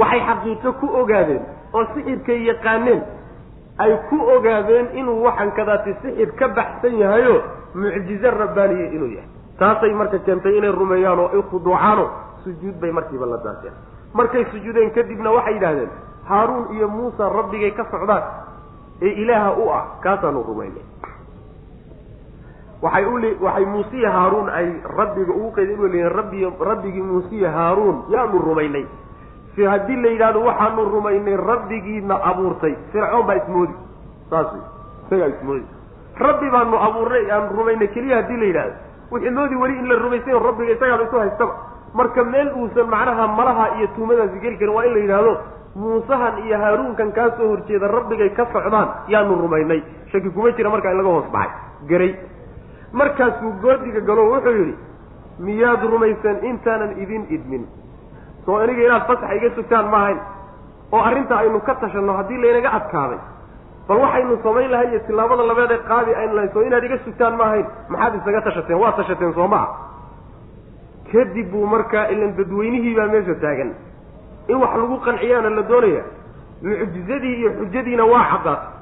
Waxay 0.00 0.20
xaqiiqo 0.28 0.72
ku 0.80 0.86
ogaadeen 1.00 1.42
oo 1.74 1.84
sixirkay 1.94 2.38
yaqaaneen 2.50 3.02
ay 3.78 3.92
ku 4.08 4.16
ogaadeen 4.36 4.86
inuu 5.00 5.22
waxan 5.26 5.50
kadaati 5.58 5.92
sixir 6.02 6.30
ka 6.38 6.48
baxsan 6.48 6.94
yahayo 7.02 7.42
mucjize 7.74 8.30
rabbaaniye 8.30 8.86
inuu 8.96 9.10
yahay. 9.18 9.30
Taasay 9.58 9.92
marka 9.98 10.18
keentay 10.26 10.56
inay 10.58 10.70
rumeeyaan 10.70 11.18
oo 11.18 11.28
ay 11.34 11.42
khuduucaano 11.50 12.06
sujuud 12.46 12.78
bay 12.80 12.92
markiiba 12.94 13.26
la 13.26 13.42
daaseen 13.42 13.74
markay 14.14 14.46
sujuudeen 14.54 14.90
kadibna 14.94 15.34
waxay 15.34 15.54
yidhaahdeen 15.58 15.90
haaruun 16.30 16.66
iyo 16.78 16.88
muusa 16.88 17.28
rabbigay 17.38 17.70
ka 17.74 17.84
socdaan 17.90 18.22
ee 19.02 19.12
ilaaha 19.22 19.50
u 19.60 19.64
ah 19.70 19.84
kaasaanu 20.00 20.42
rumaynay. 20.46 20.84
Waxay 22.82 23.04
uli 23.04 23.30
waxay 23.40 23.64
muusiya 23.64 24.10
haaruun 24.12 24.48
ay 24.48 24.68
rabbiga 24.84 25.32
ugu 25.32 25.52
u 25.52 25.86
leeyihiin 25.88 26.12
rabbi 26.12 26.44
rabbigii 26.60 27.02
muusiya 27.02 27.50
haaruun 27.50 28.04
yaanu 28.08 28.38
rumaynay. 28.38 28.86
Si 29.54 29.64
haddii 29.64 29.96
la 29.96 30.08
yidhahdo 30.08 30.40
waxaanu 30.44 30.84
rumaynay 30.84 31.36
rabbigiina 31.36 32.14
abuurtay. 32.30 32.74
Fircoon 32.92 33.26
baa 33.26 33.36
ismoodi. 33.36 33.74
Saas 34.30 34.46
isagaa 35.06 35.26
ismoodi. 35.26 35.66
Rabbi 36.20 36.50
baanu 36.50 36.76
abuurnay 36.76 37.30
aanu 37.30 37.56
rumaynay. 37.56 37.88
Keliya 37.88 38.16
haddii 38.16 38.36
la 38.36 38.46
yidhahdo 38.46 38.76
wixii 39.10 39.30
moodi 39.30 39.54
weli 39.56 39.78
in 39.78 39.88
la 39.88 39.94
rumaysayo 39.94 40.38
rabbiga 40.38 40.72
isagaaba 40.72 41.04
isu 41.04 41.18
haystaba 41.18 41.54
marka 41.98 42.24
meel 42.32 42.48
uusan 42.60 42.86
macnaha 42.94 43.24
malaha 43.38 43.64
iyo 43.78 43.86
tuumadaasi 43.96 44.38
geli 44.44 44.56
karin 44.60 44.74
waa 44.76 44.84
in 44.88 44.92
la 44.94 45.00
yidhaahdo 45.04 45.32
muusahan 45.82 46.34
iyo 46.46 46.56
haaruunkan 46.62 47.12
kaa 47.16 47.28
soo 47.36 47.48
horjeeda 47.52 47.88
rabbigay 47.96 48.30
ka 48.38 48.44
socdaan 48.52 48.88
yaanu 49.12 49.34
rumaynay. 49.44 49.80
Shaki 50.12 50.30
kuma 50.34 50.50
jira 50.56 50.70
markaa 50.74 50.92
in 50.92 50.98
laga 51.00 51.08
hoos 51.14 51.28
baxay. 51.34 51.52
Garay 51.90 52.12
markaasuu 52.92 53.52
goodiga 53.62 54.00
galo 54.08 54.22
wuxuu 54.32 54.54
yidhi 54.60 54.74
miyaad 55.46 55.82
rumaysan 55.92 56.36
intaanan 56.50 56.92
idin 57.02 57.24
idmin? 57.36 57.64
Soo 58.46 58.56
aniga 58.62 58.82
inaad 58.86 59.04
fasax 59.08 59.30
iga 59.38 59.50
sugtaan 59.56 59.86
maahayn 59.94 60.18
oo 60.92 61.00
arrinta 61.08 61.34
aynu 61.42 61.60
ka 61.66 61.74
tashanno 61.82 62.12
haddii 62.18 62.38
laynaga 62.42 62.70
adkaaday 62.78 63.18
bal 63.88 63.98
waxaynu 64.04 64.34
samayn 64.44 64.70
lahay 64.72 64.88
iyo 64.92 65.00
tillaabada 65.06 65.42
labeedee 65.50 65.78
qaadi 65.90 66.10
aynu 66.20 66.32
lahayn 66.36 66.52
soo 66.54 66.62
inaad 66.68 66.84
iga 66.88 66.98
sugtaan 67.04 67.34
maahayn 67.40 67.66
maxaad 67.92 68.14
isaga 68.20 68.40
tashateen 68.46 68.78
waa 68.82 68.92
tashateen 69.00 69.32
soo 69.38 69.48
maa 69.54 69.66
kadib 71.12 71.50
buu 71.52 71.66
markaa 71.66 72.06
ilan 72.12 72.36
dadweynihii 72.38 72.94
baa 72.98 73.06
meesha 73.12 73.34
taagan. 73.44 73.70
In 74.48 74.56
wax 74.62 74.72
lagu 74.80 74.96
qanciyaana 75.06 75.50
la 75.50 75.62
doonaya 75.70 76.02
mucjizadii 76.62 77.34
iyo 77.40 77.50
xujadiina 77.58 78.04
waa 78.12 78.24
caddaatay 78.32 78.74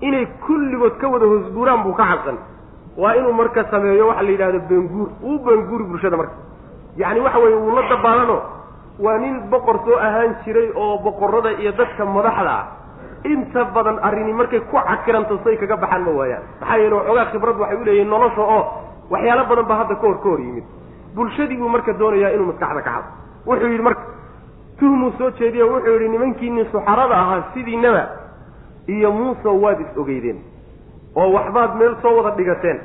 inay 0.00 0.26
kulligood 0.46 0.96
ka 1.00 1.08
wada 1.08 1.26
hoosguuraan 1.26 1.82
buu 1.84 1.92
ka 1.94 2.04
cabsan 2.10 2.36
waa 2.96 3.14
inuu 3.18 3.32
marka 3.32 3.64
sameeyo 3.70 4.08
waxa 4.08 4.22
la 4.22 4.30
yidhahdo 4.30 4.60
beenguur 4.68 5.08
uu 5.22 5.38
beenguuri 5.44 5.84
bulshada 5.84 6.16
marka. 6.16 6.34
Yacni 6.96 7.20
waxa 7.20 7.38
weeye 7.38 7.56
wuu 7.56 7.74
la 7.76 7.82
dabaalano 7.88 8.38
waa 9.04 9.18
nin 9.18 9.34
boqor 9.50 9.76
soo 9.84 9.96
ahaan 9.98 10.36
jiray 10.44 10.70
oo 10.74 10.98
boqorada 11.04 11.50
iyo 11.60 11.72
dadka 11.72 12.04
madaxda 12.04 12.50
ah. 12.60 12.64
Inta 13.24 13.64
badan 13.74 13.98
arrini 14.02 14.32
markay 14.32 14.60
ku 14.60 14.76
cakiranto 14.76 15.40
say 15.44 15.56
kaga 15.56 15.76
baxaan 15.76 16.02
ma 16.04 16.10
waayaan. 16.18 16.42
Maxaa 16.60 16.76
yeele 16.78 16.94
waxoogaa 16.94 17.26
khibrad 17.32 17.56
waxay 17.62 17.76
u 17.80 17.84
leeyihiin 17.84 18.08
nolosha 18.10 18.40
oo 18.42 18.62
waxyaalo 19.10 19.44
badan 19.50 19.66
baa 19.70 19.78
hadda 19.82 19.94
ka 19.96 20.06
hor 20.06 20.18
ka 20.22 20.28
hor 20.28 20.40
yimid 20.40 20.64
bulshadii 21.16 21.56
buu 21.56 21.68
marka 21.68 21.92
doonayaa 22.00 22.30
inuu 22.36 22.46
maskaxda 22.52 22.82
ka 22.86 22.90
xado 22.90 23.08
wuxuu 23.46 23.68
yidhi 23.72 23.82
marka 23.88 24.02
tuhmuu 24.78 25.12
soo 25.18 25.30
jeediyo 25.38 25.64
wuxuu 25.72 25.92
yidhi 25.94 26.08
nimankiinii 26.08 26.64
suxarada 26.72 27.16
ahaa 27.22 27.42
sidiinaba 27.54 28.02
iyo 28.86 29.12
muuse 29.12 29.48
waad 29.48 29.80
is 29.80 29.98
ogeydeen 30.02 30.38
oo 31.16 31.32
waxbaad 31.32 31.76
meel 31.78 31.96
soo 32.02 32.16
wada 32.16 32.36
dhigateen. 32.36 32.78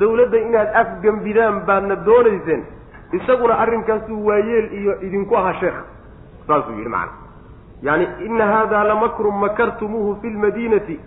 Dawladda 0.00 0.38
inaad 0.38 0.68
afgembidaan 0.82 1.60
baadna 1.66 1.96
doonayseen 2.06 2.62
isaguna 3.12 3.54
arrinkaasuu 3.62 4.26
waayeel 4.26 4.72
iyo 4.80 4.92
idinku 5.06 5.36
ahaa 5.36 5.54
sheekh. 5.60 5.78
Saasuu 6.46 6.72
yidhi 6.78 6.88
macana 6.88 7.12
yacni 7.82 8.26
ina 8.26 8.46
hada 8.46 8.84
lamakrun 8.84 9.36
makartumuuhu 9.44 10.16
fi 10.20 10.30
lmadiinati 10.30 11.00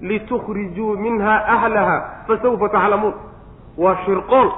litukhrijuu 0.00 0.96
minha 0.96 1.34
ahlaha 1.54 1.96
fasawfa 2.26 2.68
taclamuun 2.68 3.14
waa 3.78 3.96
shirqool 4.04 4.50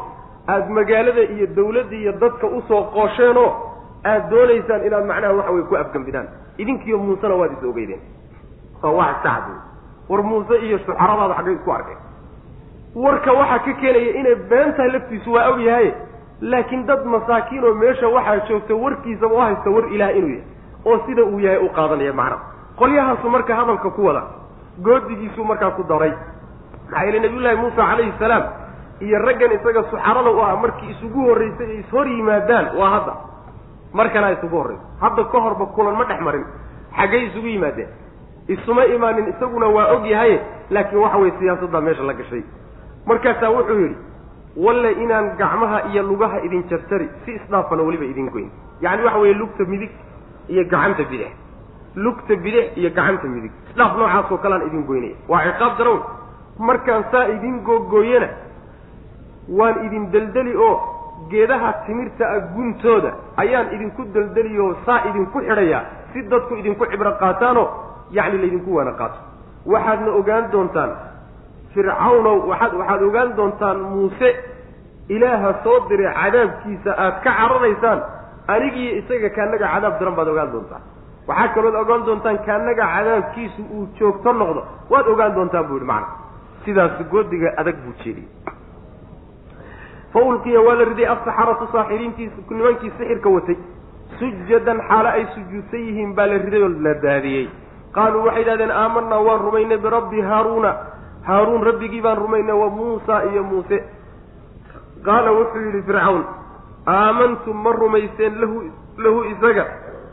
aada 0.49 0.69
magaalada 0.69 1.21
iyo 1.35 1.47
dawladda 1.57 1.97
iyo 1.97 2.13
dadka 2.13 2.47
u 2.47 2.63
soo 2.69 2.83
qoosheenoo 2.95 3.51
aada 4.05 4.29
doonaysaan 4.31 4.87
inaad 4.87 5.05
macnaha 5.11 5.33
waxa 5.39 5.51
weye 5.53 5.65
ku 5.69 5.77
afgambidaan 5.77 6.29
idinkiiyo 6.59 6.99
muusena 6.99 7.35
waad 7.35 7.53
is 7.53 7.65
ogeydeen. 7.69 8.01
Waa 8.83 8.91
wax 8.93 9.17
sacd 9.23 9.49
war 10.09 10.23
muuse 10.23 10.57
iyo 10.67 10.79
shuxaradaada 10.79 11.35
xaggay 11.35 11.55
isku 11.55 11.71
arkay. 11.73 11.97
Warka 12.95 13.33
waxaa 13.33 13.59
ka 13.65 13.73
keenaya 13.81 14.11
inay 14.21 14.35
been 14.51 14.73
tahay 14.77 14.91
laftiisu 14.93 15.33
waa 15.33 15.49
og 15.51 15.61
yahay 15.61 15.93
laakiin 16.41 16.87
dad 16.87 17.05
masaakiin 17.05 17.65
oo 17.65 17.75
meesha 17.75 18.09
waxaa 18.09 18.47
joogta 18.49 18.75
warkiisaba 18.75 19.35
u 19.35 19.39
haysta 19.41 19.71
war 19.71 19.85
ilaah 19.95 20.17
inuu 20.17 20.29
yahay 20.29 20.45
oo 20.85 20.99
sida 21.07 21.25
uu 21.25 21.41
yahay 21.41 21.59
u 21.59 21.69
qaadanaya 21.77 22.13
macna 22.13 22.39
qolyahaasu 22.79 23.29
marka 23.31 23.55
hadalka 23.57 23.91
ku 23.91 24.05
wada 24.07 24.23
goodigiisuu 24.83 25.45
markaa 25.45 25.71
ku 25.71 25.83
daray. 25.89 26.13
Maxaa 26.91 27.05
yeele 27.05 27.19
nabiyullaahi 27.21 27.57
muusa 27.57 27.77
calayhi 27.77 28.13
salaam 28.19 28.43
iyo 29.01 29.19
raggan 29.19 29.53
isaga 29.53 29.83
suxarada 29.91 30.31
u 30.31 30.41
ah 30.43 30.57
markii 30.63 30.91
isugu 30.95 31.21
horraysay 31.29 31.67
ay 31.71 31.79
ishor 31.81 32.07
yimaadaan 32.09 32.67
waa 32.79 32.91
hadda. 32.95 33.15
Mar 33.93 34.09
kalea 34.13 34.33
isugu 34.39 34.57
horraysa 34.57 34.85
hadda 35.01 35.25
ka 35.33 35.39
horba 35.45 35.67
kulan 35.75 35.97
ma 35.99 36.05
dhex 36.05 36.21
marin. 36.21 36.45
Xaggay 36.97 37.23
isugu 37.29 37.47
yimaadeen. 37.55 37.89
Isuma 38.49 38.85
imaanin 38.87 39.29
isaguna 39.33 39.67
waa 39.77 39.87
og 39.95 40.05
yahay 40.07 40.41
laakiin 40.71 41.01
waxa 41.03 41.19
weye 41.19 41.33
siyaasaddaa 41.39 41.81
meesha 41.81 42.03
la 42.03 42.13
gashay. 42.15 42.43
Markaasaa 43.07 43.51
wuxuu 43.51 43.79
yidhi 43.83 43.97
walle 44.57 44.91
inaan 45.03 45.37
gacmaha 45.39 45.79
iyo 45.93 46.03
lugaha 46.03 46.41
idin 46.47 46.63
jartari 46.71 47.09
si 47.25 47.31
isdhaafana 47.39 47.83
weliba 47.83 48.05
idin 48.05 48.29
goyn. 48.31 48.51
Yacni 48.81 49.05
waxa 49.05 49.19
weeye 49.19 49.35
lugta 49.35 49.65
midig 49.65 49.91
iyo 50.49 50.65
gacanta 50.65 51.03
bidix. 51.11 51.31
Lugta 51.97 52.35
bidix 52.37 52.77
iyo 52.77 52.91
gacanta 52.91 53.27
midig. 53.29 53.53
Isdhaaf 53.71 53.97
noocaasoo 53.99 54.39
kalean 54.39 54.63
idin 54.69 54.83
goynaya 54.87 55.15
waa 55.29 55.43
ciqaab 55.47 55.79
darown 55.79 56.01
markaan 56.59 57.05
saa 57.13 57.29
idin 57.35 57.61
googooyana 57.67 58.29
waan 59.49 59.85
idin 59.87 60.11
deldeli 60.13 60.57
oo 60.57 60.75
geedaha 61.31 61.73
timirta 61.87 62.25
ah 62.35 62.41
guntooda 62.55 63.11
ayaan 63.43 63.67
idinku 63.75 64.03
deldeli 64.15 64.59
oo 64.61 64.75
saa 64.87 65.01
idinku 65.11 65.39
xidhayaa 65.41 65.83
si 66.13 66.23
dadku 66.33 66.55
idinku 66.61 66.87
cibro 66.91 67.13
qaataanoo 67.23 67.67
yacni 68.17 68.39
laydinku 68.43 68.71
waana 68.77 68.93
qaato. 69.01 69.19
Waxaadna 69.73 70.11
ogaan 70.21 70.45
doontaan 70.53 70.91
fircawnow 71.75 72.37
waxaad 72.51 72.73
waxaad 72.81 73.03
ogaan 73.09 73.31
doontaan 73.37 73.79
muuse 73.93 74.29
ilaaha 75.15 75.51
soo 75.65 75.79
diray 75.89 76.13
cadaabkiisa 76.21 76.91
aad 77.05 77.17
ka 77.25 77.31
cararaysaan 77.39 78.01
anigiiyo 78.55 78.93
isaga 79.01 79.29
kaanaga 79.37 79.67
cadaab 79.75 79.95
daran 80.01 80.15
baad 80.19 80.29
ogaan 80.35 80.51
doontaan 80.55 80.83
waxaa 81.29 81.49
kalood 81.55 81.75
ogaan 81.83 82.03
doontaan 82.07 82.39
kaanaga 82.47 82.85
cadaabkiisu 82.95 83.63
uu 83.77 83.87
joogto 83.99 84.33
noqdo 84.41 84.61
waad 84.93 85.07
ogaan 85.15 85.33
doontaan 85.37 85.65
buu 85.69 85.77
yihi 85.81 85.89
macana 85.93 86.09
sidaas 86.65 86.95
goodiga 87.13 87.49
adag 87.61 87.77
buu 87.85 87.95
jeediyey 88.05 88.29
fa 90.15 90.21
ulqiya 90.23 90.61
waa 90.63 90.75
la 90.79 90.85
riday 90.85 91.07
asaxaratu 91.11 91.67
saaxiriintii 91.73 92.31
nimankii 92.51 92.91
sixirka 92.99 93.29
watay. 93.29 93.57
Sujadan 94.19 94.79
xaalo 94.89 95.09
ay 95.09 95.27
sujuudsan 95.35 95.81
yihiin 95.87 96.15
baa 96.15 96.27
la 96.27 96.39
riday 96.39 96.63
oo 96.63 96.69
la 96.69 96.95
daadiyey. 97.03 97.49
Qaaluu 97.95 98.23
waxay 98.27 98.43
yidhahdeen 98.43 98.71
aamanaa 98.71 99.21
waan 99.27 99.41
rumaynay 99.47 99.79
birabbi 99.79 100.21
haaruuna. 100.21 100.71
Haaruun 101.27 101.67
rabbigii 101.67 102.01
baan 102.01 102.19
rumaynay 102.19 102.57
wa 102.63 102.71
muusa 102.71 103.25
iyo 103.33 103.43
muuse. 103.43 103.83
Qaala 105.05 105.33
wuxuu 105.33 105.65
yidhi 105.67 105.83
fircawn 105.83 106.23
aamantum 106.87 107.57
ma 107.65 107.73
rumayseen 107.73 108.41
lahu 108.41 108.63
lahu 108.99 109.25
isaga 109.35 109.67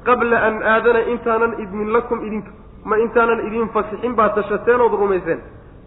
qabla 0.04 0.44
an 0.48 0.62
aadana 0.74 1.06
intaanan 1.14 1.56
idmin 1.64 1.94
lakum 1.94 2.26
idinka 2.26 2.52
ma 2.86 2.98
intaanan 2.98 3.46
idin 3.48 3.70
fasixin 3.70 4.16
tashateen 4.16 4.82
ood 4.82 4.94
rumayseen. 5.06 5.40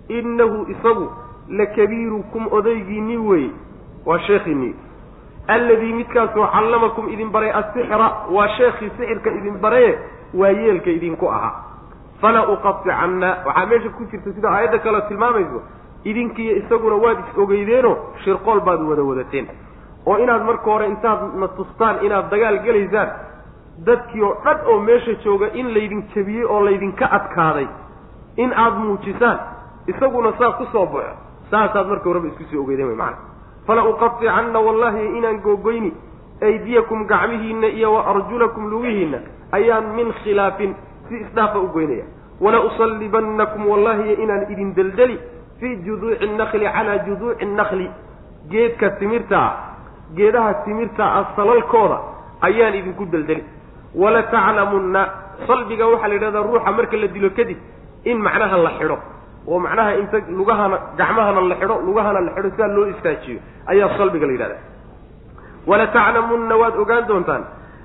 Innahu 0.09 0.67
isagu 0.71 1.11
lakabiirukum 1.49 2.47
odaygiinii 2.53 3.17
weeye 3.17 3.53
waa 4.07 4.19
sheekhiinii 4.27 4.75
alladii 5.49 5.93
midkaasoo 5.93 6.47
callamakum 6.55 7.09
idin 7.15 7.31
baray 7.31 7.51
asixra 7.61 8.09
waa 8.37 8.49
sheekhii 8.57 8.91
sixirka 8.97 9.31
idin 9.31 9.59
baraye 9.61 9.99
waa 10.35 10.49
yeelka 10.51 10.91
idinku 10.91 11.29
ahaa. 11.29 11.55
Fala 12.21 12.49
uqaticanna 12.49 13.29
waxaa 13.47 13.67
meesha 13.67 13.89
ku 13.97 14.05
jirta 14.11 14.33
sida 14.33 14.49
aayadda 14.51 14.79
kale 14.79 15.01
tilmaamayso 15.09 15.63
idinkiiyo 16.05 16.57
isaguna 16.57 16.97
waad 17.05 17.19
is 17.19 17.39
ogeydeeno 17.39 17.97
shirqool 18.25 18.61
baad 18.61 18.81
wada 18.91 19.03
wadateen. 19.03 19.47
Oo 20.07 20.19
inaad 20.19 20.43
marka 20.45 20.71
hore 20.71 20.87
intaad 20.87 21.21
na 21.41 21.49
tustaan 21.49 21.97
inaad 22.07 22.31
dagaal 22.31 22.59
gelaysaan 22.65 23.09
dadkii 23.87 24.23
oo 24.23 24.35
dhan 24.45 24.59
oo 24.67 24.79
meesha 24.81 25.15
jooga 25.25 25.47
in 25.55 25.75
laydin 25.75 26.03
jebiyey 26.15 26.45
oo 26.45 26.61
laydinka 26.65 27.07
adkaaday. 27.19 27.67
In 28.37 28.53
aad 28.57 28.75
muujisaan 28.85 29.39
isaguna 29.87 30.33
saa 30.39 30.53
ku 30.59 30.65
soo 30.73 30.87
baxo 30.87 31.15
saasaad 31.51 31.87
marka 31.89 32.09
horeba 32.09 32.27
isku 32.29 32.45
soo 32.53 32.63
ogeydeen 32.63 32.89
wy 32.89 32.97
macana 32.97 33.17
fala 33.67 33.83
uqaticanna 33.93 34.59
wallahi 34.67 35.05
inaan 35.19 35.39
googoyni 35.47 35.93
aydiyakum 36.43 37.07
gacmihiinna 37.07 37.67
iyo 37.79 37.93
wa 37.95 38.07
arjulakum 38.13 38.71
lugihiinna 38.71 39.19
ayaan 39.53 39.95
min 39.97 40.13
khilaafin 40.23 40.75
si 41.09 41.15
isdhaafa 41.25 41.59
u 41.59 41.69
goynaya. 41.69 42.05
Wala 42.41 42.61
usallibannakum 42.69 43.67
wallahi 43.69 44.13
inaan 44.23 44.51
idin 44.53 44.75
deldeli 44.75 45.19
fii 45.61 45.77
juduuci 45.87 46.27
nnakli 46.27 46.67
calaa 46.67 46.99
juduuci 47.07 47.45
nnakli 47.47 47.91
geedka 48.51 48.91
timirta 48.99 49.39
ah 49.39 49.53
geedaha 50.17 50.55
timirta 50.65 51.05
ah 51.05 51.25
salalkooda 51.37 51.99
ayaan 52.43 52.75
idinku 52.75 53.07
deldeli. 53.07 53.45
Wala 53.95 54.23
taclamunna 54.23 55.03
salbiga 55.47 55.87
waxaa 55.87 56.09
la 56.09 56.15
yidhahdaa 56.15 56.43
ruuxa 56.43 56.71
marka 56.73 56.97
la 56.97 57.07
dilo 57.07 57.31
kadib 57.31 57.59
in 58.05 58.19
macnaha 58.19 58.57
la 58.67 58.71
xidho 58.79 58.99
oo 59.49 59.59
macnaha 59.65 59.91
inta 60.01 60.19
lugahana 60.39 60.77
gacmahana 60.99 61.41
la 61.51 61.57
xidho 61.61 61.77
lugahana 61.89 62.21
la 62.27 62.31
xidho 62.37 62.51
sidaa 62.55 62.69
loo 62.77 62.87
istaajiyo 62.95 63.39
ayaa 63.73 63.89
salbiga 63.99 64.27
la 64.27 64.33
yidhahdaa. 64.33 64.63
Wala 65.67 65.87
taclamunna 65.97 66.55
waad 66.63 66.75
ogaan 66.83 67.05
doontaan 67.09 67.43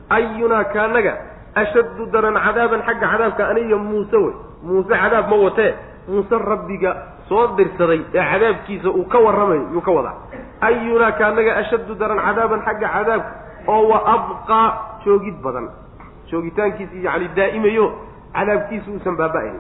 ayunaa 0.10 0.64
kaanaga 0.74 1.14
ashaddu 1.62 2.04
daran 2.14 2.36
cadaaban 2.46 2.82
xagga 2.88 3.08
cadaabka 3.12 3.44
aniyo 3.52 3.78
muuse 3.90 4.18
wey. 4.24 4.34
Muuse 4.64 4.94
cadaab 5.02 5.30
ma 5.32 5.36
watee 5.46 5.72
muuse 6.12 6.36
rabbiga 6.52 6.92
soo 7.30 7.44
dirsaday 7.58 8.02
ee 8.14 8.24
cadaabkiisa 8.32 8.90
uu 9.00 9.06
ka 9.12 9.18
warramayo 9.26 9.64
yuu 9.74 9.82
ka 9.88 9.92
wadaa. 9.98 10.16
Ayunaa 10.68 11.12
kaanaga 11.20 11.52
ashaddu 11.62 11.96
daran 12.02 12.20
cadaaban 12.28 12.62
xagga 12.68 12.88
cadaabka 12.96 13.32
oo 13.74 13.84
wa 13.92 14.00
abqaa 14.16 14.68
joogid 15.06 15.38
badan. 15.46 15.68
Joogitaankiisa 16.32 16.96
yacni 17.06 17.28
daa'imayo 17.38 17.86
cadaabkiisa 18.38 18.88
uusan 18.92 19.16
baaba-ayn 19.22 19.58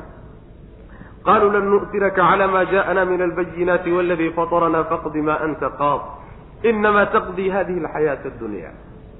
qaluu 1.29 1.51
lan 1.55 1.65
nu'tiraka 1.73 2.17
cala 2.21 2.47
ma 2.47 2.61
jaءana 2.73 3.05
min 3.05 3.21
albayinaati 3.27 3.91
waladii 3.97 4.31
faطrna 4.37 4.83
faqdi 4.91 5.21
ma 5.21 5.35
anta 5.45 5.69
qaad 5.81 6.01
inama 6.69 7.05
taqdii 7.15 7.49
hadihi 7.55 7.79
alxayaata 7.85 8.27
addunya 8.33 8.71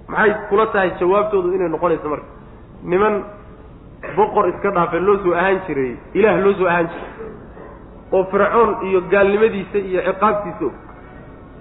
maxay 0.09 0.31
kula 0.49 0.65
tahay 0.73 0.89
jawaabtoodu 0.99 1.53
inay 1.55 1.69
noqonayso 1.75 2.07
marka 2.09 2.27
niman 2.91 3.15
boqor 4.17 4.45
iska 4.51 4.69
dhaafe 4.77 4.99
loo 5.07 5.17
soo 5.23 5.33
ahaan 5.41 5.59
jiray 5.67 5.91
ilaah 6.19 6.37
loo 6.45 6.53
soo 6.59 6.67
ahaan 6.71 6.87
jiray 6.93 7.11
oo 8.17 8.23
fircoon 8.31 8.71
iyo 8.89 8.99
gaalnimadiisa 9.11 9.77
iyo 9.89 10.01
ciqaabtiisa 10.07 10.65
og 10.65 10.73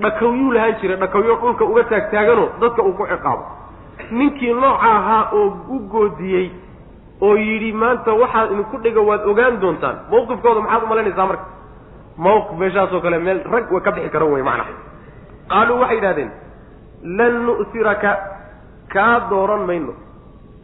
dhakawyuu 0.03 0.53
lahaan 0.57 0.75
jiray 0.81 0.97
dhakawyo 1.03 1.35
dhulka 1.43 1.65
uga 1.65 1.85
taagtaaganoo 1.93 2.49
dadka 2.61 2.83
uu 2.89 2.95
ku 3.01 3.05
ciqaabo 3.13 3.45
ninkii 4.19 4.55
nooca 4.63 4.89
ahaa 4.99 5.23
oo 5.39 5.49
u 5.75 5.79
goodiyey 5.93 6.47
oo 7.27 7.35
yidhi 7.37 7.73
maanta 7.73 8.11
waxaad 8.23 8.49
idinku 8.53 8.77
dhiga 8.85 9.01
waad 9.09 9.23
ogaan 9.31 9.55
doontaan. 9.63 9.97
Mawqifkooda 10.11 10.61
maxaad 10.65 10.83
umalaynaysaa 10.87 11.27
marka? 11.31 11.47
Mawqif 12.25 12.59
meeshaasoo 12.61 13.01
kale 13.05 13.19
meel 13.27 13.41
rag 13.53 13.67
way 13.73 13.81
ka 13.87 13.91
bixi 13.97 14.11
karan 14.15 14.31
wey 14.35 14.43
macnaha. 14.49 14.73
Qaaluu 15.51 15.79
waxay 15.83 15.97
yidhahdeen 15.99 16.31
lan 17.19 17.33
nu'siraka 17.47 18.11
kaa 18.95 19.17
dooran 19.31 19.63
mayno. 19.69 19.93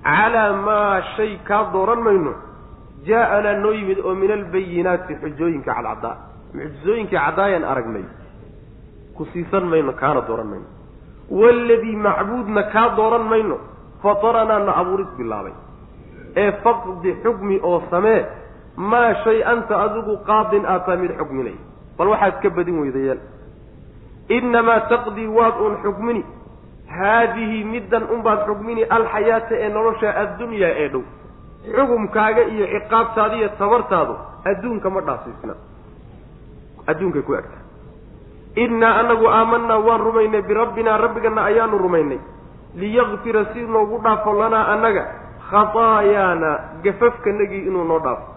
Calaa 0.05 0.53
maa 0.67 1.01
shay 1.17 1.33
kaa 1.49 1.65
dooran 1.75 2.01
mayno. 2.07 2.33
Jaa-anaa 3.07 3.57
noo 3.63 3.73
yimid 3.79 3.99
oo 4.07 4.15
min 4.15 4.31
albayinaati 4.39 5.13
xujooyinka 5.23 5.73
cadcaddaa 5.75 6.17
mucjizooyinkii 6.55 7.19
caddaayaan 7.19 7.65
aragnay. 7.73 8.05
Ku 9.17 9.23
siisan 9.33 9.65
mayno 9.73 9.93
kaana 10.01 10.21
dooran 10.29 10.49
mayno. 10.53 10.69
Waaladii 11.41 11.97
macbuudna 12.07 12.63
kaa 12.75 12.89
dooran 12.99 13.27
mayno. 13.33 13.57
Fataranaa 14.03 14.59
na 14.67 14.73
abuuris 14.81 15.11
bilaabay 15.19 15.53
ee 16.37 16.53
faqdi 16.65 17.17
xukmi 17.23 17.61
oo 17.63 17.83
samee 17.91 18.27
maa 18.77 19.15
shay 19.25 19.43
anta 19.53 19.83
adigu 19.83 20.19
qaadin 20.27 20.65
aad 20.67 20.89
mid 21.01 21.13
xukminay 21.19 21.57
bal 21.99 22.09
waxaad 22.09 22.41
ka 22.43 22.51
badin 22.51 22.79
weydayeel 22.83 23.21
innamaa 24.29 24.81
taqdii 24.89 25.27
waad 25.27 25.61
uun 25.61 25.77
xukmini. 25.83 26.25
Haadihi 26.89 27.65
middan 27.65 28.05
unbaad 28.15 28.47
xukmini 28.47 28.85
alxayaata 28.85 29.55
ee 29.57 29.69
nolosha 29.69 30.11
addunyaa 30.23 30.71
ee 30.83 30.89
dhow. 30.93 31.03
Xukumkaaga 31.77 32.43
iyo 32.55 32.67
ciqaabtaada 32.67 33.35
iyo 33.37 33.49
tabartaadu 33.59 34.15
adduunka 34.45 34.91
ma 34.91 35.01
dhaasiisna 35.01 35.55
adduunkay 36.87 37.23
ku 37.23 37.35
egta 37.35 37.59
innaa 38.65 38.95
anagu 39.01 39.27
aamanaa 39.29 39.79
waan 39.87 40.01
rumaynay 40.01 40.43
birabbinaa 40.43 40.97
rabbigana 41.05 41.45
ayaanu 41.45 41.79
rumaynay. 41.79 42.21
Liyakfira 42.75 43.45
si 43.53 43.61
noogu 43.61 43.99
dhaafo 44.05 44.33
lanaa 44.41 44.67
annaga 44.75 45.05
khataayaana 45.55 46.59
gafafkanagii 46.83 47.67
inuu 47.71 47.85
noo 47.85 47.99
dhaafo. 47.99 48.35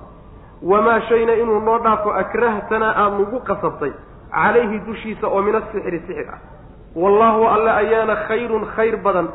Wamaa 0.61 1.01
shayna 1.09 1.33
inuu 1.33 1.59
noo 1.59 1.79
dhaafo 1.79 2.13
akrahtanaa 2.13 2.93
aada 2.95 3.17
nagu 3.17 3.39
qasabtay 3.49 3.91
calayhi 4.31 4.79
dushiisa 4.79 5.27
oo 5.27 5.41
min 5.41 5.55
asixri 5.55 5.99
sixir 6.07 6.29
ah. 6.33 6.39
Wallaahu 6.95 7.47
alle 7.47 7.71
ayaana 7.71 8.15
khayrun 8.27 8.65
khayr 8.75 8.97
badan 8.97 9.27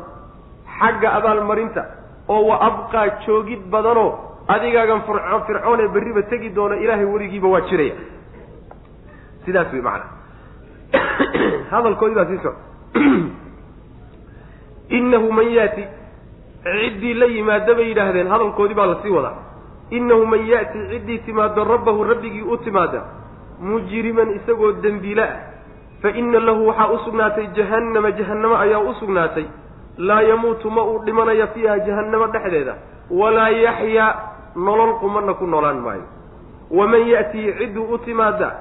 xagga 0.79 1.13
abaalmarinta 1.19 1.85
oo 2.27 2.47
wa 2.47 2.61
abqaa 2.69 3.07
joogid 3.25 3.69
badanoo 3.69 4.11
adigaagan 4.47 5.01
firco 5.07 5.39
fircoon 5.47 5.79
ee 5.79 5.87
berriba 5.87 6.21
tegi 6.23 6.55
doona 6.55 6.75
ilaahay 6.75 7.05
weligiiba 7.05 7.47
waa 7.47 7.61
jiraya. 7.61 7.95
Sidaas 9.45 9.73
wey 9.73 9.81
macana 9.81 10.05
hadalkoodii 11.71 12.15
baa 12.15 12.25
sii 12.25 12.39
socda. 12.43 12.61
Innahu 14.97 15.31
man 15.31 15.51
yaati 15.51 15.87
ciddii 16.63 17.13
la 17.13 17.25
yimaada 17.25 17.73
bay 17.75 17.87
yidhaahdeen 17.89 18.27
hadalkoodii 18.27 18.75
baa 18.75 18.85
la 18.85 18.97
sii 19.03 19.09
wadaa. 19.09 19.33
Innahu 19.89 20.25
man 20.25 20.45
yaati 20.47 20.79
ciddii 20.89 21.19
timaado 21.19 21.63
rabbahu 21.63 22.03
rabbigii 22.03 22.41
u 22.41 22.57
timaada 22.57 23.03
mujriman 23.59 24.35
isagoo 24.35 24.71
dembiile 24.71 25.23
ah. 25.23 25.37
Fa 26.01 26.09
inna 26.09 26.39
lahu 26.39 26.67
waxaa 26.67 26.87
u 26.87 26.99
sugnaatay 27.05 27.47
jahannama 27.55 28.11
jahannamo 28.11 28.55
ayaa 28.57 28.79
u 28.79 28.93
sugnaatay. 28.99 29.45
Laa 29.97 30.21
yamuutu 30.21 30.71
ma 30.71 30.83
uu 30.83 30.99
dhimanaya 31.05 31.47
fiiha 31.47 31.79
jahannamo 31.79 32.27
dhexdeeda. 32.27 32.75
Walaa 33.11 33.49
yaxyaa 33.49 34.15
nolol 34.55 34.99
qumana 34.99 35.33
ku 35.33 35.47
noolaan 35.47 35.79
maayo. 35.79 36.03
Waman 36.71 37.07
ya'tii 37.07 37.53
cidduu 37.57 37.93
u 37.93 37.97
timaada 37.97 38.51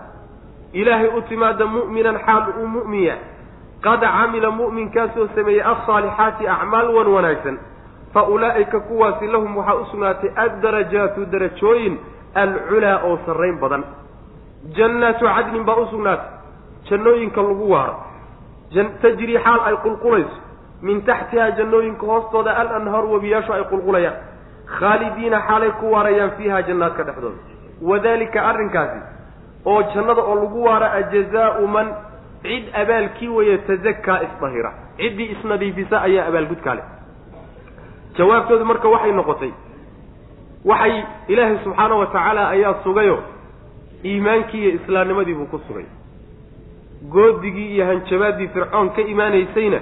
ilaahay 0.72 1.08
u 1.18 1.22
timaada 1.22 1.66
mu'minan 1.66 2.18
xaal 2.18 2.44
uu 2.60 2.66
mu'minya 2.66 3.16
qad 3.84 4.00
camila 4.00 4.50
mu'minkaasoo 4.50 5.28
sameeyey 5.34 5.62
alsaalixaati 5.62 6.48
acmaal 6.48 6.94
wan 6.96 7.06
wanaagsan 7.06 7.58
fa 8.14 8.22
ulaa'ika 8.34 8.80
kuwaasi 8.80 9.26
lahum 9.26 9.56
waxaa 9.56 9.74
u 9.74 9.84
sugnaatay 9.90 10.30
addarajaatu 10.44 11.26
darajooyin 11.32 11.98
alculaa 12.34 12.96
oo 13.04 13.18
sarrayn 13.26 13.58
badan 13.60 13.84
jannaatu 14.78 15.24
cadnin 15.36 15.64
baa 15.64 15.76
u 15.76 15.86
sugnaatay 15.86 16.28
jannooyinka 16.90 17.42
lagu 17.42 17.70
waaro 17.70 17.96
tajrii 19.02 19.38
xaal 19.44 19.60
ay 19.70 19.76
qulqulayso 19.84 20.36
min 20.82 21.02
taxtihaa 21.08 21.50
jannooyinka 21.58 22.06
hoostooda 22.06 22.56
alanhaar 22.60 23.04
webiyaashu 23.14 23.52
ay 23.52 23.64
qulqulayaan 23.72 24.16
khaalidiina 24.78 25.40
xaalay 25.48 25.70
ku 25.80 25.92
waarayaan 25.94 26.30
fiiha 26.38 26.62
jannaadka 26.68 27.02
dhexdooda 27.02 27.36
wadalika 27.90 28.42
arrinkaasi 28.50 29.00
oo 29.64 29.82
jannada 29.94 30.22
oo 30.22 30.34
lagu 30.42 30.64
waara 30.64 30.88
a 30.92 31.02
jazaau 31.12 31.66
man 31.66 31.88
cid 32.42 32.64
abaalkii 32.82 33.28
weeye 33.28 33.58
tazakaa 33.58 34.18
isdahira 34.26 34.72
ciddii 34.96 35.28
isnadiifisa 35.36 36.02
ayaa 36.08 36.26
abaalgudkaa 36.28 36.74
leh 36.74 36.84
jawaabtoodu 38.18 38.64
marka 38.64 38.88
waxay 38.94 39.12
noqotay 39.12 39.52
waxay 40.64 40.94
ilaahay 41.32 41.58
subxaana 41.64 41.94
wa 42.00 42.06
tacaala 42.06 42.48
ayaa 42.54 42.74
sugayo 42.84 43.18
iimaankii 44.04 44.60
iyo 44.62 44.70
islaamnimadii 44.78 45.34
buu 45.34 45.46
ku 45.46 45.58
sugay. 45.68 45.84
Goodigii 47.12 47.74
iyo 47.74 47.86
hanjabaaddii 47.86 48.48
fircoon 48.54 48.90
ka 48.94 49.00
imaanaysayna 49.02 49.80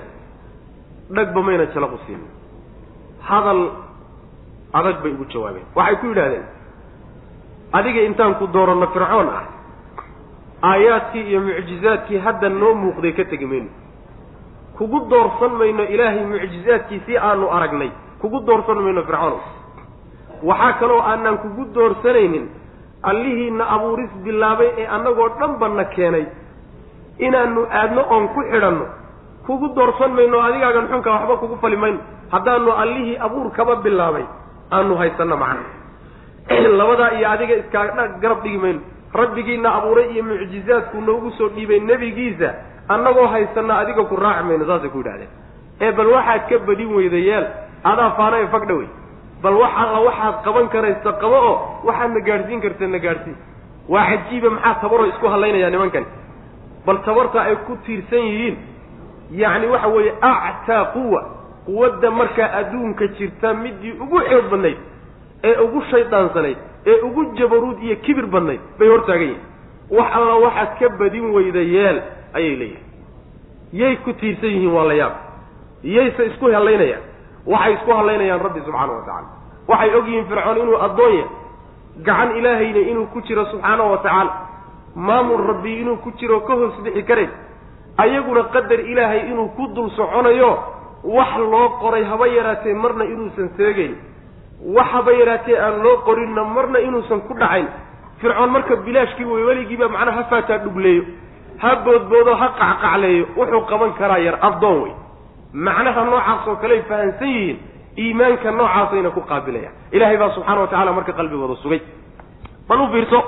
dhagba 1.10 1.42
mayna 1.42 1.66
jalaqu 1.74 1.98
siin. 2.06 2.20
Hadal 3.28 3.60
adag 4.72 5.02
bay 5.02 5.12
ugu 5.12 5.24
jawaabeen. 5.32 5.64
Waxay 5.76 5.96
ku 6.00 6.06
yidhahdeen 6.06 6.44
adiga 7.72 8.00
intaan 8.08 8.34
ku 8.34 8.46
dooranno 8.46 8.86
fircoon 8.94 9.28
ah 9.28 9.44
aayaadkii 10.62 11.24
iyo 11.30 11.40
mucjizaadkii 11.40 12.18
hadda 12.18 12.48
noo 12.48 12.74
muuqday 12.74 13.12
ka 13.12 13.24
tegi 13.24 13.46
mayno 13.46 13.70
kugu 14.78 15.00
doorsan 15.10 15.52
mayno 15.60 15.84
ilaahay 15.94 16.24
mucjizaadkiisii 16.32 17.16
aanu 17.18 17.48
aragnay 17.56 17.90
kugu 18.20 18.40
doorsan 18.46 18.78
mayno 18.84 19.02
fircoon. 19.02 19.40
Waxaa 20.42 20.72
kaloo 20.80 21.00
aanaan 21.00 21.38
kugu 21.38 21.64
doorsanaynin 21.74 22.50
allihiina 23.02 23.64
abuuris 23.74 24.10
bilaabay 24.24 24.70
ee 24.76 24.86
annagoo 24.86 25.28
dhanba 25.40 25.68
na 25.68 25.84
keenay 25.84 26.26
inaanu 27.18 27.66
aadno 27.80 28.02
oon 28.10 28.28
ku 28.28 28.40
xidhanno. 28.52 28.86
Kugu 29.46 29.68
doorsan 29.74 30.12
mayno 30.12 30.40
adigaagan 30.42 30.88
xunka 30.92 31.10
waxba 31.10 31.36
kugu 31.36 31.56
fali 31.62 31.76
mayno 31.76 32.00
haddaanu 32.32 32.70
allihii 32.72 33.18
abuur 33.26 33.50
kaba 33.52 33.76
bilaabay 33.76 34.24
aanu 34.72 34.96
haysanno 34.96 35.36
macna 35.36 35.68
labadaa 36.78 37.10
iyo 37.18 37.30
adiga 37.30 37.54
iskaaga 37.56 38.08
garab 38.22 38.42
dhigi 38.42 38.58
mayno. 38.58 38.80
Rabbigiina 39.14 39.74
abuuray 39.74 40.12
iyo 40.14 40.22
mucjizaadku 40.24 41.00
noogu 41.00 41.30
soo 41.30 41.48
dhiibay 41.48 41.80
nebigiisa 41.80 42.54
annagoo 42.88 43.26
haysanna 43.26 43.78
adiga 43.78 44.04
ku 44.04 44.16
raaci 44.16 44.44
mayno 44.44 44.64
saasay 44.66 44.90
ku 44.90 44.98
yidhahdeen 44.98 45.30
ee 45.80 45.92
bal 45.92 46.06
waxaad 46.06 46.42
ka 46.48 46.58
badin 46.66 46.94
weyda 46.94 47.18
adaa 47.84 48.10
faanae 48.10 48.46
fagdha 48.46 48.74
wey. 48.74 48.88
Bal 49.42 49.54
wax 49.62 49.72
alla 49.82 50.00
waxaad 50.08 50.34
qaban 50.44 50.68
karaysa 50.68 51.12
qabo 51.22 51.36
oo 51.50 51.56
waxaad 51.84 52.10
na 52.14 52.20
gaadhsiin 52.20 52.60
karta 52.60 52.86
na 52.86 52.98
gaadhsiin 52.98 53.36
waa 53.88 54.04
cajiiba 54.10 54.50
maxaa 54.50 54.74
tabaro 54.82 55.06
isku 55.06 55.26
hadlaynayaa 55.28 55.70
nimankani 55.70 56.06
bal 56.86 56.98
tabarta 57.04 57.42
ay 57.42 57.56
ku 57.66 57.76
tiirsan 57.86 58.18
yihiin 58.28 58.56
yacni 59.30 59.66
waxa 59.66 59.88
weeye 59.88 60.12
actaa 60.20 60.84
quwa. 60.84 61.22
Quwadda 61.66 62.10
markaa 62.10 62.48
adduunka 62.58 63.06
jirta 63.06 63.54
midii 63.54 63.92
ugu 64.00 64.18
xoog 64.28 64.46
badnayd 64.50 64.78
ee 65.44 65.56
ugu 65.64 65.82
shaydaansanayd 65.90 66.56
ee 66.86 67.00
ugu 67.06 67.24
jabaruud 67.38 67.82
iyo 67.82 67.96
kibir 67.96 68.26
badnayd 68.26 68.60
bay 68.78 68.88
hortaagan 68.88 69.22
yihiin 69.22 69.44
wax 69.90 70.08
alla 70.16 70.34
waxaad 70.34 70.78
ka 70.78 70.88
badin 71.00 71.26
weyda 71.34 71.60
yeel 71.74 71.98
ayay 72.34 72.56
leeyihiin 72.56 72.86
yay 73.72 73.96
ku 73.96 74.12
tiirsan 74.12 74.50
yihiin 74.50 74.72
waa 74.72 74.84
la 74.84 74.94
yaab. 74.94 75.12
Yayse 75.82 76.26
isku 76.26 76.46
hadlaynayaan 76.52 77.02
waxay 77.46 77.72
isku 77.74 77.90
hadlaynayaan 77.98 78.40
rabbi 78.46 78.60
subxaana 78.66 78.92
wa 78.92 79.02
tacala 79.06 79.28
waxay 79.68 79.94
og 79.98 80.06
yihiin 80.08 80.26
fircoon 80.30 80.58
inuu 80.62 80.78
addoon 80.86 81.12
yahay 81.14 81.28
gacan 82.06 82.36
ilaahayna 82.38 82.80
inuu 82.90 83.06
ku 83.12 83.20
jiro 83.22 83.44
subxaana 83.52 83.82
wa 83.84 83.98
tacaala. 83.98 84.32
Maamul 84.96 85.42
rabbi 85.46 85.80
inuu 85.80 85.96
ku 86.02 86.10
jiro 86.18 86.40
ka 86.40 86.54
hoos 86.54 86.74
bixi 86.84 87.02
karayn 87.04 87.30
ayaguna 87.98 88.42
qadar 88.54 88.80
ilaahay 88.80 89.30
inuu 89.30 89.48
ku 89.56 89.66
dul 89.74 89.90
soconayo 89.96 90.58
wax 91.04 91.36
loo 91.38 91.68
qoray 91.80 92.04
haba 92.04 92.26
yaraatee 92.28 92.74
marna 92.74 93.04
inuusan 93.04 93.48
seegayn. 93.56 93.94
Wax 94.76 94.86
haba 94.92 95.12
yaraatee 95.12 95.56
aan 95.58 95.82
loo 95.82 95.96
qorinna 96.06 96.44
marna 96.44 96.78
inuusan 96.80 97.20
ku 97.28 97.34
dhacayn. 97.34 97.68
Fircoon 98.20 98.50
marka 98.50 98.76
bilaashkii 98.76 99.24
wey 99.24 99.44
weligiiba 99.44 99.88
macnaha 99.88 100.22
ha 100.22 100.24
faataa 100.30 100.58
dhugleeyo. 100.58 101.02
Ha 101.62 101.76
boodboodo 101.84 102.34
ha 102.34 102.48
qacqacleeyo. 102.58 103.24
Wuxuu 103.36 103.60
qaban 103.70 103.92
karaa 103.98 104.18
yar 104.18 104.38
addoon 104.42 104.82
wey 104.82 104.92
macnaha 105.52 106.04
noocaas 106.04 106.46
oo 106.48 106.56
kaley 106.62 106.82
fahansan 106.88 107.28
yihiin 107.28 107.58
iimaanka 107.98 108.50
noocaasayna 108.50 109.10
ku 109.10 109.20
qaabilayaan 109.30 109.74
ilaahay 109.92 110.16
baa 110.22 110.30
subxaana 110.36 110.60
wa 110.60 110.66
tacala 110.72 110.92
marka 110.92 111.12
qalbigooda 111.12 111.56
sugay. 111.62 111.80
Bal 112.68 112.80
u 112.80 112.86
fiirso 112.92 113.20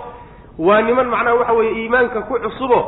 waa 0.58 0.82
niman 0.82 1.08
macnaha 1.14 1.34
waxa 1.40 1.52
weeye 1.58 1.72
iimaanka 1.82 2.22
ku 2.28 2.38
cusubo 2.44 2.78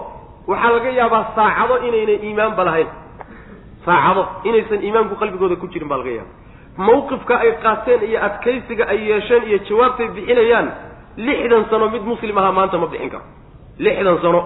waxaa 0.47 0.71
laga 0.77 0.91
yaabaa 1.01 1.25
saacado 1.37 1.75
inaynan 1.89 2.23
iimaanba 2.27 2.63
lahayn. 2.65 2.89
Saacado 3.85 4.23
inaysan 4.45 4.81
iimaanku 4.87 5.15
qalbigooda 5.21 5.57
ku 5.57 5.67
jirin 5.73 5.89
baa 5.89 5.99
laga 6.03 6.11
yaaba 6.19 6.33
mawqifka 6.87 7.35
ay 7.45 7.53
qaateen 7.63 8.03
iyo 8.11 8.19
adkaysiga 8.27 8.85
ay 8.93 8.99
yeesheen 9.11 9.43
iyo 9.51 9.59
jawaabtay 9.69 10.09
bixinayaan 10.15 10.67
lixdan 11.17 11.65
sano 11.71 11.87
mid 11.95 12.03
muslim 12.03 12.39
ahaa 12.39 12.53
maanta 12.53 12.79
ma 12.79 12.87
bixin 12.87 13.11
karo. 13.11 13.25
Lixdan 13.79 14.19
sano. 14.23 14.41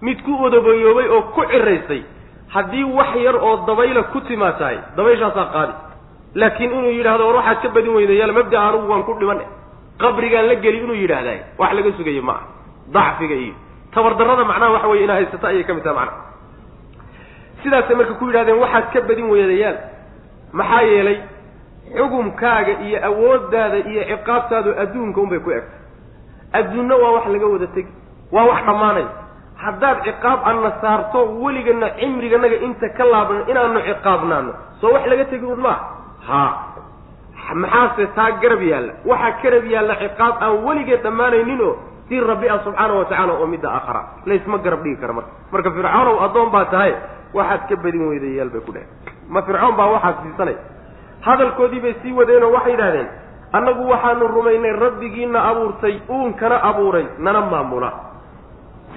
Mid 0.00 0.18
ku 0.24 0.32
odobayoobay 0.46 1.08
oo 1.08 1.22
ku 1.36 1.40
ciraysay 1.52 2.00
haddii 2.56 2.84
wax 2.98 3.10
yar 3.26 3.36
oo 3.36 3.54
dabayla 3.68 4.02
ku 4.12 4.20
timaad 4.28 4.58
tahay 4.58 4.78
dabayshaasaa 4.96 5.46
qaadi. 5.54 5.72
Laakiin 6.40 6.72
inuu 6.72 6.92
yidhahdo 6.98 7.24
war 7.28 7.36
waxaad 7.40 7.58
ka 7.62 7.68
badin 7.76 7.94
weyda 7.96 8.12
yaal 8.20 8.32
mabda 8.38 8.58
anugu 8.68 8.86
waan 8.92 9.02
ku 9.08 9.12
dhiman. 9.20 9.40
Qabrigaan 10.02 10.46
la 10.50 10.54
geli 10.64 10.78
inuu 10.84 10.94
yidhaahday 11.02 11.38
wax 11.58 11.70
laga 11.76 11.90
sugayo 11.98 12.22
ma 12.28 12.32
aha. 12.32 12.46
Dacfiga 12.94 13.34
iyo 13.44 13.54
tabardarrada 13.94 14.44
macnaha 14.50 14.72
waxa 14.76 14.88
weye 14.88 15.04
inaa 15.04 15.14
haysato 15.20 15.46
ayay 15.46 15.64
ka 15.64 15.74
mid 15.74 15.82
tahay 15.84 15.96
macnaha. 15.96 16.24
Sidaasay 17.62 17.96
marka 17.96 18.14
ku 18.20 18.24
yidhahdeen 18.28 18.58
waxaad 18.62 18.86
ka 18.92 19.00
badin 19.08 19.26
weydayaal 19.32 19.76
maxaa 20.52 20.82
yeelay 20.90 21.18
xukumkaaga 21.96 22.72
iyo 22.86 22.98
awooddaada 23.08 23.78
iyo 23.90 24.02
ciqaabtaadu 24.10 24.70
adduunka 24.82 25.20
unbay 25.24 25.40
ku 25.44 25.50
egtay. 25.50 25.78
Adduunna 26.58 26.94
waa 27.02 27.12
wax 27.16 27.24
laga 27.34 27.46
wada 27.52 27.66
tegi 27.74 27.92
waa 28.32 28.44
wax 28.50 28.60
dhammaanaya 28.68 29.08
haddaad 29.64 29.98
ciqaab 30.06 30.40
anna 30.50 30.70
saarto 30.82 31.20
weligana 31.42 31.88
cimriganaga 32.00 32.56
inta 32.66 32.88
ka 32.96 33.04
laabno 33.12 33.40
inaanu 33.50 33.80
ciqaabnaano. 33.88 34.52
Soo 34.80 34.92
wax 34.94 35.04
laga 35.10 35.24
tegi 35.32 35.44
un 35.54 35.60
maaha? 35.60 35.84
Ha. 36.28 36.42
Maxaase 37.54 38.06
taa 38.16 38.30
garab 38.42 38.62
yaalla? 38.70 38.92
Waxaa 39.10 39.40
garab 39.42 39.64
yaalla 39.74 39.94
ciqaab 40.02 40.34
aan 40.44 40.54
weligeed 40.66 41.02
dhammaanaynin 41.02 41.60
oo 41.68 41.74
si 42.08 42.20
rabbi 42.20 42.48
ah 42.48 42.58
subxaana 42.64 42.94
wa 42.98 43.04
tacala 43.04 43.32
oo 43.32 43.46
midda 43.46 43.68
aakhara. 43.76 44.02
Laysma 44.26 44.58
garab 44.64 44.82
dhigi 44.84 44.96
kara 45.00 45.12
marka. 45.12 45.30
Marka 45.52 45.70
fircoonow 45.76 46.16
addoon 46.26 46.50
baa 46.54 46.64
tahay 46.72 46.92
waxaad 47.34 47.62
ka 47.68 47.76
badin 47.84 48.04
weydayaal 48.10 48.50
bay 48.54 48.60
ku 48.66 48.72
dheheen 48.72 48.88
ma 49.28 49.40
fircoon 49.42 49.74
baa 49.78 49.88
waxaad 49.94 50.16
siisanay? 50.24 50.56
Hadalkoodii 51.26 51.80
bay 51.84 51.94
sii 52.02 52.12
wadeenoo 52.18 52.50
waxay 52.56 52.72
yidhahdeen 52.74 53.08
annagu 53.52 53.82
waxaanu 53.92 54.26
rumaynay 54.36 54.72
rabbigiina 54.84 55.38
abuurtay 55.50 55.94
uunkana 56.10 56.56
abuuray 56.68 57.06
nana 57.18 57.40
maamula 57.40 57.90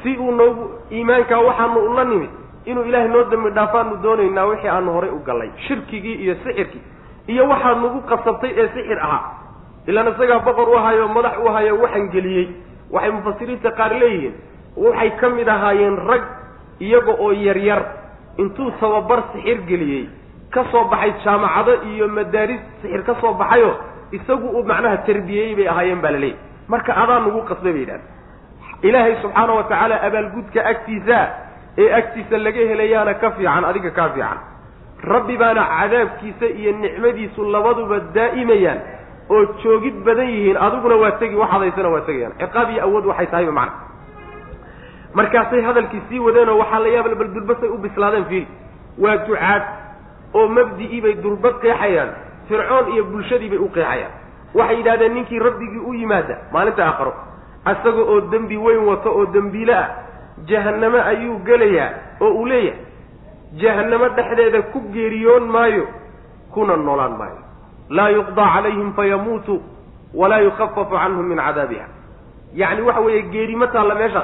si 0.04 0.18
uu 0.18 0.32
noogu 0.32 0.64
iimaankaa 0.92 1.40
waxaanu 1.48 1.80
ula 1.92 2.04
nimid 2.04 2.30
inuu 2.66 2.84
ilaahay 2.90 3.10
noo 3.10 3.24
dambi 3.32 3.50
dhaafaanu 3.58 3.96
doonaynaa 4.04 4.46
wixii 4.52 4.70
aanu 4.76 4.92
horay 4.96 5.10
u 5.10 5.20
gallay 5.28 5.50
shirkigii 5.68 6.16
iyo 6.24 6.36
sixirkii 6.44 6.82
iyo 7.28 7.48
waxaad 7.52 7.78
nagu 7.84 8.02
qasabtay 8.10 8.52
ee 8.62 8.68
sixir 8.76 9.00
ahaa. 9.00 9.24
Ilaan 9.88 10.08
isagaa 10.14 10.40
boqor 10.48 10.70
u 10.70 10.76
ahayo 10.78 11.08
madax 11.08 11.36
u 11.44 11.48
ahayo 11.50 11.74
waxaan 11.82 12.10
geliyey. 12.14 12.48
Waxay 12.94 13.12
mufasiriinta 13.12 13.72
qaar 13.80 13.92
leeyihiin 14.02 14.34
waxay 14.78 15.10
ka 15.20 15.30
mid 15.30 15.48
ahaayeen 15.48 15.98
rag 16.10 16.24
iyaga 16.80 17.14
oo 17.24 17.32
yaryar 17.32 17.82
intuu 18.38 18.72
tababar 18.80 19.20
sixir 19.34 19.58
geliyey 19.70 20.06
ka 20.54 20.62
soo 20.72 20.84
baxay 20.92 21.12
jaamacado 21.26 21.74
iyo 21.92 22.08
madaaris 22.08 22.62
sixir 22.82 23.02
ka 23.08 23.14
soo 23.22 23.34
baxayo 23.34 23.72
isagu 24.12 24.48
uu 24.58 24.64
macnaha 24.72 24.98
tarbiyeyey 25.08 25.56
bay 25.56 25.68
ahaayeen 25.68 26.02
baa 26.04 26.12
la 26.12 26.20
leeyahy 26.20 26.40
marka 26.68 26.92
adaa 27.04 27.20
nagu 27.26 27.42
qasbay 27.50 27.74
bay 27.74 27.82
yidhahda 27.82 28.04
ilaahay 28.82 29.16
subxaana 29.22 29.54
wa 29.54 29.64
tacaala 29.64 29.96
abaalgudka 30.08 30.60
agtiisa 30.72 31.20
ee 31.78 31.90
agtiisa 32.00 32.38
laga 32.38 32.60
helayaana 32.72 33.14
ka 33.22 33.32
fiican 33.32 33.66
adiga 33.66 33.92
kaa 33.92 34.10
fiican. 34.16 34.38
Rabbi 35.14 35.38
baana 35.38 35.64
cadaabkiisa 35.80 36.46
iyo 36.60 36.72
nicmadiisu 36.84 37.44
labaduba 37.54 38.00
daa'imayaan 38.16 38.80
oo 39.30 39.42
joogid 39.64 39.96
badan 40.06 40.30
yihiin 40.34 40.58
adiguna 40.66 40.96
waa 41.04 41.12
tegi 41.22 41.36
waxaad 41.36 41.62
haysana 41.66 41.90
waa 41.94 42.02
tegayaan. 42.08 42.34
Ciqaab 42.42 42.70
iyo 42.74 42.82
awood 42.88 43.06
waxay 43.12 43.28
tahayba 43.32 43.52
macna. 43.52 43.76
Markaasay 45.14 45.62
hadalkii 45.62 46.02
sii 46.10 46.20
wadeenoo 46.20 46.58
waxaa 46.62 46.80
la 46.80 46.88
yaaba 46.96 47.16
bal 47.16 47.28
durbasay 47.36 47.70
u 47.70 47.78
bislaadeen 47.78 48.26
fiili 48.26 48.48
waa 49.04 49.18
ducaad 49.28 49.64
oo 50.34 50.48
mabdi'ii 50.48 51.02
bay 51.02 51.14
durbad 51.24 51.56
qeexayaan. 51.62 52.10
Fircoon 52.50 52.86
iyo 52.94 53.04
bulshadii 53.04 53.50
bay 53.50 53.58
u 53.60 53.70
qeexayaan. 53.76 54.12
Waxay 54.54 54.78
yidhahdeen 54.78 55.14
ninkii 55.14 55.40
rabbigii 55.40 55.80
u 55.90 55.94
yimaada 55.94 56.36
maalinta 56.54 56.86
aakharo 56.86 57.14
isaga 57.66 58.02
oo 58.12 58.22
dembi 58.32 58.58
weyn 58.58 58.84
wato 58.90 59.10
oo 59.12 59.26
dembiile 59.26 59.74
ah 59.76 59.90
jahannamo 60.50 60.98
ayuu 61.12 61.40
gelayaa 61.48 61.90
oo 62.22 62.32
uu 62.40 62.46
leeyahay. 62.46 62.86
Jahannamo 63.62 64.08
dhexdeeda 64.16 64.62
ku 64.72 64.80
geeriyoon 64.94 65.46
maayo 65.50 65.88
kuna 66.54 66.76
noolaan 66.78 67.18
maayo. 67.18 67.42
Laa 67.90 68.10
yuqdaa 68.10 68.54
calayhim 68.54 68.94
fayamuutu 68.94 69.62
walaa 70.14 70.40
yukhafafu 70.46 70.96
canhum 70.96 71.26
min 71.26 71.38
cadaabiha. 71.38 71.86
Yacni 72.54 72.82
waxa 72.82 73.02
weeye 73.02 73.22
geeri 73.34 73.56
ma 73.56 73.68
taalla 73.68 73.96
meesha. 73.96 74.22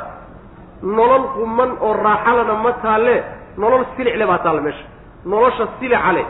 Nolol 0.83 1.23
quman 1.36 1.71
oo 1.81 1.93
raaxalana 1.93 2.53
ma 2.63 2.71
taalle 2.83 3.15
nolol 3.57 3.86
silicle 3.97 4.25
baa 4.25 4.38
taalla 4.45 4.61
meesha. 4.61 4.86
Nolosha 5.25 5.67
silica 5.79 6.11
leh 6.13 6.25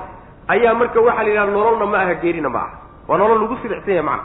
ayaa 0.48 0.74
marka 0.80 1.00
waxaa 1.02 1.24
la 1.24 1.30
yidhaha 1.30 1.52
nololna 1.52 1.86
ma 1.86 1.98
aha 2.04 2.14
geerina 2.24 2.50
ma 2.50 2.60
aha. 2.60 2.76
Waa 3.08 3.18
nolol 3.18 3.40
lagu 3.42 3.56
silicsan 3.62 3.94
yahay 3.94 4.08
macana 4.08 4.24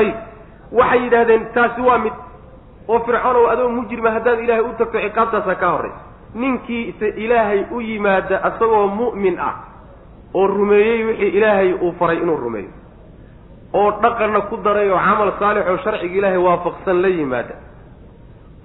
ayib 0.00 0.16
waxay 0.78 1.00
yidhahdeen 1.04 1.46
taasi 1.54 1.80
waa 1.88 1.98
mid 1.98 2.12
oo 2.88 2.98
fircoonow 3.06 3.46
adoo 3.52 3.68
mujrima 3.68 4.10
haddaad 4.16 4.38
ilaahay 4.44 4.64
u 4.64 4.72
tagto 4.78 4.98
ciqaabtaasaa 5.06 5.54
kaa 5.62 5.70
horraysa 5.76 6.00
ninkii 6.34 6.94
ilaahay 7.24 7.64
u 7.70 7.80
yimaada 7.80 8.36
isagoo 8.48 8.86
mu'min 9.00 9.38
ah 9.48 9.54
oo 10.34 10.46
rumeeyey 10.46 11.04
wixii 11.04 11.28
ilaahay 11.38 11.72
uu 11.74 11.92
faray 11.98 12.16
inuu 12.22 12.36
rumeeyo 12.36 12.70
oo 13.80 13.90
dhaqanna 14.02 14.40
ku 14.50 14.56
daray 14.66 14.90
oo 14.90 14.98
camal 15.08 15.32
saalix 15.38 15.66
oo 15.72 15.78
sharciga 15.84 16.14
ilaahay 16.18 16.38
waafaqsan 16.46 17.02
la 17.02 17.08
yimaada. 17.08 17.54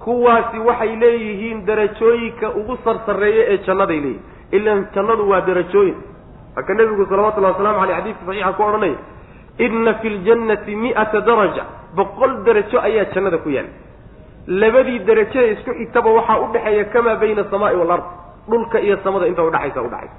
Kuwaasi 0.04 0.58
waxay 0.58 0.96
leeyihiin 0.96 1.66
darajooyinka 1.66 2.50
ugu 2.60 2.76
sarsareeya 2.84 3.44
ee 3.52 3.58
jannaday 3.66 4.00
leeyihiin 4.00 4.22
ilan 4.58 4.86
jannadu 4.94 5.28
waa 5.30 5.40
darajooyin. 5.46 5.96
Marka 6.56 6.74
nebigu 6.74 7.06
salawatullahi 7.10 7.52
wasalamu 7.54 7.80
aleyh 7.84 7.96
xadiidka 7.98 8.24
saxiixa 8.26 8.52
ku 8.58 8.62
odhanaya 8.62 8.96
inna 9.58 9.94
fi 9.94 10.08
ljannati 10.08 10.74
mi'ata 10.76 11.20
daraja. 11.20 11.64
Boqol 11.96 12.42
darajo 12.44 12.78
ayaa 12.80 13.04
jannada 13.14 13.38
ku 13.38 13.48
yaalla 13.50 13.72
labadii 14.46 14.98
darajo 15.08 15.40
ee 15.40 15.52
isku 15.52 15.70
xigtaba 15.78 16.10
waxaa 16.18 16.38
u 16.40 16.46
dhexeeya 16.52 16.84
kamaa 16.84 17.16
bayna 17.20 17.42
asamaai 17.42 17.76
waalard 17.76 18.04
dhulka 18.50 18.78
iyo 18.80 18.96
samada 19.04 19.26
inta 19.26 19.42
udhexaysa 19.42 19.80
udhexaysa 19.82 20.16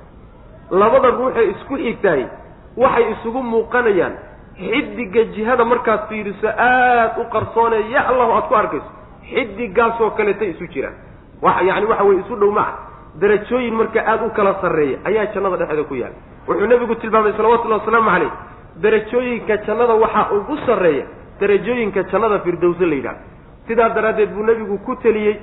labada 0.72 1.10
ruuxee 1.10 1.46
isku 1.54 1.78
xigtahay 1.78 2.26
waxay 2.78 3.06
isugu 3.12 3.42
muuqanayaan. 3.44 4.14
Xidiga 4.58 5.24
jihada 5.36 5.66
markaad 5.66 6.10
fiiriso 6.10 6.48
aada 6.48 7.16
u 7.22 7.30
qarsoonee 7.34 7.84
ya 7.94 8.02
allahu 8.10 8.32
aad 8.38 8.46
ku 8.50 8.56
arkayso. 8.56 8.90
Xidigaasoo 9.32 10.10
kaletay 10.18 10.50
isu 10.50 10.66
jiraan. 10.74 10.96
Wa 11.42 11.62
yani 11.62 11.86
waxa 11.86 12.04
weye 12.04 12.20
isu 12.26 12.36
dhow 12.36 12.52
maca. 12.52 12.74
Darajooyin 13.22 13.74
marka 13.74 14.02
aada 14.02 14.26
u 14.26 14.30
kala 14.34 14.54
sarreeya 14.62 14.98
ayaa 15.06 15.26
jannada 15.34 15.58
dhexeeda 15.58 15.84
ku 15.84 15.96
yaalla 15.96 16.18
wuxuu 16.48 16.68
nebigu 16.68 16.96
tilmaamay 16.96 17.34
salawatullahi 17.38 17.80
wasalaamu 17.82 18.10
caleyh 18.12 18.32
darajooyinka 18.82 19.58
jannada 19.68 19.94
waxaa 20.04 20.30
ugu 20.38 20.58
sarreeya 20.66 21.06
darajooyinka 21.40 22.04
jannada 22.12 22.40
firdowse 22.40 22.86
la 22.86 22.96
yidhahdo 22.96 23.20
sidaa 23.68 23.90
daraaddeed 23.90 24.30
buu 24.36 24.44
nebigu 24.44 24.78
ku 24.86 24.96
teliyey 24.96 25.36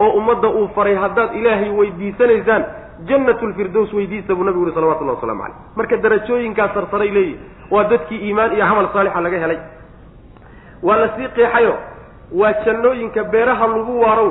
oo 0.00 0.10
ummadda 0.20 0.48
uu 0.48 0.68
faray 0.74 0.94
haddaad 0.94 1.34
ilaahay 1.40 1.70
weydiisanaysaan 1.78 2.64
jannatulfirdows 3.08 3.92
weydiista 3.92 4.34
buu 4.34 4.44
nabigu 4.44 4.64
yuhi 4.64 4.74
salawatullahi 4.74 5.16
wasalamu 5.16 5.42
caleyh 5.42 5.76
marka 5.76 5.96
darajooyinkaa 5.96 6.68
sarsaray 6.74 7.10
leeyihi 7.10 7.38
waa 7.70 7.84
dadkii 7.84 8.20
iimaan 8.26 8.52
iyo 8.52 8.66
camal 8.66 8.88
saalixa 8.92 9.20
laga 9.20 9.38
helay. 9.38 9.58
Waa 10.82 10.96
la 10.96 11.08
sii 11.16 11.28
qeexayo 11.36 11.74
waa 12.40 12.52
jannooyinka 12.64 13.24
beeraha 13.24 13.66
lagu 13.66 14.00
waarow 14.00 14.30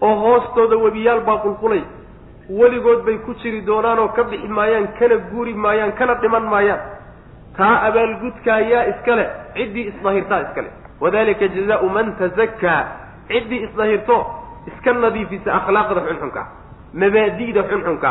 oo 0.00 0.14
hoostooda 0.24 0.76
webiyaal 0.76 1.20
baa 1.20 1.36
qulqulay. 1.44 1.82
Weligood 2.50 3.04
bay 3.06 3.18
ku 3.26 3.34
jiri 3.42 3.60
doonaan 3.66 3.98
oo 3.98 4.08
ka 4.08 4.24
bixi 4.24 4.48
maayaan 4.48 4.88
kana 4.98 5.16
guuri 5.30 5.54
maayaan 5.54 5.92
kana 5.92 6.14
dhiman 6.14 6.42
maayaan 6.52 6.80
taa 7.56 7.76
abaalgudkaa 7.88 8.60
yaa 8.72 8.84
iska 8.92 9.16
leh 9.18 9.28
ciddii 9.56 9.86
isdahirtaa 9.90 10.40
iska 10.46 10.60
leh. 10.62 10.72
Wadalika 11.00 11.48
jazaau 11.48 11.88
man 11.88 12.16
tazakkaa 12.20 12.82
ciddii 13.28 13.62
isdahirto 13.66 14.16
iska 14.70 14.92
nadiifisa 14.92 15.50
akhlaaqda 15.58 16.00
xunxunka 16.08 16.42
mabaadi'da 17.02 17.62
xunxunka 17.70 18.10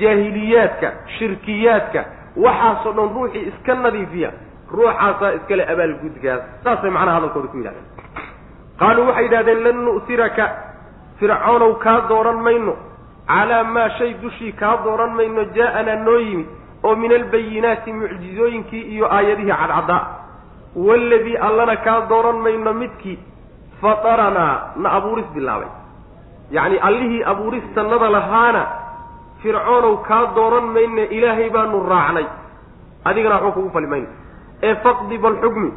jaahiliyaadka 0.00 0.88
shirkiyaadka 1.18 2.00
waxaasoo 2.44 2.92
dhan 2.98 3.08
ruuxii 3.16 3.44
iska 3.50 3.74
nadiifiya 3.74 4.30
ruuxaasaa 4.76 5.30
iskale 5.38 5.62
abaalgudkaas. 5.72 6.42
Saasay 6.64 6.90
macnaha 6.90 7.16
hadalkooda 7.18 7.48
ku 7.52 7.56
yidhahdeen. 7.58 7.86
Qaaluu 8.80 9.06
waxay 9.08 9.24
yidhahdeen 9.26 9.60
lan 9.64 9.76
nu'tiraka 9.86 10.44
fircoonow 11.18 11.72
kaa 11.84 12.00
dooran 12.08 12.38
mayno 12.46 12.74
calaa 13.26 13.64
maa 13.74 13.88
shay 13.98 14.14
dushii 14.22 14.52
kaa 14.60 14.76
dooran 14.84 15.12
mayno 15.18 15.42
jaa'anaa 15.56 15.98
noo 16.06 16.18
yimid 16.28 16.48
oo 16.84 16.94
min 16.96 17.12
albayinaati 17.12 17.92
mucjizooyinkii 17.92 18.82
iyo 18.94 19.06
aayadihii 19.16 19.52
cadcaddaa 19.60 20.02
waaladii 20.86 21.36
allana 21.48 21.76
kaa 21.86 22.00
dooran 22.10 22.38
mayno 22.46 22.72
midkii 22.82 23.18
fataranaa 23.80 24.72
na 24.82 24.88
abuuris 24.92 25.26
bilaabay. 25.34 25.68
Yacni 26.50 26.78
allihii 26.88 27.22
abuuristannada 27.32 28.08
lahaana 28.16 28.62
fircoonow 29.42 29.96
kaa 30.08 30.26
dooran 30.36 30.66
mayne 30.76 31.04
ilaahay 31.16 31.50
baanu 31.50 31.86
raacnay. 31.92 32.26
Adigana 33.04 33.34
waxba 33.34 33.52
kugu 33.52 33.70
fali 33.74 33.86
mayno 33.86 34.08
ee 34.62 34.74
faqdi 34.84 35.18
bal 35.18 35.36
xukmi 35.42 35.70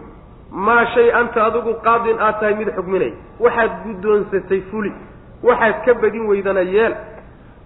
maa 0.52 0.86
shay 0.94 1.08
anta 1.20 1.46
adigu 1.46 1.74
qaadin 1.86 2.18
aad 2.20 2.40
tahay 2.40 2.56
mid 2.62 2.70
xukminay 2.78 3.12
waxaad 3.44 3.72
guddoonsatay 3.86 4.62
fuli 4.72 4.92
waxaad 5.48 5.76
ka 5.86 5.94
badin 6.02 6.26
weydana 6.32 6.62
yeel 6.76 6.94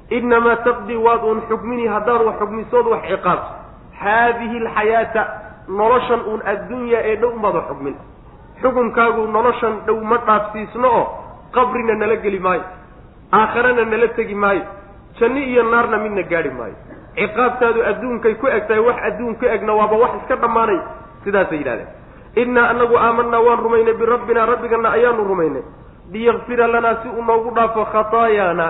innamaa 0.10 0.56
taqdii 0.56 0.96
waad 1.08 1.24
uun 1.24 1.42
xukmini 1.50 1.88
haddaad 1.88 2.22
wax 2.28 2.36
xukmisood 2.40 2.86
wax 2.88 3.02
ciqaabto 3.12 3.52
haadihi 4.00 4.58
alxayaata 4.66 5.24
noloshan 5.68 6.22
uun 6.32 6.42
addunya 6.46 7.00
ee 7.12 7.16
dhow 7.22 7.32
unbaad 7.36 7.56
wax 7.56 7.68
xukmin 7.68 7.96
xukunkaagu 8.62 9.28
noloshan 9.28 9.74
dhow 9.88 10.00
ma 10.12 10.18
dhaafsiisno 10.28 10.88
oo 11.00 11.06
qabrina 11.52 11.94
nala 11.96 12.16
geli 12.16 12.40
maayo 12.40 12.64
aakharana 13.34 13.86
nala 13.86 14.08
tegi 14.08 14.36
maayo 14.36 14.64
janno 15.20 15.40
iyo 15.40 15.64
naarna 15.64 15.98
midna 15.98 16.24
gaadhi 16.24 16.50
maayo 16.60 16.76
ciqaabtaadu 17.18 17.84
adduunkay 17.92 18.36
ku 18.36 18.48
eg 18.48 18.68
tahay 18.68 18.80
wax 18.88 18.98
adduun 19.10 19.36
ku 19.36 19.46
egna 19.46 19.74
waaba 19.74 19.96
wax 20.04 20.12
iska 20.22 20.36
dhammaanay 20.36 20.80
sidaasay 21.24 21.58
yidhahdeen 21.58 21.90
innaa 22.36 22.70
anagu 22.74 22.96
aamanaa 22.98 23.42
waan 23.48 23.60
rumaynay 23.66 23.94
birabbinaa 23.94 24.46
rabbigana 24.46 24.90
ayaanu 24.98 25.24
rumaynay 25.32 25.64
liyakfira 26.12 26.68
lanaa 26.68 26.96
si 27.04 27.08
uu 27.10 27.24
noogu 27.24 27.52
dhaafo 27.56 27.86
khataayaana 27.94 28.68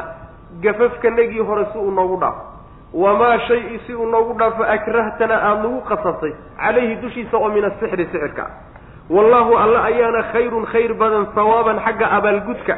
gafafkanagii 0.62 1.40
hore 1.40 1.66
si 1.74 1.78
uu 1.78 1.92
noogu 1.92 2.18
dhaafo 2.18 2.42
wamaa 2.94 3.40
shay 3.48 3.80
si 3.88 3.94
uu 3.96 4.06
noogu 4.06 4.34
dhaafo 4.40 4.64
akrahtana 4.64 5.36
aada 5.42 5.62
nagu 5.64 5.82
qasabtay 5.82 6.34
calayhi 6.58 6.96
dushiisa 6.96 7.38
oo 7.38 7.50
min 7.50 7.66
asixri 7.66 8.06
sixirka. 8.12 8.46
Wallaahu 9.10 9.58
alla 9.58 9.84
ayaana 9.84 10.24
khayrun 10.34 10.66
khayr 10.66 10.94
badan 10.94 11.28
sawaaban 11.36 11.80
xagga 11.86 12.08
abaalgudka. 12.18 12.76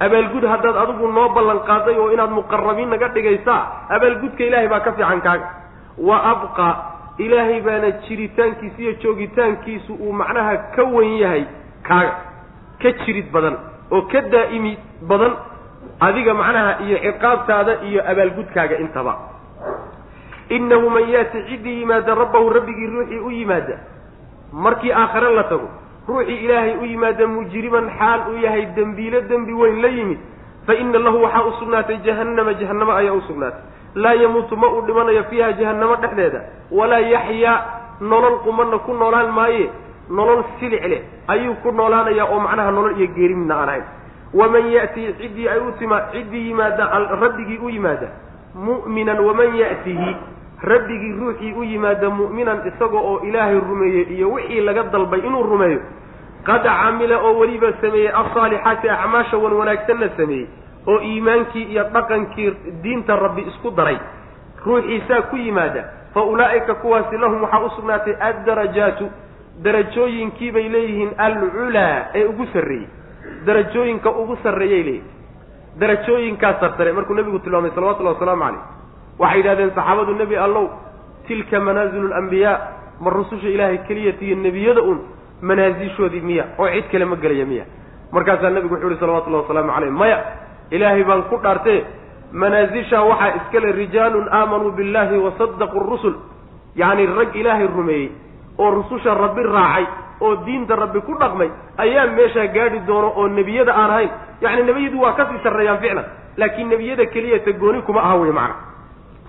Abaalgud 0.00 0.44
haddaad 0.52 0.76
adigu 0.82 1.08
noo 1.08 1.28
ballan 1.36 1.60
qaaday 1.68 1.96
oo 1.98 2.10
inaad 2.12 2.30
muqarabiin 2.30 2.88
naga 2.90 3.08
dhigaysaa 3.14 3.60
abaalgudka 3.96 4.44
ilaahay 4.44 4.68
baa 4.68 4.80
ka 4.80 4.92
fiican 4.92 5.20
kaaga 5.20 5.48
wa 6.08 6.16
abqa 6.32 6.68
ilaahay 7.18 7.60
baana 7.66 7.90
jiritaankiisa 8.04 8.78
iyo 8.82 8.92
joogitaankiisu 9.02 9.92
uu 9.94 10.12
macnaha 10.12 10.56
ka 10.76 10.82
wen 10.94 11.16
yahay 11.22 11.44
kaaga 11.88 12.12
ka 12.82 12.90
jirid 13.04 13.30
badan 13.32 13.56
oo 13.90 14.02
ka 14.12 14.20
daa'imi 14.34 14.72
badan 15.08 15.32
adiga 16.00 16.34
macnaha 16.34 16.72
iyo 16.86 16.96
ciqaabtaada 17.06 17.72
iyo 17.88 18.00
abaalgudkaaga 18.10 18.76
intaba. 18.84 19.14
Innahu 20.50 20.90
man 20.90 21.08
yaati 21.08 21.38
ciddii 21.48 21.80
yimaada 21.80 22.14
rabbahu 22.14 22.50
rabbigii 22.56 22.86
ruuxii 22.86 23.18
u 23.18 23.30
yimaada 23.30 23.76
markii 24.52 24.92
aakhare 24.92 25.34
la 25.34 25.44
tago 25.44 25.68
ruuxii 26.08 26.36
ilaahay 26.44 26.76
u 26.82 26.84
yimaada 26.84 27.26
mujriman 27.26 27.88
xaal 27.98 28.20
uu 28.30 28.38
yahay 28.44 28.66
dembiilo 28.76 29.20
dembi 29.20 29.52
weyn 29.52 29.80
la 29.82 29.88
yimid 29.88 30.18
fa 30.66 30.74
ina 30.74 30.98
lahu 30.98 31.22
waxaa 31.22 31.44
u 31.48 31.52
sugnaatay 31.60 31.96
jahannama 32.04 32.52
jahannamo 32.60 32.92
ayaa 32.92 33.12
u 33.12 33.22
sugnaatay. 33.28 33.60
Laa 33.94 34.12
yamuutu 34.14 34.56
ma 34.56 34.68
uu 34.68 34.80
dhimanayo 34.86 35.24
fiiha 35.30 35.52
jahannamo 35.52 35.96
dhexdeeda 35.96 36.40
walaa 36.70 36.98
yaxyaa 37.14 37.56
nolol 38.00 38.38
qumanna 38.44 38.78
ku 38.78 38.92
noolaan 38.92 39.30
maaye 39.32 39.70
nolol 40.10 40.42
silic 40.60 40.84
leh 40.92 41.02
ayuu 41.28 41.54
ku 41.62 41.70
noolaanayaa 41.72 42.26
oo 42.32 42.40
macnaha 42.40 42.70
nolol 42.70 42.96
iyo 42.98 43.06
geeri 43.16 43.34
midna 43.34 43.54
aan 43.60 43.68
ahayn 43.68 43.84
waman 44.34 44.66
ya'tii 44.72 45.12
ciddii 45.20 45.48
ay 45.48 45.58
u 45.58 45.72
tima 45.78 46.00
ciddii 46.12 46.46
yimaada 46.48 46.84
rabbigii 47.22 47.58
u 47.58 47.68
yimaada 47.70 48.08
mu'minan 48.54 49.18
waman 49.26 49.54
ya'tihi 49.56 50.16
rabbigii 50.62 51.12
ruuxii 51.20 51.52
u 51.52 51.62
yimaada 51.64 52.10
mu'minan 52.10 52.66
isaga 52.70 52.98
oo 52.98 53.20
ilaahay 53.28 53.60
rumeeyey 53.60 54.06
iyo 54.16 54.30
wixii 54.32 54.60
laga 54.60 54.82
dalbay 54.82 55.20
inuu 55.20 55.42
rumeeyo 55.42 55.80
qad 56.46 56.62
camila 56.62 57.18
oo 57.18 57.38
weliba 57.38 57.72
sameeyey 57.80 58.08
alsaalixaati 58.20 58.88
acmaasha 58.88 59.36
wan 59.36 59.52
wanaagsanna 59.52 60.08
sameeyey 60.16 60.46
oo 60.86 61.00
iimaankii 61.00 61.62
iyo 61.72 61.84
dhaqankii 61.94 62.50
diinta 62.82 63.16
rabbi 63.16 63.42
isku 63.42 63.70
daray 63.70 63.98
ruuxiisaa 64.66 65.22
ku 65.30 65.36
yimaada 65.36 65.84
fa 66.14 66.22
ulaa'ika 66.22 66.74
kuwaasi 66.74 67.16
lahum 67.18 67.42
waxaa 67.42 67.64
u 67.66 67.70
sugnaatay 67.76 68.14
addarajaatu 68.20 69.10
darajooyinkii 69.64 70.50
bay 70.52 70.68
leeyihiin 70.68 71.10
alculaa 71.18 72.06
ee 72.14 72.24
ugu 72.24 72.46
sarreeyey 72.52 72.86
darajooyinka 73.46 74.10
ugu 74.10 74.36
sarreeyay 74.42 74.82
leeyihiin 74.82 75.12
darajooyinkaa 75.80 76.54
sarsare 76.60 76.92
markuu 76.92 77.14
nebigu 77.14 77.38
tilmaamay 77.38 77.70
salawatullahi 77.74 78.14
wasalaamu 78.16 78.42
calayh 78.44 78.62
waxay 79.18 79.38
yidhahdeen 79.40 79.70
saxaabadu 79.78 80.14
nebi 80.22 80.36
allow 80.46 80.64
tilka 81.26 81.60
manaazilu 81.60 82.08
lambiyaa 82.08 82.56
ma 83.00 83.10
rususha 83.10 83.48
ilaahay 83.48 83.78
keliyata 83.88 84.24
iyo 84.24 84.36
nebiyada 84.36 84.82
un 84.82 84.98
manaasishoodii 85.42 86.20
miya 86.20 86.44
oo 86.58 86.68
cid 86.74 86.86
kale 86.92 87.04
ma 87.04 87.16
gelaya 87.16 87.46
miya. 87.46 87.64
Markaasaa 88.12 88.50
nebigu 88.50 88.74
wuxu 88.74 88.86
uhi 88.86 88.96
salawatullahi 89.00 89.42
wasalaamu 89.44 89.72
calayh 89.74 89.90
maya 90.02 90.18
ilaahay 90.70 91.04
baan 91.04 91.22
ku 91.30 91.36
dhaartee 91.42 91.80
manaasishaa 92.32 93.02
waxaa 93.10 93.34
iskale 93.38 93.72
rijaalun 93.72 94.28
aamanuu 94.30 94.70
billahi 94.78 95.18
wasadaquu 95.26 95.78
rusul. 95.90 96.14
Yacni 96.76 97.06
rag 97.06 97.34
ilaahay 97.36 97.66
rumeeyey 97.66 98.10
oo 98.58 98.70
rususha 98.70 99.14
rabbi 99.14 99.42
raacay 99.42 99.86
oo 100.20 100.34
diinta 100.46 100.76
rabbi 100.76 101.00
ku 101.00 101.14
dhaqmay 101.18 101.50
ayaa 101.78 102.06
meeshaa 102.16 102.46
gaadhi 102.56 102.80
doono 102.86 103.12
oo 103.16 103.28
nebiyada 103.28 103.72
aan 103.74 103.90
ahayn. 103.90 104.10
Yacni 104.40 104.62
nebiyadu 104.70 105.00
waa 105.00 105.12
ka 105.18 105.26
sii 105.30 105.40
sarreeyaan 105.42 105.78
ficlan 105.82 106.04
laakiin 106.36 106.68
nebiyada 106.68 107.06
keliyata 107.06 107.52
gooni 107.52 107.82
kuma 107.82 108.00
aha 108.02 108.16
wey 108.22 108.32
macna. 108.32 108.54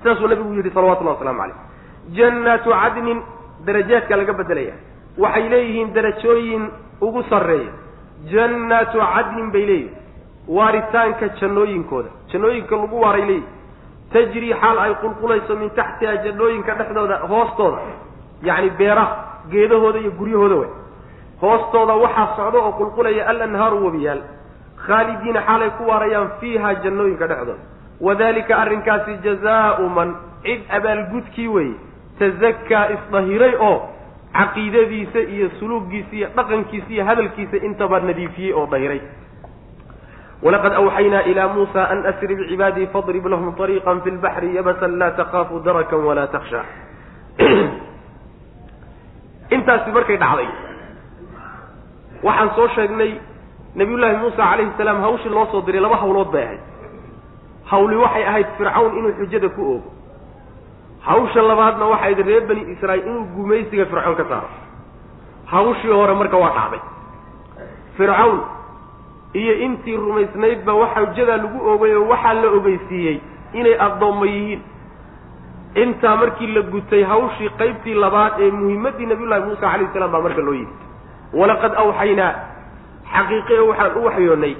Sidaasuu 0.01 0.27
nabigu 0.27 0.53
yidhi 0.53 0.69
salawatullahi 0.73 1.17
waslamu 1.17 1.39
calayh. 1.39 1.57
Jannaatu 2.17 2.69
cadnin 2.69 3.19
darajaadka 3.65 4.15
laga 4.17 4.33
bedelaya. 4.33 4.73
Waxay 5.17 5.49
leeyihiin 5.49 5.93
darajooyin 5.95 6.63
ugu 7.01 7.23
sarreeya. 7.29 7.71
Jannaatu 8.31 8.97
cadnin 8.99 9.51
bay 9.51 9.65
leeyihiin 9.65 9.93
waaritaanka 10.47 11.27
jannooyinkooda. 11.41 12.09
Jannooyinka 12.31 12.75
lagu 12.81 13.01
waaray 13.01 13.25
leeyihiin 13.25 13.53
tajrii 14.13 14.53
xaal 14.61 14.77
ay 14.79 14.93
qulqulayso 15.01 15.55
min 15.61 15.69
taxtiha 15.79 16.13
jannooyinka 16.25 16.71
dhexdooda 16.79 17.17
hoostooda 17.29 17.77
yacni 18.43 18.69
beeraha 18.69 19.15
geedahooda 19.51 19.99
iyo 19.99 20.11
guryahooda 20.11 20.55
wey 20.55 20.69
hoostooda 21.41 21.93
waxaa 21.93 22.27
socdo 22.35 22.59
oo 22.65 22.71
qulqulaya 22.79 23.27
alanhaaru 23.29 23.85
webiyaal 23.85 24.21
khaalidiina 24.87 25.41
xaalay 25.47 25.69
ku 25.77 25.83
waarayaan 25.89 26.29
fiiha 26.39 26.73
jannooyinka 26.83 27.27
dhexdooda 27.27 27.59
wadalika 28.01 28.57
arrinkaasi 28.63 29.17
jazaau 29.25 29.89
man 29.89 30.15
cid 30.43 30.61
abaalgudkii 30.77 31.47
weeye 31.47 31.75
tazakkaa 32.19 32.85
isdahiray 32.95 33.53
oo 33.59 33.77
caqiidadiisa 34.37 35.19
iyo 35.35 35.49
suluuggiisa 35.59 36.15
iyo 36.15 36.27
dhaqankiisa 36.35 36.89
iyo 36.93 37.05
hadalkiisa 37.05 37.57
intaba 37.67 37.99
nadiifiyey 37.99 38.53
oo 38.53 38.65
dahiray 38.71 39.01
walaqad 40.43 40.73
awxaynaa 40.73 41.21
ilaa 41.31 41.47
muusa 41.55 41.89
an 41.89 42.05
asri 42.05 42.35
bicibaadii 42.35 42.87
fadrib 42.93 43.25
lahum 43.25 43.55
طariiqa 43.55 43.95
fi 44.03 44.11
lbaxri 44.11 44.55
yabasan 44.55 44.97
laa 44.99 45.11
takaafu 45.11 45.59
darakan 45.65 46.03
walaa 46.09 46.27
taksha 46.27 46.61
intaasi 49.51 49.91
markay 49.91 50.17
dhacday. 50.17 50.47
Waxaan 52.23 52.49
soo 52.55 52.67
sheegnay 52.75 53.11
nabiyullaahi 53.75 54.17
muusa 54.21 54.37
calayhi 54.37 54.71
salaam 54.77 55.01
hawshii 55.05 55.29
loo 55.29 55.45
soo 55.51 55.61
diray 55.65 55.81
laba 55.81 55.97
hawlood 56.01 56.31
bay 56.33 56.43
ahayd. 56.43 56.61
Hawli 57.71 57.95
waxay 58.03 58.23
ahayd 58.29 58.47
fircawn 58.57 58.97
inuu 58.97 59.13
xujada 59.19 59.49
ku 59.55 59.61
oogo. 59.73 59.89
Hawsha 61.07 61.41
labaadna 61.41 61.85
waxay 61.93 62.13
ahayd 62.13 62.19
reer 62.27 62.43
bani 62.49 62.61
israa'iil 62.73 63.05
inuu 63.09 63.25
gumaysiga 63.35 63.85
fircawn 63.91 64.15
ka 64.19 64.25
saaro. 64.29 64.49
Hawshii 65.53 65.93
hore 65.93 66.13
marka 66.21 66.37
waa 66.37 66.53
dhacday. 66.57 66.81
Fircawn 67.97 68.39
iyo 69.33 69.53
intii 69.65 69.97
rumaysnaydba 69.97 70.73
waxa 70.73 71.05
xujadaa 71.11 71.37
lagu 71.43 71.57
oogay 71.69 71.93
oo 71.95 72.07
waxaa 72.11 72.33
la 72.41 72.47
ogeysiiyey 72.57 73.17
inay 73.53 73.75
addoommo 73.85 74.25
yihiin 74.25 74.61
intaa 75.83 76.15
markii 76.21 76.47
la 76.55 76.61
gutay 76.73 77.03
hawshii 77.03 77.49
qaybtii 77.59 77.93
labaad 78.03 78.33
ee 78.39 78.51
muhimmaddii 78.51 79.05
nabiyullahi 79.11 79.43
muusa 79.47 79.61
calayhi 79.61 79.93
salaam 79.93 80.11
baa 80.11 80.21
marka 80.27 80.41
loo 80.47 80.53
yimi 80.53 80.73
walaqad 81.39 81.73
awxaynaa 81.83 82.31
xaqiiqe 83.13 83.59
waxaan 83.69 83.97
u 83.99 84.05
waxyoonnay 84.07 84.55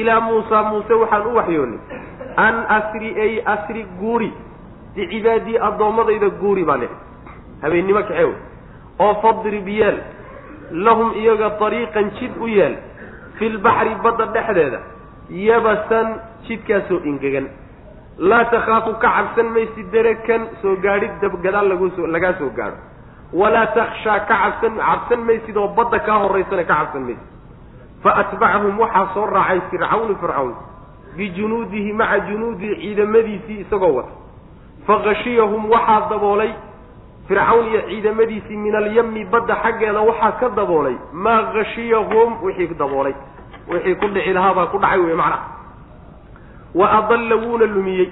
ilaa 0.00 0.20
muusa 0.28 0.62
muuse 0.70 0.94
waxaan 1.02 1.26
u 1.30 1.34
waxyoonnay 1.38 1.78
an 2.46 2.54
asri 2.78 3.10
ay 3.24 3.32
asri 3.54 3.82
guuri 4.00 4.30
bicibaadii 4.96 5.58
addoommadayda 5.68 6.28
guuri 6.40 6.64
baa 6.70 6.76
nidhi 6.82 6.96
habeennimo 7.62 8.02
kaxeew 8.08 8.32
oo 9.04 9.12
fadrib 9.22 9.68
yeel 9.78 9.98
lahum 10.88 11.12
iyaga 11.22 11.48
dariiqan 11.60 12.10
jid 12.18 12.32
u 12.44 12.48
yeel 12.56 12.74
fi 13.38 13.48
lbaxri 13.56 13.94
badda 14.04 14.26
dhexdeeda 14.34 14.80
yabasan 15.48 16.06
jidkaasoo 16.48 17.00
ingegan 17.10 17.46
laa 18.18 18.44
takhaafu 18.44 18.92
ka 19.02 19.08
cabsan 19.16 19.48
maysid 19.54 19.90
derakan 19.92 20.42
soo 20.62 20.76
gaadhid 20.84 21.12
dabgadaal 21.22 21.68
lagusoo 21.68 22.06
lagaa 22.06 22.34
soo 22.38 22.50
gaadho. 22.56 22.76
Walaa 23.32 23.66
takshaa 23.76 24.20
ka 24.28 24.34
cabsan 24.42 24.76
cabsan 24.80 25.20
maysid 25.28 25.56
oo 25.56 25.68
badda 25.76 25.98
kaa 26.06 26.18
horaysana 26.24 26.64
ka 26.64 26.74
cabsan 26.74 27.02
maysid. 27.08 27.26
Fa 28.02 28.10
atbacahum 28.22 28.78
waxaa 28.78 29.08
soo 29.14 29.26
raacay 29.26 29.60
fircawnu 29.70 30.14
fircawn 30.20 30.54
bijunuudihi 31.16 31.92
maca 31.92 32.18
junuudihi 32.28 32.74
ciidamadiisii 32.80 33.60
isagoo 33.64 33.94
wata. 34.00 34.12
Faqashiyahum 34.86 35.70
waxaa 35.70 36.08
daboolay 36.10 36.52
fircawn 37.28 37.66
iyo 37.68 37.80
ciidamadiisii 37.88 38.56
min 38.56 38.74
alyami 38.74 39.24
badda 39.24 39.56
xaggeeda 39.62 40.00
waxaa 40.00 40.32
ka 40.40 40.48
daboolay 40.56 40.96
maa 41.12 41.42
khashiyahum 41.52 42.42
wixii 42.44 42.74
daboolay. 42.78 43.14
Wixii 43.68 43.94
ku 44.00 44.06
dhici 44.14 44.32
lahaabaa 44.32 44.66
ku 44.72 44.78
dhacay 44.78 45.00
wey 45.00 45.14
macnaha 45.14 45.55
wa 46.78 46.86
adalla 46.98 47.34
wuuna 47.42 47.66
lumiyey. 47.74 48.08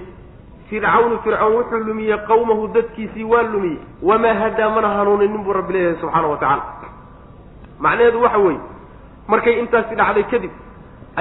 Fircawnu 0.69 1.15
fircawn 1.23 1.53
wuxuu 1.55 1.79
lumiyey 1.87 2.17
qawmahu 2.27 2.63
dadkiisii 2.75 3.23
waa 3.31 3.43
lumiyey. 3.53 3.79
Wamaa 4.01 4.33
hadaa 4.41 4.69
mana 4.75 4.87
hanuuninin 4.97 5.43
buu 5.45 5.53
rabbi 5.53 5.73
leeyahay 5.73 5.99
subxaana 6.01 6.27
wa 6.27 6.37
tacaala. 6.37 6.63
Macnaheedu 7.79 8.21
waxa 8.25 8.37
weeye 8.37 8.59
markay 9.27 9.59
intaasi 9.59 9.95
dhacday 9.99 10.23
kadib 10.31 10.51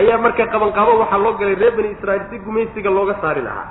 ayaa 0.00 0.18
marka 0.24 0.46
qabanqaabo 0.54 0.92
waxaa 1.02 1.18
loo 1.24 1.32
galay 1.40 1.54
reer 1.60 1.72
bani 1.76 1.88
israa'iil 1.96 2.24
si 2.30 2.38
gumaysiga 2.46 2.90
looga 2.90 3.14
saari 3.20 3.42
lahaa. 3.42 3.68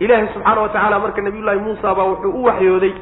Ilaahay 0.00 0.28
subxaana 0.34 0.60
wa 0.64 0.68
tacaala 0.68 0.98
marka 1.04 1.20
nabiyullaahi 1.26 1.60
muusa 1.66 1.94
baa 1.98 2.04
wuxuu 2.10 2.32
u 2.40 2.44
waxyooday 2.48 2.94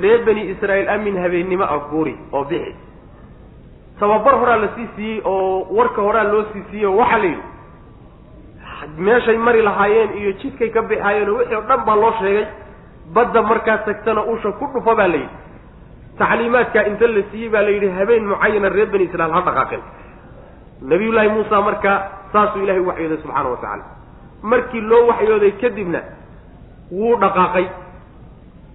reer 0.00 0.20
bani 0.26 0.42
israa'iil 0.52 0.88
amin 0.88 1.16
habeennimo 1.22 1.64
ah 1.64 1.78
guuri 1.90 2.14
oo 2.32 2.44
bixi. 2.44 2.74
Tababar 4.00 4.34
horaa 4.40 4.56
la 4.56 4.68
sii 4.76 4.88
siiyey 4.96 5.20
oo 5.24 5.66
warka 5.78 6.02
horaa 6.02 6.24
loo 6.32 6.44
sii 6.52 6.62
siiyey 6.70 6.86
oo 6.86 6.96
waxaa 7.00 7.18
la 7.18 7.24
yidhi 7.24 7.42
meeshay 9.06 9.36
mari 9.36 9.62
lahaayeen 9.62 10.10
iyo 10.20 10.32
jidkay 10.40 10.68
ka 10.70 10.82
bixaayeen 10.82 11.28
oo 11.30 11.36
wixii 11.38 11.56
o 11.56 11.60
dhan 11.68 11.80
baa 11.86 11.96
loo 12.02 12.12
sheegay 12.20 12.46
badda 13.14 13.42
markaa 13.42 13.78
tagtana 13.86 14.22
usha 14.32 14.52
ku 14.58 14.66
dhufa 14.74 14.94
baa 14.94 15.08
la 15.08 15.16
yidhi. 15.16 15.36
Tacliimaadkaa 16.18 16.82
inta 16.90 17.06
la 17.06 17.22
siiyey 17.30 17.50
baa 17.54 17.62
la 17.62 17.70
yidhi 17.70 17.88
habeen 17.98 18.24
mucayana 18.30 18.68
reer 18.68 18.86
bani 18.92 19.04
israiil 19.04 19.32
ha 19.36 19.40
dhaqaaqeen 19.48 19.82
nabiyullaahi 20.90 21.28
muusa 21.28 21.60
markaa 21.68 21.96
saasuu 22.32 22.62
ilahay 22.64 22.80
u 22.80 22.86
waxyooday 22.88 23.18
subxaana 23.22 23.48
wa 23.50 23.56
tacaala. 23.56 23.84
Markii 24.42 24.80
loo 24.80 25.06
waxyooday 25.10 25.52
kadibna 25.62 26.00
wuu 26.92 27.16
dhaqaaqay 27.24 27.66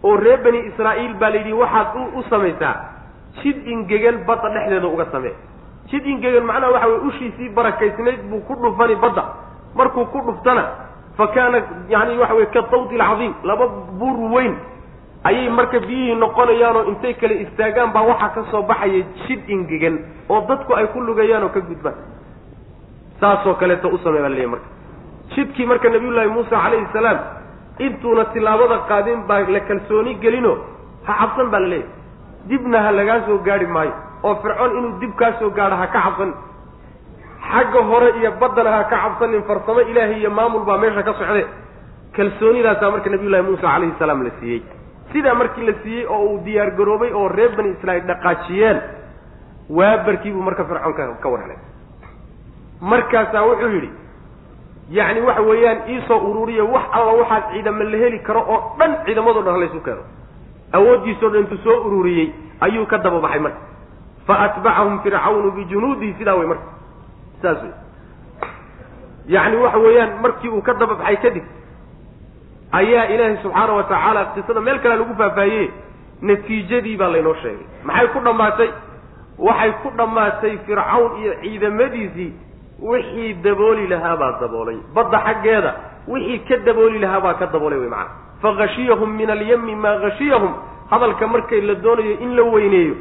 oo 0.04 0.16
reer 0.26 0.40
bani 0.46 0.60
israa'iil 0.70 1.14
baa 1.22 1.30
la 1.30 1.38
yidhi 1.38 1.54
waxaad 1.54 1.88
u 2.18 2.24
samaysaa. 2.30 2.76
Jid 3.42 3.58
ingegan 3.68 4.18
badda 4.28 4.50
dhexdeeda 4.56 4.88
uga 4.88 5.06
samee. 5.12 5.36
Jid 5.92 6.06
ingegan 6.06 6.44
macnaha 6.50 6.72
waxa 6.74 6.88
weye 6.88 7.02
ushiisii 7.10 7.50
barakaysnayd 7.58 8.22
buu 8.30 8.42
ku 8.48 8.54
dhufani 8.64 8.96
badda 8.96 9.24
markuu 9.76 10.06
ku 10.14 10.20
dhuftana 10.28 10.64
fa 11.18 11.28
kaana 11.36 11.58
yani 11.90 12.18
waxa 12.22 12.34
weye 12.36 12.50
ka 12.56 12.62
dawdi 12.72 12.96
alcadiim 13.02 13.34
laba 13.44 13.66
buur 14.00 14.18
weyn 14.36 14.54
ayay 15.30 15.50
marka 15.50 15.80
biyihii 15.80 16.16
noqonayaanoo 16.24 16.84
intay 16.92 17.14
kale 17.22 17.36
istaagaan 17.46 17.92
baa 17.96 18.04
waxaa 18.12 18.30
ka 18.36 18.42
soo 18.52 18.62
baxaya 18.70 19.04
jid 19.28 19.42
ingegan 19.56 19.96
oo 20.30 20.42
dadku 20.50 20.74
ay 20.80 20.88
ku 20.94 21.00
lugayaan 21.02 21.44
oo 21.44 21.50
ka 21.50 21.60
gudbaan. 21.60 21.96
Saasoo 23.20 23.54
kaleeto 23.60 23.88
u 23.90 23.98
samey 24.04 24.22
baa 24.22 24.30
laleeyahy 24.30 24.52
marka. 24.54 24.68
Jidkii 25.36 25.66
marka 25.66 25.90
nabiyullaahi 25.90 26.30
muusa 26.36 26.56
calayhi 26.64 26.88
salaam 26.94 27.20
intuuna 27.80 28.26
tilaabada 28.34 28.78
qaadin 28.90 29.20
baa 29.28 29.40
la 29.56 29.60
kalsooni 29.70 30.14
gelino 30.24 30.54
ha 31.08 31.14
cabsan 31.20 31.48
baa 31.54 31.60
la 31.60 31.68
leeyahy 31.68 31.90
dibna 32.50 32.78
ha 32.86 32.92
lagaa 32.92 33.20
soo 33.28 33.38
gaadhi 33.48 33.68
maayo 33.76 33.94
oo 34.24 34.36
fircoon 34.42 34.72
inuu 34.78 35.00
dib 35.02 35.14
kaa 35.20 35.32
soo 35.40 35.50
gaadho 35.58 35.76
ha 35.82 35.88
ka 35.88 36.00
cabsanin 36.06 36.34
xagga 37.54 37.82
hore 37.90 38.10
iyo 38.20 38.32
baddana 38.42 38.72
ha 38.76 38.84
ka 38.92 38.98
cabsanin 39.04 39.44
farsamo 39.50 39.82
ilaahay 39.92 40.20
iyo 40.22 40.30
maamul 40.38 40.64
baa 40.70 40.78
meesha 40.84 41.04
ka 41.08 41.14
socde 41.20 41.44
kalsoonidaasaa 42.16 42.92
marka 42.94 43.10
nabiyullahi 43.14 43.44
muusa 43.48 43.62
calayhi 43.74 43.94
salaam 44.00 44.24
la 44.28 44.32
siiyey. 44.40 44.62
Sidaa 45.14 45.34
markii 45.42 45.66
la 45.70 45.74
siiyey 45.84 46.06
oo 46.14 46.20
uu 46.30 46.38
diyaar 46.46 46.72
garoobay 46.78 47.12
oo 47.14 47.28
reer 47.38 47.52
bani 47.58 47.70
israa'iil 47.76 48.06
dhaqaajiyeen 48.10 48.78
waabarkii 49.78 50.32
buu 50.36 50.42
marka 50.48 50.64
fircoon 50.70 50.94
ka 50.98 51.04
ka 51.24 51.30
war 51.34 51.42
helay 51.46 51.58
markaasaa 52.92 53.44
wuxuu 53.50 53.70
yidhi 53.76 53.90
yacni 54.98 55.22
waxa 55.28 55.42
weeyaan 55.50 55.80
iisoo 55.94 56.20
ururiya 56.30 56.64
wax 56.64 56.84
alla 56.98 57.12
waxaad 57.22 57.44
ciidamo 57.54 57.84
la 57.84 57.98
heli 58.04 58.20
karo 58.28 58.42
oo 58.54 58.60
dhan 58.80 58.92
ciidamadoo 59.06 59.42
dhan 59.46 59.54
halaysu 59.58 59.82
keeno. 59.88 60.04
Awooddiisoo 60.78 61.30
dhan 61.34 61.42
intuu 61.44 61.58
soo 61.64 61.78
ururiyey 61.88 62.28
ayuu 62.62 62.86
ka 62.86 62.98
daba 62.98 63.20
baxay 63.26 63.40
marka. 63.40 63.60
Fa 64.28 64.34
atbacahum 64.46 65.00
fircawnu 65.04 65.52
bijunuudihi 65.58 66.14
sidaa 66.20 66.36
wey 66.40 66.48
marka 66.48 66.66
saas 67.42 67.62
wey 67.64 67.74
yacni 69.36 69.58
waxa 69.64 69.78
weeyaan 69.86 70.12
markii 70.24 70.50
uu 70.50 70.62
ka 70.62 70.74
daba 70.74 70.96
baxay 70.96 71.18
kadib 71.24 71.44
ayaa 72.72 73.06
ilaahay 73.14 73.38
subxaana 73.44 73.74
wa 73.74 73.84
tacaala 73.84 74.26
qisada 74.36 74.62
meel 74.62 74.80
kale 74.84 74.96
lagu 75.02 75.16
faahfaahiyey 75.22 75.70
natiijadii 76.22 76.98
baa 76.98 77.10
laynoo 77.16 77.36
sheegay. 77.42 77.66
Maxay 77.84 78.08
ku 78.14 78.20
dhammaatay? 78.20 78.70
Waxay 79.48 79.72
ku 79.84 79.90
dhammaatay 79.98 80.58
fircawn 80.66 81.12
iyo 81.22 81.34
ciidamadiisii 81.42 82.32
wixii 82.90 83.34
dabooli 83.44 83.88
lahaa 83.88 84.18
baa 84.18 84.32
daboolay. 84.42 84.78
Badda 84.96 85.20
xaggeeda 85.28 85.72
wixii 86.08 86.40
ka 86.50 86.58
dabooli 86.66 87.00
lahaa 87.00 87.22
baa 87.22 87.34
ka 87.40 87.46
daboolay 87.54 87.80
wey 87.80 87.90
macana 87.90 88.12
fahashiyahum 88.42 89.10
min 89.20 89.30
alyami 89.30 89.76
maa 89.76 89.98
hashiyahum 90.04 90.54
hadalka 90.92 91.28
markay 91.28 91.62
la 91.62 91.76
doonayo 91.76 92.20
in 92.26 92.36
la 92.36 92.44
weyneeyo 92.44 92.96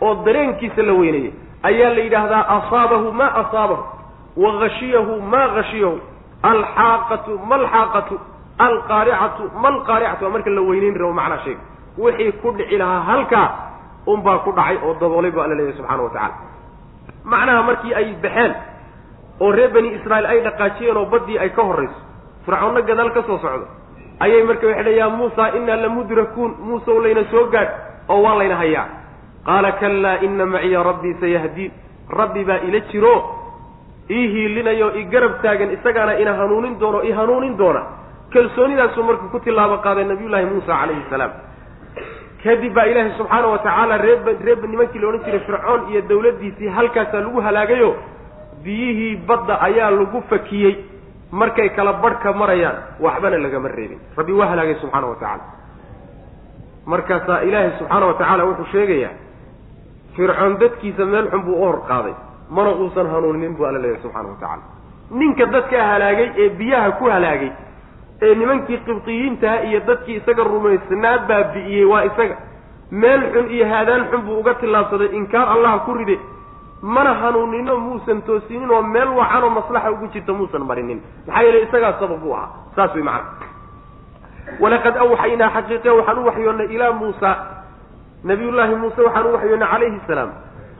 oo 0.00 0.14
dareenkiisa 0.24 0.82
la 0.82 0.92
weyneeyo 0.92 1.32
ayaa 1.68 1.90
la 1.96 2.02
yidhaahdaa 2.06 2.44
asaabahu 2.56 3.12
maa 3.20 3.32
asaabahu 3.42 3.84
wa 4.42 4.50
hashiyahu 4.60 5.14
maa 5.32 5.48
hashiyahu 5.56 5.98
alxaaqatu 6.52 7.32
ma 7.48 7.54
alxaaqatu 7.60 8.14
alqaaricatu 8.66 9.42
ma 9.62 9.68
alqaaricatu 9.74 10.24
waa 10.24 10.32
marka 10.36 10.50
la 10.50 10.62
weyneyn 10.70 10.96
rabo 11.02 11.12
macnaa 11.20 11.38
sheega 11.44 11.62
wixii 11.98 12.32
ku 12.42 12.52
dhici 12.58 12.76
lahaa 12.82 13.00
halkaa 13.10 13.48
unbaa 14.06 14.38
ku 14.44 14.52
dhacay 14.58 14.76
oo 14.86 14.94
daboolay 15.00 15.30
bu 15.30 15.40
alla 15.40 15.54
leeyahy 15.54 15.76
subxana 15.78 16.02
wa 16.02 16.10
tacala 16.10 16.34
macnaha 17.24 17.62
markii 17.68 17.94
ay 18.00 18.08
baxeen 18.22 18.52
oo 19.40 19.52
reer 19.52 19.70
bani 19.76 19.94
israa'iil 19.98 20.26
ay 20.26 20.40
dhaqaajiyeen 20.46 20.96
oo 20.96 21.06
baddii 21.14 21.38
ay 21.38 21.50
ka 21.56 21.62
horrayso 21.62 22.00
fircoonna 22.46 22.82
gadaal 22.82 23.10
ka 23.16 23.22
soo 23.26 23.38
socdo 23.38 23.66
ayay 24.20 24.42
marka 24.42 24.66
waxay 24.66 24.96
yaa 24.96 25.10
muusa 25.10 25.48
innaa 25.58 25.76
lamudrakuun 25.76 26.52
muusew 26.60 27.00
layna 27.02 27.24
soo 27.30 27.46
gaadh 27.54 27.72
oo 28.08 28.22
waa 28.22 28.38
layna 28.38 28.56
hayaa 28.56 28.86
qaala 29.46 29.70
kallaa 29.80 30.16
inna 30.26 30.46
maciya 30.46 30.82
rabbii 30.90 31.14
sayahdiin 31.20 31.72
rabbi 32.20 32.44
baa 32.48 32.60
ila 32.68 32.80
jiro 32.92 33.14
ii 34.10 34.26
hiilinayo 34.32 34.88
i 35.00 35.04
garab 35.12 35.34
taagan 35.42 35.70
isagaana 35.76 36.18
ina 36.22 36.32
hanuunin 36.40 36.78
doono 36.80 37.02
i 37.02 37.12
hanuunin 37.12 37.56
doona. 37.58 37.82
Kalsoonidaasuu 38.32 39.02
marka 39.08 39.26
ku 39.32 39.38
tilaabo 39.40 39.76
qaaday 39.84 40.04
nabiyullaahi 40.04 40.46
muusa 40.52 40.72
calayhi 40.80 41.04
salaam. 41.10 41.32
Kadib 42.44 42.74
baa 42.76 42.84
ilaahay 42.90 43.12
subxaana 43.18 43.46
wa 43.52 43.58
tacaala 43.58 43.96
reeb 44.06 44.26
reeb 44.46 44.60
nimankii 44.72 45.00
la 45.02 45.08
odhan 45.08 45.22
jiray 45.26 45.40
fircoon 45.48 45.80
iyo 45.90 46.00
dawladdiisii 46.10 46.68
halkaasaa 46.76 47.20
lagu 47.24 47.40
halaagayo 47.46 47.90
biyihii 48.64 49.16
badda 49.28 49.60
ayaa 49.68 49.90
lagu 49.90 50.22
fakiyey. 50.30 50.74
Markay 51.40 51.68
kala 51.76 51.92
badhka 52.04 52.32
marayaan 52.32 52.76
waxbana 53.00 53.38
lagama 53.44 53.68
reebin. 53.68 53.98
Rabbi 54.18 54.32
waa 54.32 54.46
halaagay 54.52 54.76
subxaana 54.82 55.06
wa 55.06 55.16
tacaala. 55.20 55.44
Markaasaa 56.86 57.40
ilaahay 57.48 57.70
subxaana 57.78 58.06
wa 58.06 58.14
tacaala 58.20 58.44
wuxuu 58.44 58.68
sheegayaa 58.72 59.12
fircoon 60.16 60.58
dadkiisa 60.60 61.04
meel 61.04 61.26
xun 61.30 61.42
buu 61.46 61.54
u 61.56 61.64
hor 61.64 61.78
qaaday. 61.88 62.14
Mana 62.50 62.70
uusan 62.70 63.06
hanuuninin 63.12 63.56
buu 63.56 63.66
alla 63.66 63.78
leeyahay 63.82 64.02
subxana 64.02 64.28
wa 64.28 64.34
tacaala. 64.40 64.62
Ninka 65.10 65.46
dadkaa 65.46 65.86
halaagay 65.92 66.28
ee 66.42 66.48
biyaha 66.58 66.90
ku 66.98 67.04
halaagay 67.14 67.50
ee 68.22 68.34
nimankii 68.34 68.78
qibdiyiintaha 68.86 69.56
iyo 69.68 69.80
dadkii 69.88 70.16
isaga 70.20 70.44
rumaysnaa 70.44 71.18
baabi'iyey 71.28 71.84
waa 71.92 72.02
isaga. 72.10 72.36
Meel 72.90 73.22
xun 73.32 73.46
iyo 73.56 73.66
haadaan 73.72 74.02
xun 74.10 74.22
buu 74.26 74.38
uga 74.40 74.54
tillaabsaday 74.54 75.08
inkaar 75.18 75.48
allaha 75.54 75.78
ku 75.86 75.94
ride. 75.94 76.18
Mana 76.82 77.14
hanuunino 77.14 77.76
muusan 77.80 78.22
toosinin 78.22 78.70
oo 78.70 78.82
meel 78.82 79.08
wacanoo 79.18 79.50
maslaxa 79.50 79.90
ugu 79.90 80.06
jirta 80.12 80.32
muusan 80.32 80.62
marinin. 80.68 81.00
Maxaa 81.26 81.42
yeele 81.42 81.62
isagaa 81.66 81.92
sabab 82.00 82.22
u 82.26 82.32
ahaa. 82.34 82.48
Saas 82.76 82.94
way 82.94 83.02
macana 83.02 83.52
walaqad 84.60 84.96
awxaynaa 85.04 85.50
xaqiiqe 85.56 85.90
waxaan 85.98 86.18
u 86.18 86.24
waxyoonnay 86.28 86.66
ilaa 86.74 86.92
muusa 86.92 87.30
nabiyullaahi 88.24 88.74
muuse 88.82 89.00
waxaan 89.06 89.26
u 89.26 89.32
waxyoonnay 89.36 89.68
calayhi 89.72 90.00
salaam 90.06 90.30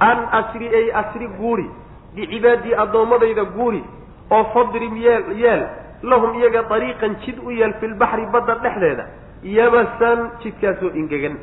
an 0.01 0.19
asri 0.41 0.69
ay 0.79 0.87
asri 1.03 1.27
guuri 1.39 1.67
bicibaadii 2.15 2.75
addoommadayda 2.85 3.45
guuri 3.57 3.83
oo 4.31 4.45
fadrib 4.55 4.97
yeel 4.97 5.25
yeel 5.43 5.63
lahum 6.03 6.39
iyaga 6.41 6.63
dariiqan 6.71 7.17
jid 7.25 7.39
u 7.47 7.51
yeel 7.51 7.73
filbaxri 7.81 8.27
badda 8.33 8.55
dhexdeeda 8.65 9.05
yabasan 9.43 10.19
jidkaasoo 10.43 10.91
ingegan. 11.01 11.37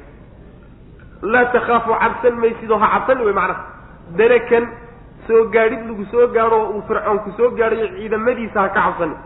Laa 1.21 1.45
takhaafu 1.53 1.93
cabsan 2.01 2.35
maysid 2.41 2.71
oo 2.71 2.77
ha 2.83 2.87
cabsani 2.93 3.25
wey 3.25 3.33
macnaha 3.33 3.63
darakan 4.17 4.65
soo 5.27 5.43
gaadhid 5.53 5.81
lagu 5.89 6.05
soo 6.11 6.27
gaadho 6.35 6.55
oo 6.61 6.69
uu 6.77 6.81
fircoon 6.87 7.19
ku 7.25 7.31
soo 7.37 7.49
gaadhayo 7.59 7.87
ciidamadiisa 7.97 8.61
ha 8.61 8.69
ka 8.69 8.81
cabsanin 8.81 9.17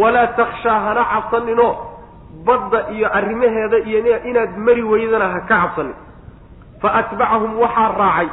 walaa 0.00 0.26
takshaa 0.38 0.78
hana 0.86 1.04
cabsaninoo 1.12 1.72
badda 2.46 2.80
iyo 2.94 3.06
arrimaheeda 3.18 3.78
iyo 3.88 3.98
inaad 4.30 4.52
mari 4.66 4.82
weydana 4.82 5.28
ha 5.34 5.40
ka 5.40 5.56
cabsanin 5.60 5.94
fa 6.82 6.88
atbacahum 7.00 7.58
waxaa 7.62 7.92
raacay. 8.00 8.28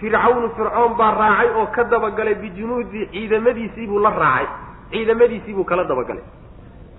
Fircawnu 0.00 0.48
fircoon 0.56 0.92
baa 0.98 1.12
raacay 1.20 1.48
oo 1.58 1.66
ka 1.74 1.84
dabagalay 1.84 2.34
bijunuudi 2.34 3.06
ciidamadiisii 3.12 3.86
buu 3.86 3.98
la 3.98 4.10
raacay. 4.10 4.46
Ciidamadiisii 4.92 5.54
buu 5.56 5.64
kala 5.64 5.84
dabagalay. 5.84 6.22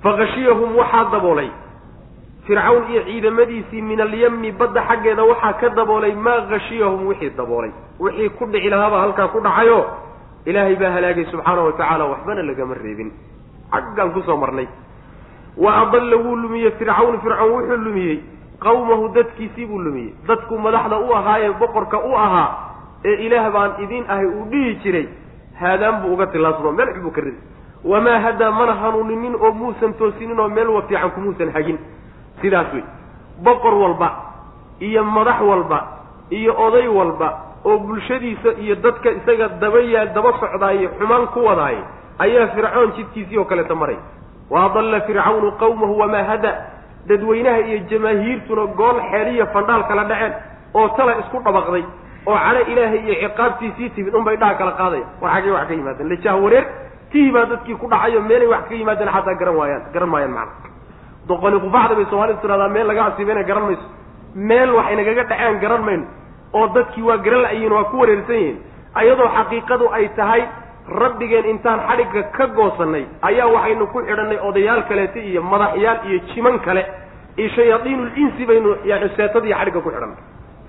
Fakhashiyahum 0.03 0.75
waxaa 0.78 1.05
daboolay. 1.13 1.49
Fircawn 2.47 2.84
iyo 2.91 3.01
ciidamadiisii 3.05 3.82
min 3.82 4.01
alyami 4.01 4.51
badda 4.51 4.82
xaggeeda 4.88 5.23
waxaa 5.23 5.53
ka 5.61 5.69
daboolay 5.69 6.13
maa 6.15 6.41
khashiyahum 6.49 7.07
wixii 7.07 7.30
daboolay. 7.38 7.71
Wixii 7.99 8.30
ku 8.38 8.45
dhici 8.45 8.69
lahaabaa 8.69 9.01
halkaa 9.01 9.28
ku 9.34 9.39
dhacayo 9.41 9.80
ilaahay 10.45 10.75
baa 10.75 10.91
halaagay 10.95 11.25
subxaana 11.32 11.61
wa 11.61 11.71
tacaala 11.73 12.05
waxbana 12.05 12.41
lagama 12.49 12.73
reebin. 12.73 13.09
Xaggaan 13.73 14.11
ku 14.13 14.21
soo 14.25 14.38
marnay 14.38 14.67
wa 15.58 15.72
adalla 15.82 16.16
wuu 16.18 16.36
lumiyey 16.36 16.72
fircawn 16.72 17.20
fircawn 17.22 17.51
wuxuu 17.51 17.78
lumiyey. 17.78 18.20
Qawmahu 18.60 19.10
dadkiisii 19.14 19.66
buu 19.66 19.80
lumiyey. 19.80 20.14
Dadku 20.28 20.58
madaxda 20.58 20.97
u 20.99 21.14
ahaa 21.16 21.39
ee 21.39 21.51
boqorka 21.60 21.97
u 21.99 22.16
ahaa 22.16 22.49
ee 23.05 23.16
ilaah 23.26 23.51
baan 23.53 23.72
idin 23.84 24.03
ahay 24.10 24.26
uu 24.26 24.45
dhihi 24.51 24.76
jiray 24.84 25.08
haadaan 25.60 26.01
buu 26.01 26.14
uga 26.14 26.26
tilaasado 26.28 26.72
meel 26.72 26.89
xun 26.93 27.01
buu 27.03 27.12
ka 27.12 27.22
riday. 27.22 27.41
Wamaa 27.86 28.20
hadaa 28.20 28.51
mana 28.51 28.74
hanuuninin 28.74 29.36
oo 29.36 29.51
muusan 29.51 29.93
toosinin 29.93 30.39
oo 30.39 30.49
meel 30.49 30.68
wa 30.70 30.82
fiican 30.82 31.12
kumuusan 31.12 31.51
hagin. 31.53 31.78
Sidaas 32.41 32.74
wey 32.74 32.84
boqor 33.43 33.74
walba 33.74 34.10
iyo 34.80 35.03
madax 35.03 35.41
walba 35.41 35.80
iyo 36.30 36.53
oday 36.66 36.88
walba 36.88 37.30
oo 37.66 37.78
bulshadiisa 37.78 38.49
iyo 38.62 38.76
dadka 38.76 39.10
isaga 39.12 39.47
daba 39.62 39.80
yaa 39.80 40.05
daba 40.05 40.34
socdaaye 40.39 40.89
xumaan 40.99 41.28
ku 41.34 41.45
wadaaye 41.45 41.82
ayaa 42.20 42.47
fircoon 42.55 42.91
jidkiisii 42.97 43.38
oo 43.38 43.45
kaleeta 43.45 43.76
maray 43.76 43.97
wa 44.50 44.60
adalla 44.66 45.02
fircawnu 45.08 45.52
qawmahu 45.62 45.93
wamaa 46.02 46.24
hada 46.32 46.52
dadweynaha 47.10 47.60
iyo 47.70 47.78
jamaahiirtuna 47.91 48.66
gool 48.80 48.98
xeeliya 49.12 49.45
fandhaal 49.56 49.84
kala 49.89 50.04
dhaceen 50.12 50.34
oo 50.80 50.88
tala 50.98 51.12
isku 51.22 51.38
dhabaqday 51.48 51.84
oo 52.30 52.38
calo 52.45 52.62
ilaahay 52.72 53.00
iyo 53.08 53.16
ciqaabtiisii 53.24 53.89
timid 53.95 54.14
unbay 54.20 54.36
dhaha 54.41 54.54
kala 54.62 54.72
qaadaya 54.80 55.06
war 55.22 55.32
xaggay 55.36 55.52
wax 55.56 55.68
ka 55.70 55.74
yimaadeen 55.80 56.10
lajaah 56.14 56.36
wareer 56.43 56.66
tii 57.12 57.32
baa 57.36 57.45
dadkii 57.52 57.76
ku 57.82 57.88
dhacayo 57.93 58.22
meelay 58.30 58.48
wax 58.54 58.64
ka 58.70 58.76
yimaadeen 58.80 59.10
xataa 59.16 59.36
garan 59.41 59.56
waayaan 59.60 59.84
garan 59.93 60.10
maayaan 60.14 60.34
macna 60.38 60.70
doqoni 61.30 61.60
qufacda 61.66 61.95
bay 62.00 62.06
soomaalidu 62.12 62.39
tiradaa 62.43 62.70
meel 62.76 62.88
laga 62.91 63.04
asiibeyna 63.10 63.43
garan 63.50 63.64
mayso 63.68 63.86
meel 64.50 64.70
wax 64.78 64.88
inagaga 64.95 65.24
dhaceen 65.32 65.60
garan 65.64 65.82
mayno 65.88 66.06
oo 66.58 66.66
dadkii 66.76 67.04
waa 67.10 67.18
garan 67.26 67.41
la-yihiin 67.45 67.72
waa 67.78 67.84
ku 67.91 67.95
wareersan 68.02 68.36
yihiin 68.41 68.58
ayadoo 69.00 69.30
xaqiiqadu 69.38 69.86
ay 69.98 70.06
tahay 70.20 70.41
rabbigeen 70.90 71.46
intaan 71.46 71.80
xadhigga 71.90 72.24
ka 72.38 72.46
goosannay 72.58 73.06
ayaa 73.22 73.48
waxaynu 73.56 73.88
ku 73.94 74.00
xidhannay 74.08 74.40
odayaal 74.50 74.84
kaleeta 74.90 75.20
iyo 75.20 75.42
madaxyaal 75.44 76.00
iyo 76.08 76.20
jiman 76.34 76.60
kale. 76.60 76.84
Iyo 77.38 77.50
shayaadiinul 77.56 78.12
insi 78.18 78.46
baynu 78.50 78.70
yani 78.86 79.10
seetadiiyo 79.18 79.56
xadhigga 79.58 79.82
ku 79.86 79.90
xidhannay. 79.92 80.18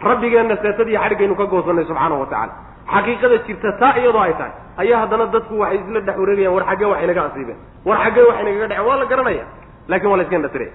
Rabbigeenna 0.03 0.57
seetadiiyo 0.62 1.01
xadhiggaynu 1.05 1.35
ka 1.41 1.45
goosannay 1.53 1.85
subxaanahu 1.89 2.21
watacaala 2.25 2.53
xaqiiqada 2.93 3.37
jirta 3.47 3.71
taa 3.81 3.95
iyadoo 4.01 4.21
ay 4.27 4.33
tahay 4.39 4.53
ayaa 4.83 4.99
haddana 5.03 5.27
dadku 5.35 5.55
waxay 5.62 5.79
isla 5.85 6.01
dhex 6.07 6.16
wareegayaan 6.23 6.55
war 6.57 6.64
xaggee 6.71 6.87
wax 6.93 7.01
inaga 7.05 7.23
asiibeen. 7.29 7.59
War 7.89 7.99
xaggee 8.05 8.25
wax 8.29 8.37
inagaga 8.43 8.66
dhaceen. 8.69 8.87
Waa 8.89 8.97
la 8.97 9.07
garanaya. 9.12 9.45
Lakin 9.89 10.09
waa 10.11 10.16
la 10.19 10.23
iska 10.25 10.37
indhatiraya 10.37 10.73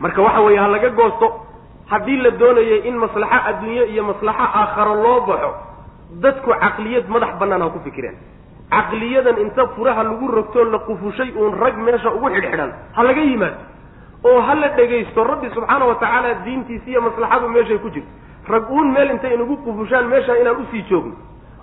marka 0.00 0.20
waxa 0.22 0.40
weeye 0.46 0.58
ha 0.62 0.68
laga 0.68 0.88
goosto 1.00 1.26
haddii 1.90 2.16
la 2.24 2.30
doonayay 2.40 2.80
in 2.88 2.96
maslaxo 3.02 3.38
adduunye 3.50 3.84
iyo 3.92 4.02
maslaxo 4.10 4.44
aakharo 4.60 4.94
loo 5.04 5.20
baxo 5.28 5.50
dadku 6.24 6.50
caqliyad 6.64 7.08
madax 7.08 7.32
bannaan 7.40 7.62
ha 7.62 7.68
ku 7.70 7.78
fikireen. 7.84 8.16
Caqliyadan 8.70 9.38
inta 9.44 9.66
furaha 9.76 10.02
lagu 10.04 10.28
rogtoo 10.28 10.64
la 10.64 10.78
qufushay 10.88 11.30
uun 11.36 11.54
rag 11.62 11.76
meesha 11.76 12.10
ugu 12.16 12.28
xidhxidhan 12.34 12.70
ha 12.96 13.02
laga 13.02 13.20
yimaado. 13.20 13.56
Oo 14.24 14.40
ha 14.40 14.54
la 14.54 14.68
dhegaysto 14.76 15.24
rabbi 15.24 15.48
subxaana 15.54 15.84
wa 15.86 15.94
tacaala 15.94 16.34
diintiisi 16.44 16.90
iyo 16.90 17.00
maslaxadu 17.02 17.48
meeshay 17.48 17.78
ku 17.78 17.88
jirto. 17.90 18.08
Rag 18.48 18.70
uun 18.70 18.92
meel 18.92 19.10
intay 19.10 19.34
inagu 19.34 19.56
qufushaan 19.64 20.06
meesha 20.08 20.36
inaan 20.40 20.56
u 20.56 20.64
sii 20.72 20.82
joogno 20.90 21.14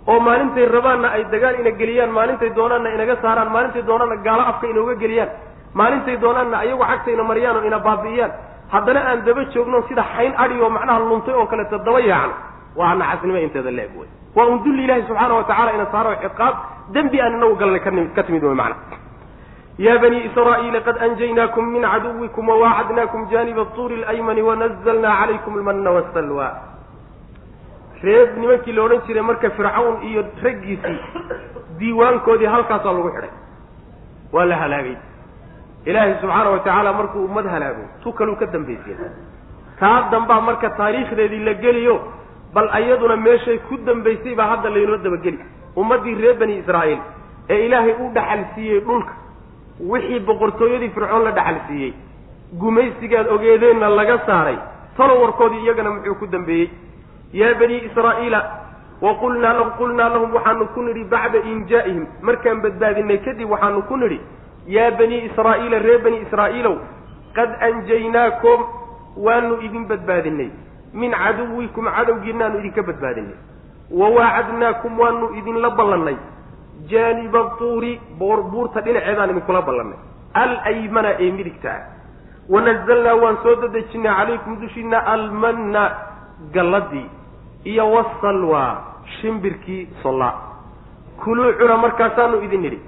oo 0.08 0.20
maalintay 0.20 0.66
rabaanna 0.66 1.08
ay 1.18 1.24
dagaal 1.34 1.60
ina 1.60 1.72
geliyaan 1.72 2.12
maalintay 2.14 2.50
doonaanna 2.54 2.90
inaga 2.94 3.16
saaraan 3.22 3.50
maalintay 3.52 3.82
doonaanna 3.82 4.18
gaalo 4.26 4.44
afka 4.52 4.68
inooga 4.70 4.94
geliyaan 5.04 5.30
maalintay 5.74 6.18
doonaanna 6.22 6.58
ayagu 6.62 6.84
cagtayna 6.92 7.24
mariyaan 7.30 7.58
oo 7.58 7.64
ina 7.70 7.80
baabi'iyaan 7.88 8.32
haddana 8.74 9.02
aan 9.10 9.26
daba 9.26 9.42
joogno 9.54 9.82
sida 9.90 10.04
xayn 10.16 10.34
adhi 10.44 10.62
oo 10.62 10.70
macnaha 10.70 11.00
luntay 11.10 11.34
oo 11.34 11.46
kaleeto 11.52 11.78
daba 11.88 12.00
yaacno 12.12 12.36
waa 12.78 12.94
nacasnimo 13.02 13.38
inteeda 13.46 13.72
leeg 13.72 13.92
wey 14.00 14.10
waa 14.36 14.46
un 14.46 14.64
dulli 14.64 14.84
ilaahi 14.84 15.04
subxaana 15.08 15.34
wa 15.40 15.44
tacala 15.44 15.74
ina 15.74 15.86
saaro 15.92 16.12
ciqaab 16.24 16.56
dembi 16.94 17.22
aan 17.22 17.34
inagu 17.38 17.56
galnay 17.56 17.80
ka 18.16 18.24
timid 18.24 18.44
wey 18.44 18.56
macna. 18.56 18.76
Ya 19.78 19.98
bani 20.00 20.18
israa'iila 20.28 20.80
qad 20.88 20.98
anjaynaakum 21.06 21.66
min 21.74 21.84
caduwikum 21.84 22.50
wawaacadnaakum 22.50 23.28
jaaniba 23.32 23.66
tuuri 23.76 24.04
alaymani 24.04 24.42
wanazalnaa 24.42 25.16
calaykum 25.22 25.54
almanna 25.58 25.92
wasalwa 25.92 26.48
reeb 28.04 28.38
nimankii 28.38 28.74
la 28.78 28.82
odhan 28.84 29.02
jiray 29.08 29.24
marka 29.24 29.50
fircawn 29.50 30.04
iyo 30.04 30.22
raggiisii 30.44 31.00
diiwaankoodii 31.80 32.46
halkaasaa 32.56 32.94
lagu 32.94 33.10
xidhay. 33.16 33.34
Waa 34.34 34.46
la 34.46 34.56
halaagay. 34.56 34.96
Ilaahay 35.86 36.14
subxaana 36.22 36.50
wa 36.50 36.60
tacaala 36.60 36.94
markuu 36.94 37.26
ummad 37.26 37.48
halaago 37.48 37.84
tu 38.04 38.14
kaluu 38.14 38.36
ka 38.36 38.46
dambaysiya 38.46 38.98
taa 39.80 40.08
dambaa 40.12 40.42
marka 40.42 40.70
taariikhdeedii 40.70 41.44
la 41.48 41.54
geliyo 41.54 41.96
bal 42.56 42.70
ayaduna 42.80 43.16
meeshay 43.28 43.58
ku 43.68 43.78
dambaysay 43.88 44.36
baa 44.40 44.48
hadda 44.54 44.70
laynoo 44.78 44.98
dabageli 45.06 45.40
ummaddii 45.82 46.16
reer 46.22 46.36
bani 46.42 46.56
israa'iil 46.64 47.00
ee 47.50 47.60
ilaahay 47.66 47.94
u 48.04 48.10
dhaxal 48.18 48.44
siiyey 48.56 48.80
dhulka 48.88 49.14
wixii 49.92 50.20
boqortooyadii 50.30 50.92
fircoon 50.98 51.24
la 51.28 51.32
dhaxal 51.40 51.60
siiyey 51.68 51.94
gumaysigaad 52.62 53.28
ogeedeenna 53.36 53.90
laga 54.00 54.18
saaray 54.26 54.58
talo 54.98 55.22
warkoodii 55.22 55.64
iyagana 55.66 55.90
muxuu 55.96 56.16
ku 56.16 56.28
dambeeyey. 56.28 56.70
Yaa 57.34 57.54
banii 57.60 57.82
israa'iila 57.90 58.40
lahum 59.02 59.72
qulnaa 59.78 60.10
lahum 60.10 60.34
waxaanu 60.36 60.68
ku 60.74 60.82
nidhi 60.82 61.04
bacda 61.04 61.40
injaa'ihim. 61.54 62.06
Markaan 62.22 62.62
badbaadinay 62.64 63.18
kadib 63.26 63.50
waxaanu 63.52 63.82
ku 63.90 63.98
nidhi 63.98 64.20
yaa 64.68 64.92
banii 64.92 65.26
israa'iila 65.30 65.80
reer 65.80 66.00
bani 66.06 66.18
israa'iilow 66.26 66.76
qad 67.36 67.50
anjaynaakum 67.68 68.60
waanu 69.26 69.60
idin 69.68 69.84
badbaadinay 69.92 70.50
min 70.96 71.12
caduwikum 71.12 71.86
cadowgiinaanu 71.96 72.60
idinka 72.60 72.84
badbaadinay. 72.84 73.38
Wawaacadnaakum 73.92 75.00
waanu 75.00 75.36
idinla 75.40 75.70
ballannay. 75.70 76.18
Jaaniba 76.90 77.42
tuuri 77.60 78.00
buurta 78.20 78.82
dhinaceedaan 78.82 79.30
idinkula 79.30 79.62
ballannay. 79.62 80.00
Alaymana 80.34 81.12
ee 81.20 81.32
midigta 81.32 81.72
ah. 81.72 81.84
Wanazalnaa 82.50 83.16
waan 83.24 83.38
soo 83.44 83.56
dadejinay 83.62 84.16
calaykum 84.16 84.60
dushiina 84.62 85.06
almanna 85.06 85.84
galladii 86.54 87.10
iyo 87.64 87.92
wasalwa 87.92 88.64
shimbirkii 89.22 89.88
sollaa 90.04 90.34
kuluu 91.24 91.54
cuna 91.60 91.78
markaasaanu 91.78 92.42
idin 92.44 92.62
nidhi. 92.62 92.80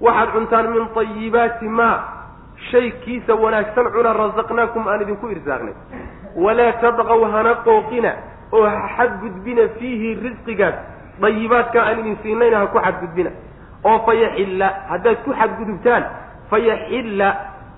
Waxaad 0.00 0.32
cuntaan 0.32 0.70
min 0.74 0.86
tayibaati 0.94 1.68
maa 1.68 2.21
shay 2.72 2.90
kiisa 3.04 3.34
wanaagsan 3.34 3.92
cuna 3.92 4.12
rasaqnaakum 4.12 4.88
aan 4.88 5.02
idinku 5.04 5.28
irsaaqnay. 5.34 5.74
Walaa 6.36 6.72
tadqaw 6.82 7.20
hana 7.32 7.54
qooqina 7.66 8.12
oo 8.52 8.64
ha 8.66 8.88
xadgudbina 8.96 9.68
fiihi 9.78 10.14
risqigaas 10.24 10.74
dayibaadka 11.20 11.78
aan 11.82 12.00
idin 12.00 12.16
siinayna 12.22 12.58
ha 12.58 12.66
ku 12.66 12.78
xadgudbina. 12.86 13.30
Oo 13.84 13.98
fayaxilla 14.06 14.68
haddaad 14.90 15.18
ku 15.24 15.30
xadgudubtaan 15.40 16.04
fayaxilla 16.50 17.28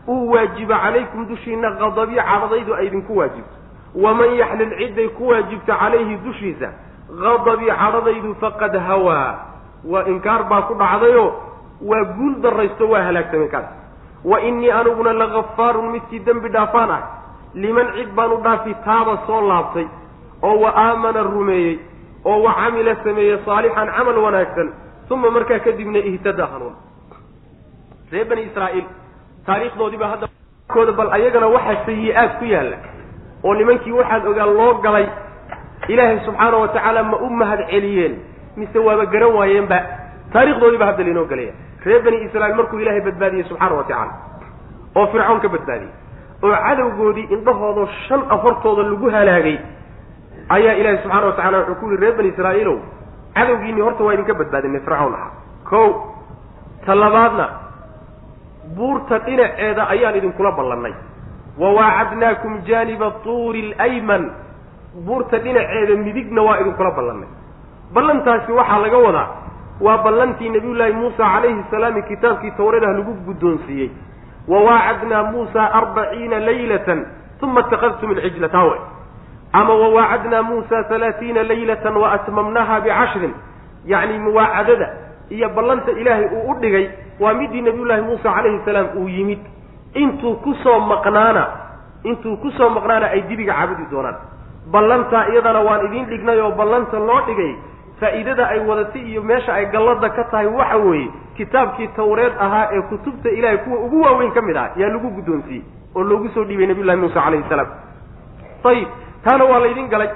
uu 0.08 0.30
waajiba 0.32 0.78
calaykum 0.84 1.26
dushiina 1.28 1.70
qadabii 1.82 2.20
cadadaydu 2.30 2.74
ay 2.74 2.86
idinku 2.86 3.16
waajibto. 3.16 3.56
Waman 3.94 4.34
yaxlil 4.40 4.72
cidday 4.78 5.08
ku 5.18 5.28
waajibto 5.30 5.72
calayhi 5.72 6.16
dushiisa 6.24 6.68
qadabii 7.08 7.72
cadhadaydu 7.82 8.34
faqad 8.40 8.76
hawaa. 8.88 9.34
Waa 9.84 10.04
inkaar 10.12 10.42
baa 10.50 10.62
ku 10.68 10.74
dhacdayo 10.74 11.24
waa 11.82 12.04
guul 12.16 12.34
darraysto 12.42 12.88
waa 12.88 13.02
halaagsamay 13.08 13.48
kaas 13.48 13.66
wa 14.24 14.40
innii 14.40 14.70
aniguna 14.70 15.12
lagafaarun 15.12 15.90
midkii 15.94 16.18
dembi 16.28 16.48
dhaafaan 16.48 16.90
ah 16.90 17.02
liman 17.54 17.88
cid 17.96 18.10
baan 18.16 18.32
u 18.32 18.38
dhaafi 18.46 18.74
taaba 18.84 19.18
soo 19.26 19.40
laabtay 19.48 19.86
oo 20.42 20.56
wa 20.64 20.70
aamana 20.86 21.22
rumeeyey 21.22 21.78
oo 22.24 22.38
wa 22.42 22.54
camila 22.54 22.96
sameeyey 23.04 23.38
saalixan 23.46 23.88
camal 23.96 24.18
wanaagsan 24.26 24.68
uma 25.10 25.30
markaa 25.30 25.58
kadibna 25.64 25.98
ihtada 25.98 26.46
hanuun. 26.52 26.74
Reer 28.12 28.26
bani 28.30 28.42
israa'iil 28.48 28.86
taariikhdoodiiba 29.46 30.06
hadda 30.12 30.26
kooda 30.74 30.92
bal 30.98 31.08
ayagana 31.16 31.46
waxaa 31.54 31.84
sayi-aad 31.86 32.32
ku 32.38 32.44
yaalla 32.54 32.76
oo 33.44 33.54
nimankii 33.54 33.92
waxaad 33.98 34.26
ogaa 34.30 34.46
loo 34.58 34.74
galay 34.84 35.06
ilaahay 35.88 36.18
subxaana 36.26 36.56
wa 36.62 36.68
tacaala 36.68 37.02
ma 37.10 37.16
u 37.26 37.30
mahad 37.30 37.60
celiyeen 37.70 38.14
mise 38.56 38.78
waaba 38.86 39.06
garan 39.14 39.32
waayeenba 39.38 39.78
taarikhdoodii 40.32 40.78
ba 40.82 40.86
hadda 40.90 41.04
lainoo 41.04 41.26
gelaya 41.32 41.52
reer 41.86 42.00
bani 42.06 42.16
israiil 42.26 42.56
markuu 42.60 42.78
ilaahay 42.82 43.00
badbaadiyey 43.08 43.44
subxaana 43.50 43.74
wa 43.80 43.84
tacaala 43.84 44.12
oo 44.98 45.06
fircoon 45.12 45.40
ka 45.44 45.48
badbaadiyey 45.54 45.92
oo 46.44 46.52
cadowgoodii 46.66 47.26
indhahooda 47.36 47.86
shan 48.08 48.22
a 48.30 48.36
hortooda 48.44 48.82
lagu 48.90 49.10
halaagay 49.16 49.56
ayaa 50.56 50.74
ilaahay 50.80 50.98
subxana 51.02 51.26
wa 51.26 51.32
tacala 51.38 51.58
wuxuu 51.58 51.74
ku 51.80 51.86
yihi 51.90 52.00
reer 52.04 52.14
bani 52.18 52.28
israa'iilow 52.34 52.76
cadowgiinii 53.38 53.82
horta 53.86 54.02
waa 54.06 54.14
idinka 54.16 54.34
badbaadinay 54.40 54.80
fircawn 54.86 55.14
ahaa. 55.18 55.30
Ko 55.70 55.80
ta 56.86 56.94
labaadna 57.02 57.46
buurta 58.76 59.18
dhinaceeda 59.26 59.82
ayaan 59.94 60.16
idinkula 60.20 60.50
ballannay. 60.58 60.94
Wawaacadnaakum 61.58 62.52
jaaniba 62.68 63.10
tuuri 63.24 63.74
alayman. 63.78 64.24
Buurta 65.06 65.38
dhinaceeda 65.44 65.94
midigna 66.04 66.42
waa 66.42 66.58
idinkula 66.62 66.90
ballannay. 66.98 67.28
Ballantaasi 67.94 68.52
waxaa 68.52 68.78
laga 68.84 68.98
wadaa 69.06 69.28
waa 69.80 69.98
ballantii 69.98 70.48
nabiyullaahi 70.48 70.92
muusa 70.92 71.24
calayhi 71.34 71.64
salaami 71.70 72.02
kitaabkii 72.02 72.50
tawradaha 72.50 72.92
lagu 72.92 73.12
guddoonsiiyey. 73.26 73.90
Wawaacadnaa 74.48 75.22
muusa 75.32 75.72
arbaciina 75.74 76.38
laylatan 76.40 77.06
uma 77.42 77.60
itakadtum 77.60 78.10
alcijla 78.10 78.48
taawe 78.48 78.78
ama 79.52 79.74
wawaacadnaa 79.74 80.42
muusa 80.42 80.82
halaatiina 80.88 81.42
laylatan 81.42 81.96
waatmamnaha 81.96 82.80
bicashrin 82.80 83.34
yacni 83.86 84.18
muwaacadada 84.18 84.88
iyo 85.30 85.48
ballanta 85.48 85.90
ilaahay 85.92 86.24
uu 86.26 86.50
u 86.50 86.54
dhigay 86.60 86.88
waa 87.20 87.34
midii 87.34 87.60
nabiyullaahi 87.60 88.02
muusa 88.02 88.32
calayhi 88.34 88.60
salaam 88.64 88.86
uu 88.96 89.08
yimid. 89.08 89.38
Intuu 89.94 90.34
ku 90.36 90.54
soo 90.62 90.80
maqnaana 90.80 91.46
intuu 92.04 92.36
ku 92.36 92.50
soo 92.50 92.68
maqnaana 92.70 93.06
ay 93.06 93.22
dibiga 93.28 93.52
caabudi 93.54 93.86
doonaan. 93.90 94.16
Ballantaa 94.72 95.26
iyadana 95.32 95.60
waan 95.60 95.86
idiin 95.86 96.06
dhignay 96.06 96.40
oo 96.40 96.50
ballanta 96.50 96.98
loo 96.98 97.20
dhigay 97.26 97.52
faa'iidada 98.00 98.48
ay 98.48 98.60
wadatay 98.68 99.02
iyo 99.10 99.22
meesha 99.22 99.54
ay 99.54 99.66
gallada 99.74 100.08
ka 100.16 100.24
tahay 100.30 100.46
waxa 100.46 100.76
weeye 100.76 101.08
kitaabkii 101.36 101.88
tawreed 101.96 102.32
ahaa 102.40 102.68
ee 102.76 102.82
kutubta 102.90 103.30
ilaahay 103.30 103.58
kuwa 103.58 103.78
ugu 103.86 104.00
waaweyn 104.02 104.32
ka 104.32 104.42
mid 104.42 104.56
ah 104.56 104.70
yaa 104.76 104.88
lagu 104.94 105.10
guddoonsiiyey 105.10 105.62
oo 105.94 106.02
loogu 106.04 106.28
soo 106.34 106.44
dhiibay 106.44 106.66
nabiyullahi 106.66 106.98
muusa 107.00 107.20
calayhi 107.20 107.44
salaam. 107.48 107.68
Ayib 108.64 108.88
taana 109.24 109.44
waa 109.44 109.58
laydin 109.64 109.88
galay. 109.88 110.08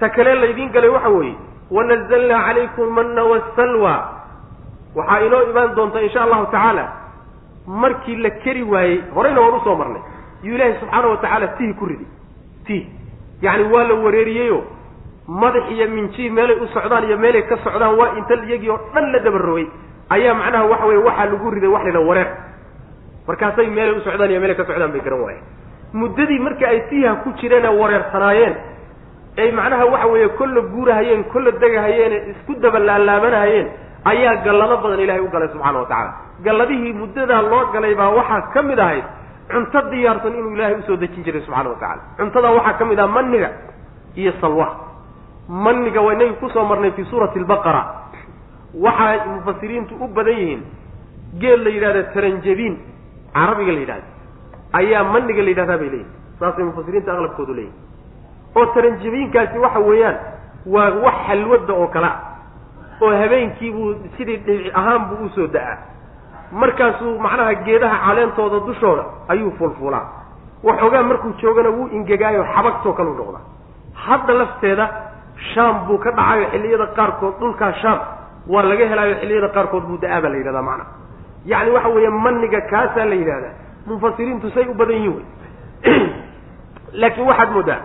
Ta 0.00 0.08
kale 0.08 0.34
laydin 0.34 0.70
galay 0.72 0.90
waxa 0.90 1.08
weeye 1.08 1.34
wanazalnaa 1.70 2.40
calaykum 2.46 2.88
manna 2.96 3.22
wasalwa 3.32 3.94
waxaa 4.96 5.20
inoo 5.26 5.42
imaan 5.50 5.74
doonta 5.76 6.00
insha 6.06 6.22
allahu 6.22 6.46
tacaala 6.46 6.84
markii 7.66 8.16
la 8.16 8.30
keri 8.30 8.62
waayey 8.62 9.00
horeyna 9.14 9.40
waan 9.40 9.54
u 9.54 9.60
soo 9.64 9.76
marnay. 9.76 10.02
Yuu 10.42 10.54
ilaahay 10.54 10.74
subxaana 10.80 11.08
wa 11.08 11.16
tacaala 11.16 11.48
tihi 11.48 11.74
ku 11.74 11.86
ridi 11.86 12.06
tih 12.66 12.82
yacni 13.42 13.64
waa 13.74 13.84
la 13.90 13.94
wareeriyeyo 14.04 14.58
madax 15.28 15.70
iyo 15.70 15.86
minjii 15.88 16.30
meelay 16.30 16.56
u 16.60 16.66
socdaan 16.74 17.04
iyo 17.04 17.16
meelay 17.18 17.42
ka 17.42 17.56
socdaan 17.64 17.94
waa 17.98 18.14
inta 18.18 18.34
iyagii 18.46 18.70
oo 18.70 18.78
dhan 18.94 19.12
la 19.12 19.18
dabarogay 19.18 19.66
ayaa 20.10 20.34
macnaha 20.34 20.64
waxa 20.72 20.86
weye 20.86 20.98
waxaa 21.08 21.26
lagu 21.30 21.50
riday 21.50 21.68
wax 21.74 21.82
layidhaha 21.84 22.08
wareer. 22.08 22.28
Markaasay 23.28 23.66
meelay 23.70 23.94
u 23.96 24.00
socdaan 24.06 24.30
iyo 24.30 24.40
meelay 24.40 24.56
ka 24.56 24.64
socdaan 24.64 24.92
bay 24.92 25.00
garan 25.00 25.20
waayeen. 25.24 25.44
Muddadii 25.92 26.38
marka 26.40 26.66
ay 26.68 26.80
tiiha 26.90 27.14
ku 27.22 27.32
jireen 27.40 27.64
ee 27.64 27.74
wareersanaayeen 27.80 28.54
ay 29.38 29.52
macnaha 29.52 29.84
waxa 29.86 30.06
weeye 30.12 30.28
kolla 30.38 30.60
guurahayeen 30.60 31.24
kolla 31.32 31.50
degahayeen 31.62 32.12
ee 32.12 32.30
isku 32.32 32.54
daba 32.60 32.78
laalaabanahayeen 32.78 33.66
ayaa 34.04 34.34
gallado 34.44 34.76
badan 34.82 35.00
ilahay 35.00 35.20
u 35.20 35.28
galay 35.34 35.48
subxaana 35.48 35.78
wa 35.78 35.86
tacaala. 35.86 36.12
Galladihii 36.44 36.92
muddadaa 36.92 37.42
loo 37.42 37.64
galay 37.72 37.94
baa 37.94 38.10
waxaa 38.18 38.40
ka 38.54 38.62
mid 38.62 38.78
ahayd 38.78 39.04
cunto 39.52 39.78
diyaarsan 39.90 40.34
inuu 40.38 40.54
ilaahay 40.56 40.74
u 40.74 40.82
soo 40.86 40.96
dejin 40.96 41.22
jiray 41.24 41.42
subxana 41.46 41.68
wa 41.70 41.76
tacala 41.76 42.02
cuntadaa 42.18 42.50
waxaa 42.58 42.78
ka 42.78 42.84
mid 42.84 42.98
ah 42.98 43.06
maniga 43.06 43.50
iyo 44.16 44.32
salwa 44.40 44.66
maniga 45.48 46.00
waa 46.00 46.12
inagi 46.14 46.34
ku 46.40 46.48
soo 46.50 46.64
marnay 46.64 46.90
fii 46.92 47.04
suurati 47.10 47.38
albaqara. 47.38 47.82
Waxay 48.74 49.18
mufasiriintu 49.34 49.94
u 50.00 50.06
badan 50.08 50.34
yihiin 50.38 50.62
geel 51.38 51.62
la 51.64 51.70
yidhahda 51.70 52.02
taranjabiin 52.14 52.76
carabiga 53.34 53.72
la 53.72 53.80
yidhahda 53.80 54.06
ayaa 54.72 55.04
maniga 55.04 55.42
la 55.42 55.48
yidhahdaa 55.50 55.78
bay 55.78 55.88
leeyihiin 55.90 56.10
saasay 56.40 56.64
mufasiriinta 56.64 57.12
aqlabkoodu 57.12 57.54
leeyihiin 57.54 57.80
oo 58.56 58.66
taranjabiinkaasi 58.74 59.58
waxa 59.58 59.80
weeyaan 59.88 60.16
waa 60.66 60.90
wax 61.04 61.14
xalwadda 61.28 61.72
oo 61.74 61.86
kale 61.94 62.06
ah 62.06 62.18
oo 63.02 63.10
habeenkii 63.22 63.70
buu 63.72 63.94
sidii 64.16 64.36
dhibici 64.36 64.70
ahaan 64.74 65.02
buu 65.08 65.24
u 65.26 65.28
soo 65.34 65.46
da'aa. 65.46 65.76
Markaasuu 66.52 67.18
macnaha 67.18 67.54
geedaha 67.64 67.96
caleentooda 68.06 68.60
dushooda 68.66 69.04
ayuu 69.28 69.50
fulfulaa. 69.58 70.04
Waxoogaa 70.62 71.02
markuu 71.02 71.32
joogana 71.42 71.68
wuu 71.70 71.88
ingegaayo 71.88 72.44
xabagtoo 72.54 72.92
kaleu 72.92 73.14
noqdaa. 73.14 73.40
Hadda 73.94 74.34
lafteeda 74.34 74.84
shaam 75.54 75.86
buu 75.86 75.98
ka 75.98 76.10
dhacayo 76.10 76.46
xilliyada 76.52 76.86
qaarkood 76.96 77.34
dhulkaa 77.40 77.72
shaam 77.82 78.00
waa 78.46 78.62
laga 78.62 78.88
helaayo 78.88 79.14
xilliyada 79.20 79.48
qaarkood 79.48 79.84
buu 79.88 79.98
da'aa 80.02 80.20
baa 80.22 80.30
la 80.30 80.36
yidhahdaa 80.36 80.62
macnaha 80.62 80.90
yacni 81.46 81.70
waxa 81.70 81.88
weeye 81.88 82.10
maniga 82.10 82.60
kaasaa 82.72 83.04
la 83.04 83.14
yidhahdaa 83.14 83.54
mufasiriintu 83.86 84.50
say 84.54 84.66
u 84.68 84.74
badan 84.74 84.96
yihiin 84.96 85.16
wey 85.16 85.24
laakiin 87.02 87.26
waxaad 87.26 87.50
moodaa 87.56 87.80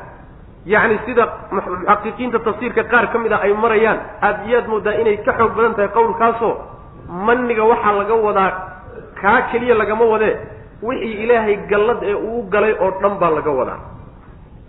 yacni 0.66 1.00
sida 1.06 1.28
muxaqiqiinta 1.52 2.40
tafsiirka 2.40 2.84
qaar 2.84 3.12
ka 3.12 3.18
mid 3.20 3.32
a 3.32 3.42
ay 3.42 3.54
marayaan 3.54 4.00
aada 4.22 4.44
iyaad 4.50 4.68
moodaa 4.68 5.00
inay 5.02 5.18
ka 5.26 5.34
xoog 5.40 5.56
badan 5.58 5.74
tahay 5.76 5.90
qowlkaasoo 5.98 6.54
maniga 7.28 7.64
waxaa 7.64 7.98
laga 8.00 8.16
wadaa 8.28 8.52
kaa 9.22 9.42
keliya 9.52 9.76
lagama 9.76 10.06
wadee. 10.06 10.36
Wixii 10.84 11.24
ilaahay 11.24 11.56
gallad 11.70 12.04
ee 12.04 12.14
uu 12.14 12.42
galay 12.50 12.74
oo 12.80 12.92
dhan 13.02 13.18
baa 13.20 13.30
laga 13.30 13.52
wadaa 13.52 13.97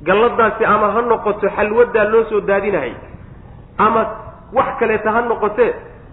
galladaasi 0.07 0.65
ama 0.65 0.87
ha 0.95 1.01
noqoto 1.03 1.47
xalwadaa 1.57 2.05
loo 2.13 2.25
soo 2.31 2.41
daadinahay 2.41 2.93
ama 3.79 4.03
wax 4.57 4.69
kaleeta 4.81 5.11
ha 5.13 5.21
noqotee 5.31 5.71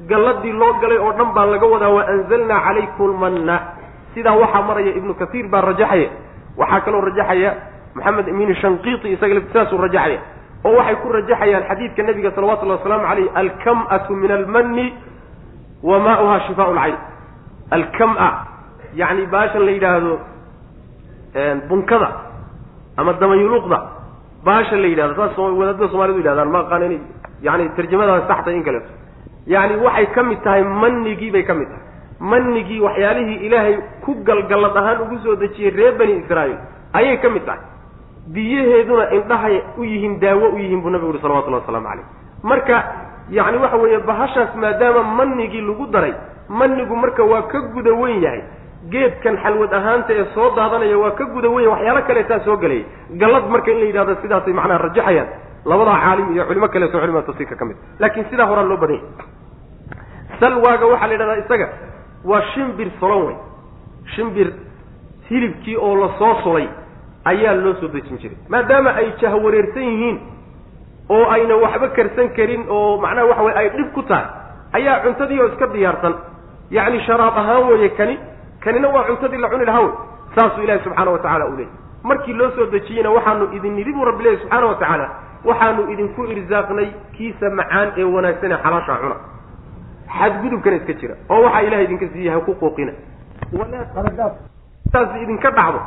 galladii 0.10 0.52
loo 0.62 0.74
galay 0.82 0.98
oo 0.98 1.12
dhan 1.18 1.30
baa 1.36 1.46
laga 1.54 1.66
wadaa 1.74 1.90
wa 1.98 2.04
anzalnaa 2.14 2.60
calaykum 2.68 3.08
lmanna 3.14 3.56
sidaa 4.14 4.36
waxaa 4.42 4.62
maraya 4.70 4.92
ibnu 5.00 5.14
kasiir 5.22 5.48
baa 5.54 5.62
rajaxaya. 5.70 6.10
Waxaa 6.58 6.82
kaloo 6.86 7.02
rajaxaya 7.08 7.52
maxamed 7.96 8.28
imin 8.28 8.56
shanqiiti 8.62 9.08
isaga 9.16 9.34
laftisaasuu 9.38 9.78
rajaxaya 9.86 10.20
oo 10.66 10.74
waxay 10.80 10.96
ku 11.02 11.08
rajaxayaan 11.18 11.64
xadiidka 11.70 12.02
nabiga 12.04 12.32
salawatullahi 12.36 12.80
wasalaamu 12.80 13.06
caleyh 13.10 13.28
alkam'atu 13.42 14.12
min 14.22 14.32
almanni 14.32 14.88
wa 15.84 16.00
maauha 16.06 16.40
shifaa 16.48 16.70
lcayn 16.78 16.98
alkam-a 17.78 18.30
yacni 19.00 19.26
baashan 19.34 19.64
la 19.68 19.72
yidhaahdo 19.76 20.14
bunkada 21.70 22.10
ama 22.98 23.14
damayuluuqda 23.22 23.78
baashan 24.46 24.80
la 24.84 24.88
yidhahdo 24.88 25.16
saas 25.16 25.38
wadaadada 25.38 25.88
soomalidu 25.94 26.20
yidhahdaan 26.22 26.50
ma 26.56 26.60
aqaan 26.66 26.84
inay 26.88 27.00
yani 27.48 27.70
tarjamadaas 27.78 28.28
saxtay 28.32 28.56
in 28.58 28.64
kaleeto. 28.64 28.90
Yacni 29.54 29.76
waxay 29.86 30.06
ka 30.16 30.24
mid 30.24 30.40
tahay 30.44 30.64
manigii 30.64 31.32
bay 31.32 31.44
ka 31.44 31.54
mid 31.54 31.68
tahay. 31.68 31.84
Manigii 32.20 32.80
waxyaalihii 32.86 33.46
ilaahay 33.48 33.76
ku 34.06 34.12
galgallad 34.28 34.76
ahaan 34.82 35.02
ugu 35.06 35.18
soo 35.24 35.36
dejiyey 35.36 35.72
reer 35.78 35.94
bani 36.00 36.14
israa'iil 36.24 36.58
ayay 36.94 37.18
ka 37.24 37.30
mid 37.30 37.46
tahay. 37.46 37.62
Biyaheeduna 38.34 39.12
indhahay 39.18 39.62
u 39.78 39.84
yihiin 39.84 40.20
daawo 40.22 40.50
u 40.56 40.58
yihiin 40.58 40.82
buu 40.82 40.90
nabigu 40.90 41.12
uhi 41.14 41.22
salawatullahi 41.22 41.62
wasalaamu 41.62 41.88
caleyh 41.90 42.06
marka 42.44 42.78
yacni 43.30 43.58
waxa 43.64 43.78
weeye 43.78 44.00
bahashaas 44.08 44.56
maadaama 44.56 45.04
manigii 45.20 45.62
lagu 45.62 45.86
daray 45.94 46.14
manigu 46.50 46.96
marka 46.96 47.24
waa 47.24 47.42
ka 47.52 47.60
guda 47.76 47.94
weyn 47.94 48.22
yahay 48.26 48.42
geedkan 48.94 49.36
xalwad 49.44 49.74
ahaanta 49.80 50.12
ee 50.20 50.26
soo 50.36 50.50
daadanaya 50.58 50.98
waa 51.04 51.12
ka 51.20 51.26
guda 51.36 51.50
weyn 51.56 51.70
waxyaalo 51.74 52.02
kaleetaa 52.10 52.40
soo 52.48 52.58
gelaya 52.64 52.84
gallad 53.22 53.46
marka 53.54 53.72
in 53.72 53.80
la 53.82 53.86
yidhahdo 53.90 54.14
sidaasay 54.24 54.54
macnaha 54.60 54.78
rajaxayaan 54.88 55.28
labadaa 55.72 55.98
caalim 56.06 56.28
iyo 56.36 56.44
culimo 56.50 56.68
kaleeto 56.74 56.98
culimada 57.02 57.26
tafsiirka 57.30 57.56
ka 57.60 57.66
mid. 57.70 57.78
Laakiin 58.02 58.26
sidaa 58.32 58.46
horaa 58.50 58.64
loo 58.70 58.78
badan 58.84 58.96
yahay. 58.96 60.40
Salwaaga 60.40 60.86
waxaa 60.92 61.08
la 61.08 61.14
yidhahdaa 61.14 61.38
isaga 61.44 61.68
waa 62.30 62.42
shimbir 62.54 62.90
solon 63.00 63.22
wey 63.28 63.36
shimbir 64.16 64.48
hilibkii 65.30 65.78
oo 65.78 65.96
la 66.02 66.10
soo 66.20 66.34
solay 66.44 66.68
ayaa 67.32 67.54
loo 67.64 67.74
soo 67.82 67.88
dejin 67.96 68.18
jiray. 68.22 68.38
Maadaama 68.50 68.90
ay 69.00 69.08
jahwareersan 69.22 69.84
yihiin 69.92 70.18
oo 71.10 71.26
ayna 71.36 71.56
waxba 71.64 71.88
karsan 71.98 72.30
karin 72.38 72.64
oo 72.70 72.98
macnaha 73.02 73.26
waxa 73.30 73.44
weye 73.48 73.58
ay 73.62 73.70
dhib 73.78 73.90
ku 73.96 74.02
tahay 74.02 74.26
ayaa 74.78 75.02
cuntadii 75.04 75.40
oo 75.42 75.48
iska 75.52 75.68
diyaarsan. 75.74 76.14
Yacni 76.78 77.00
sharaab 77.08 77.38
ahaan 77.42 77.64
weeye 77.70 77.90
kani 78.00 78.16
kanina 78.66 78.88
waa 78.96 79.04
cuntadii 79.10 79.38
la 79.46 79.50
cuni 79.50 79.66
lahaa 79.66 79.82
wey 79.86 79.94
saasuu 80.36 80.64
ilahi 80.64 80.84
subxaana 80.84 81.12
wa 81.12 81.20
tacala 81.20 81.46
u 81.46 81.56
leeyay 81.58 81.72
markii 82.04 82.34
loo 82.34 82.52
soo 82.56 82.66
dejiyeyna 82.66 83.10
waxaanu 83.18 83.46
idin 83.58 83.74
nidhi 83.80 83.94
buu 83.94 84.06
rabbi 84.06 84.24
leeyahy 84.24 84.42
subxaana 84.42 84.68
wa 84.72 84.76
tacaala 84.82 85.10
waxaanu 85.46 85.82
idinku 85.94 86.22
irsaaqnay 86.34 86.88
kiisa 87.18 87.50
macaan 87.60 87.92
ee 87.98 88.04
wanaagsan 88.16 88.52
ee 88.52 88.58
xalaashaa 88.64 88.98
cuna. 89.04 89.16
Xadgudubkana 90.20 90.76
iska 90.80 90.94
jira 91.02 91.16
oo 91.30 91.42
waxaa 91.46 91.62
ilaha 91.68 91.82
idinka 91.88 92.08
siiyey 92.14 92.34
ha 92.34 92.40
ku 92.48 92.54
qooqina 92.62 92.92
saas 94.92 95.10
idinka 95.24 95.52
dhacdo 95.52 95.80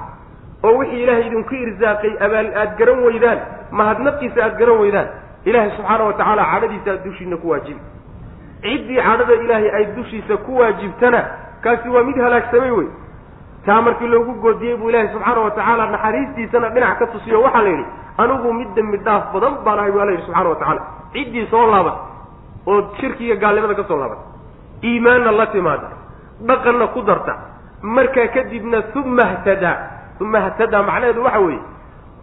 oo 0.64 0.72
wixii 0.78 1.02
ilaahay 1.02 1.26
idinku 1.26 1.54
irsaaqay 1.54 2.12
abaal 2.26 2.48
aada 2.60 2.74
garan 2.78 3.00
weydaan 3.06 3.38
mahadnaqiisa 3.78 4.40
aada 4.44 4.56
garan 4.60 4.78
weydaan 4.82 5.08
ilaahay 5.44 5.70
subxaana 5.76 6.04
wa 6.04 6.12
tacaala 6.12 6.44
cadhadiisa 6.52 6.90
aad 6.94 7.04
dushiina 7.04 7.36
ku 7.42 7.46
waajibi 7.50 7.80
ciddii 8.62 9.00
cadhada 9.08 9.34
ilaahay 9.44 9.70
ay 9.78 9.84
dushiisa 9.96 10.36
ku 10.46 10.58
waajibtana 10.60 11.20
kaasi 11.62 11.88
waa 11.88 12.02
mid 12.08 12.16
halaagsamay 12.16 12.70
wey. 12.70 12.88
Taa 13.66 13.82
markii 13.82 14.06
loogu 14.08 14.32
goodiyey 14.42 14.76
buu 14.76 14.88
ilaahay 14.90 15.08
subxaana 15.12 15.40
wa 15.40 15.50
tacaala 15.50 15.86
naxariistiisana 15.94 16.68
dhinac 16.74 16.98
ka 16.98 17.06
tusiyo 17.06 17.42
waxaa 17.42 17.62
la 17.62 17.68
yidhi 17.70 17.86
anigu 18.18 18.52
mid 18.52 18.68
dembi 18.76 18.98
dhaaf 19.06 19.32
badan 19.34 19.54
baan 19.64 19.78
ahay 19.78 19.92
bu 19.92 20.00
alla 20.00 20.12
yidhi 20.12 20.24
subxana 20.26 20.48
wa 20.48 20.56
tacaala. 20.56 20.82
Ciddii 21.12 21.46
soo 21.50 21.66
laaban 21.72 21.94
oo 22.66 22.80
shirkiga 23.00 23.36
gaalnimada 23.42 23.74
ka 23.74 23.84
soo 23.88 23.98
laaban 24.02 24.18
iimaanna 24.84 25.32
la 25.32 25.46
timaada 25.46 25.88
dhaqanna 26.48 26.86
ku 26.94 27.00
darta 27.02 27.34
markaa 27.82 28.28
kadibna 28.34 28.78
uma 29.00 29.24
htadaa 29.32 29.76
uma 30.20 30.40
htadaa 30.46 30.82
macnaheedu 30.82 31.22
waxa 31.24 31.40
weeye 31.46 31.60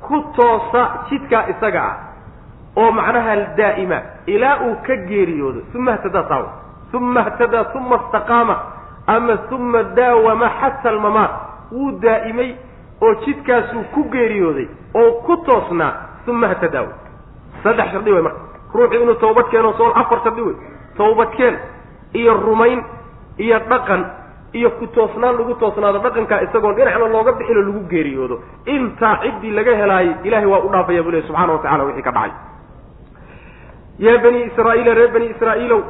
ku 0.07 0.15
toosa 0.35 0.81
jidkaa 1.09 1.43
isaga 1.53 1.81
ah 1.91 1.95
oo 2.77 2.91
macnaha 2.91 3.35
daa'ima 3.57 3.97
ilaa 4.27 4.55
uu 4.67 4.75
ka 4.87 4.95
geeriyoodo. 5.09 5.61
Uma 5.75 5.91
htadaa 5.97 6.23
taawa 6.23 6.49
uma 6.93 7.21
htadaa 7.27 7.65
uma 7.75 7.95
istaqaama 8.05 8.55
ama 9.07 9.37
uma 9.51 9.83
daawama 9.83 10.49
xata 10.61 10.89
almamaat. 10.89 11.31
Wuu 11.71 11.91
daa'imay 12.01 12.55
oo 13.01 13.13
jidkaasuu 13.25 13.83
ku 13.93 14.03
geeriyooday 14.11 14.67
oo 14.93 15.11
ku 15.25 15.37
toosnaa 15.37 15.93
uma 16.27 16.47
htadaa 16.47 16.87
saddex 17.63 17.91
shardi 17.91 18.11
wey 18.11 18.21
marka. 18.21 18.39
Ruuxu 18.73 18.95
inuu 19.01 19.15
tawbad 19.15 19.47
keeno 19.51 19.73
soo 19.77 19.91
afar 19.95 20.19
shardi 20.23 20.41
wey 20.41 20.55
tawbadkeen 20.97 21.55
iyo 22.13 22.33
rumayn 22.33 22.83
iyo 23.37 23.59
dhaqan 23.69 24.05
iyo 24.53 24.69
ku 24.79 24.87
toosnaan 24.87 25.37
lagu 25.37 25.53
toosnaado 25.55 25.99
dhaqankaa 25.99 26.41
isagoon 26.47 26.75
dhinacna 26.75 27.07
looga 27.07 27.31
bixin 27.31 27.57
oo 27.57 27.63
lagu 27.67 27.81
geeriyoodo. 27.89 28.39
Intaa 28.65 29.19
ciddii 29.23 29.51
laga 29.51 29.75
helaayay 29.75 30.15
ilahay 30.23 30.45
waa 30.45 30.59
u 30.65 30.69
dhaafaya 30.73 31.03
buu 31.03 31.11
lehy 31.11 31.23
subxana 31.27 31.53
wa 31.53 31.59
tacala 31.59 31.83
wixii 31.83 32.03
ka 32.03 32.11
dhacay. 32.11 32.31
Yaa 33.99 34.17
bani 34.23 34.39
israa'iila 34.49 34.93
reer 34.93 35.11
bani 35.13 35.25
israa'iilow 35.35 35.81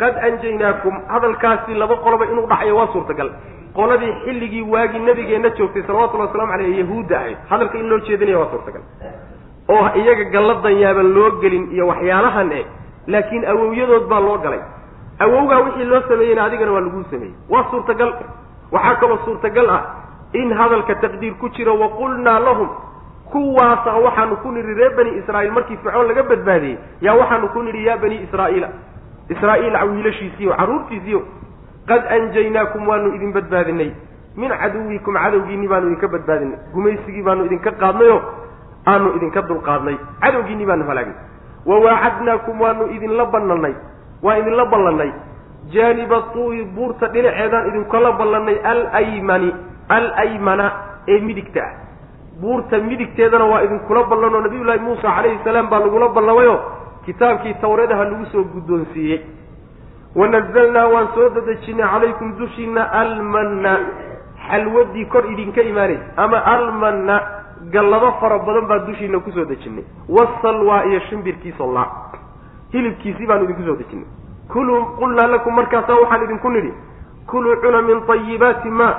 qad 0.00 0.14
anjaynaakum 0.28 0.94
hadalkaasi 1.14 1.74
laba 1.82 1.96
qoloba 2.04 2.24
inuu 2.32 2.46
dhacayo 2.52 2.76
waa 2.76 2.88
suurtagal. 2.92 3.30
Qoladii 3.74 4.12
xilligii 4.24 4.62
waagii 4.72 4.98
nabigeenna 5.08 5.50
joogtay 5.58 5.82
salawatullahi 5.86 6.28
waslamu 6.30 6.52
aleyh 6.52 6.78
yahuudda 6.78 7.16
ahayd 7.18 7.38
hadalka 7.50 7.78
in 7.78 7.88
loo 7.90 7.98
jeedinaya 8.08 8.38
waa 8.38 8.50
suurtagal. 8.50 8.82
Oo 9.68 9.86
iyaga 10.00 10.24
galladan 10.34 10.76
yaaban 10.82 11.08
loo 11.14 11.30
gelin 11.42 11.64
iyo 11.74 11.86
waxyaalahan 11.86 12.52
eh 12.52 12.64
laakiin 13.06 13.44
awowyadood 13.52 14.08
baa 14.10 14.20
loo 14.20 14.38
galay. 14.44 14.60
Awowgaa 15.24 15.60
wixii 15.64 15.84
loo 15.92 16.00
sameeyeyna 16.08 16.44
adigana 16.44 16.72
waa 16.72 16.80
laguu 16.86 17.04
sameeyey. 17.10 17.34
Waa 17.48 17.64
suurtagal. 17.70 18.10
Waxaa 18.72 18.94
kaloo 19.00 19.18
suurtagal 19.24 19.68
ah 19.70 19.82
in 20.32 20.52
hadalka 20.52 20.94
taqdiir 20.94 21.34
ku 21.40 21.48
jiro 21.56 21.74
waqulnaa 21.78 22.38
lahum 22.40 22.68
kuwaasa 23.32 23.92
waxaanu 24.04 24.36
ku 24.42 24.50
nidhi 24.52 24.74
reer 24.74 24.94
bani 24.96 25.10
israa'iil 25.20 25.52
markii 25.52 25.76
fircoon 25.82 26.06
laga 26.08 26.22
badbaadiyey 26.22 26.78
yaa 27.06 27.14
waxaanu 27.20 27.48
ku 27.54 27.62
nidhi 27.62 27.84
yaa 27.86 27.96
bani 27.96 28.16
israa'iila 28.26 28.68
israa'iil 29.34 29.76
wiilashiisiiyo 29.92 30.52
carruurtiisiiyo 30.60 31.22
qad 31.88 32.02
anjaynaakum 32.16 32.88
waanu 32.88 33.14
idin 33.14 33.32
badbaadinay 33.32 33.90
min 34.36 34.50
caduwikum 34.50 35.14
cadowgiinni 35.14 35.68
baanu 35.68 35.86
idinka 35.90 36.08
badbaadinay 36.08 36.58
gumaysigii 36.74 37.22
baanu 37.22 37.46
idinka 37.48 37.72
qaadnayo 37.82 38.18
aanu 38.86 39.16
idinka 39.16 39.42
dulqaadnay 39.42 39.96
cadowgiinni 40.20 40.66
baanu 40.66 40.84
halaagnay 40.90 41.18
wawaacadnaakum 41.66 42.60
waanu 42.60 42.90
idinla 42.96 43.26
bannanay 43.34 43.74
waa 44.22 44.38
idinla 44.38 44.64
ballannay 44.72 45.12
jaaniba 45.74 46.22
tuuyi 46.32 46.64
buurta 46.76 47.12
dhinaceedaan 47.14 47.68
idinkala 47.70 48.12
ballannay 48.12 48.58
alaymani 48.72 49.54
alaymana 49.88 50.72
ee 51.08 51.20
midigta 51.28 51.62
ah 51.68 51.72
buurta 52.40 52.78
midigteedana 52.78 53.44
waa 53.44 53.62
idinkula 53.66 54.04
ballanoo 54.04 54.40
nabiyullaahi 54.40 54.80
muusa 54.80 55.14
calayhi 55.16 55.40
salaam 55.44 55.68
baa 55.70 55.80
lagula 55.84 56.08
ballamayo 56.08 56.54
kitaabkii 57.04 57.54
tawreedaha 57.60 58.04
lagu 58.04 58.26
soo 58.32 58.44
guddoonsiiyey. 58.44 59.20
Wanazalnaa 60.14 60.88
waan 60.88 61.08
soo 61.14 61.28
dadejinay 61.34 61.86
calaykum 61.88 62.36
dushiina 62.38 62.92
almanna. 62.92 63.78
Xalwadii 64.50 65.04
kor 65.06 65.24
idinka 65.32 65.62
imaanaysa 65.62 66.04
ama 66.16 66.38
almanna 66.44 67.20
gallado 67.72 68.12
fara 68.20 68.38
badan 68.38 68.66
baa 68.68 68.78
dushiina 68.86 69.20
ku 69.20 69.30
soo 69.32 69.44
dejinay. 69.44 69.84
Wasalwaa 70.08 70.84
iyo 70.84 71.00
shimbirkii 71.00 71.52
sollaa 71.58 71.86
hilibkiisii 72.72 73.26
baanu 73.26 73.44
idinku 73.44 73.62
soo 73.62 73.76
dejinay. 73.76 74.06
Kuluu 74.52 74.84
qulnaa 74.98 75.26
lakum 75.26 75.54
markaasaa 75.54 75.94
waxaan 76.02 76.24
idinku 76.24 76.50
nidhi 76.50 76.72
kuluu 77.26 77.56
cuna 77.62 77.82
min 77.82 78.00
tayibaati 78.06 78.68
ma 78.70 78.94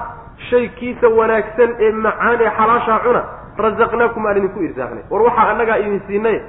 shay 0.49 0.69
kiisa 0.69 1.07
wanaagsan 1.09 1.75
ee 1.79 1.91
macaan 1.91 2.39
ee 2.41 2.51
xalaashaa 2.57 2.99
cuna 3.03 3.21
rasaqnaakum 3.57 4.25
aan 4.25 4.37
idinku 4.37 4.59
irsaaqnay. 4.63 5.03
War 5.09 5.21
waxaa 5.21 5.49
annagaa 5.51 5.77
idin 5.77 6.01
siinay 6.07 6.39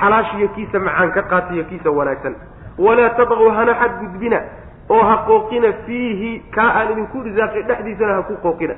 xalaashiyo 0.00 0.48
kiisa 0.48 0.78
macaan 0.78 1.10
ka 1.12 1.22
qaatiyo 1.22 1.64
kiisa 1.64 1.90
wanaagsan. 1.90 2.34
Walaa 2.78 3.08
tadquu 3.18 3.50
hana 3.50 3.74
xadgudbina 3.74 4.40
oo 4.88 5.02
ha 5.02 5.16
qooqina 5.26 5.72
fiihi 5.86 6.42
kaa 6.54 6.70
aan 6.78 6.92
idinku 6.92 7.18
irsaaqay 7.26 7.62
dhexdiisana 7.62 8.14
ha 8.14 8.22
ku 8.22 8.34
qooqina. 8.42 8.74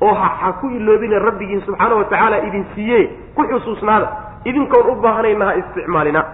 Oo 0.00 0.14
ha 0.14 0.52
ku 0.60 0.68
iloobina 0.68 1.18
rabbigiin 1.18 1.60
subxaana 1.66 1.94
wa 1.94 2.04
tacaala 2.04 2.38
idin 2.46 2.64
siiye 2.74 3.10
ku 3.34 3.42
xusuusnaada. 3.42 4.08
Idinkoon 4.44 4.90
u 4.90 4.94
baahanayna 5.02 5.44
ha 5.46 5.54
isticmaalina. 5.54 6.24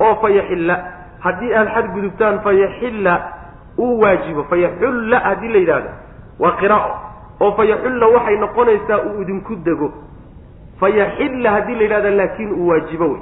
Oo 0.00 0.14
fayaxilla 0.22 0.76
haddii 1.20 1.54
aad 1.54 1.68
xadgudubtaan 1.74 2.40
fayaxilla 2.40 3.14
uu 3.78 4.00
waajibo. 4.00 4.44
Fayaxulla 4.44 5.18
haddii 5.18 5.48
la 5.48 5.58
yidhaahdo 5.58 5.90
waa 6.38 6.56
qiraa'o. 6.60 6.92
Oo 7.40 7.52
fa 7.56 7.64
yaxulla 7.64 8.06
waxay 8.06 8.36
noqonaysaa 8.36 8.98
uu 9.08 9.22
idinku 9.22 9.56
dego. 9.56 9.92
Fa 10.80 10.88
yaxilla 10.88 11.50
haddii 11.50 11.74
la 11.74 11.82
yidhahda 11.82 12.10
laakiin 12.10 12.52
uu 12.52 12.68
waajibo 12.68 13.08
wey 13.12 13.20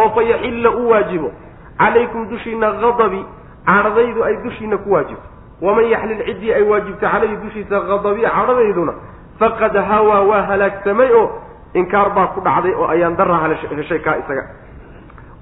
oo 0.00 0.08
fa 0.14 0.22
yaxilla 0.22 0.70
u 0.70 0.88
waajibo 0.90 1.30
calaykum 1.78 2.28
dushiina 2.30 2.66
hadabi 2.82 3.20
cadhadaydu 3.66 4.20
ay 4.24 4.36
dushiina 4.44 4.76
ku 4.78 4.88
waajibto. 4.92 5.26
Waman 5.62 5.84
yaxlil 5.94 6.20
ciddii 6.28 6.52
ay 6.54 6.62
waajibto 6.70 7.06
calayhi 7.12 7.36
dushiisa 7.44 7.76
hadabi 7.90 8.22
cadhadayduna 8.22 8.92
faqad 9.40 9.76
hawaa 9.90 10.22
waa 10.30 10.42
halaagsamay 10.50 11.10
oo 11.20 11.26
inkaar 11.74 12.10
baa 12.16 12.26
ku 12.34 12.40
dhacday 12.40 12.74
oo 12.74 12.86
ayaan 12.94 13.16
daraa 13.16 13.48
heshay 13.78 13.98
kaa 13.98 14.16
isaga. 14.22 14.44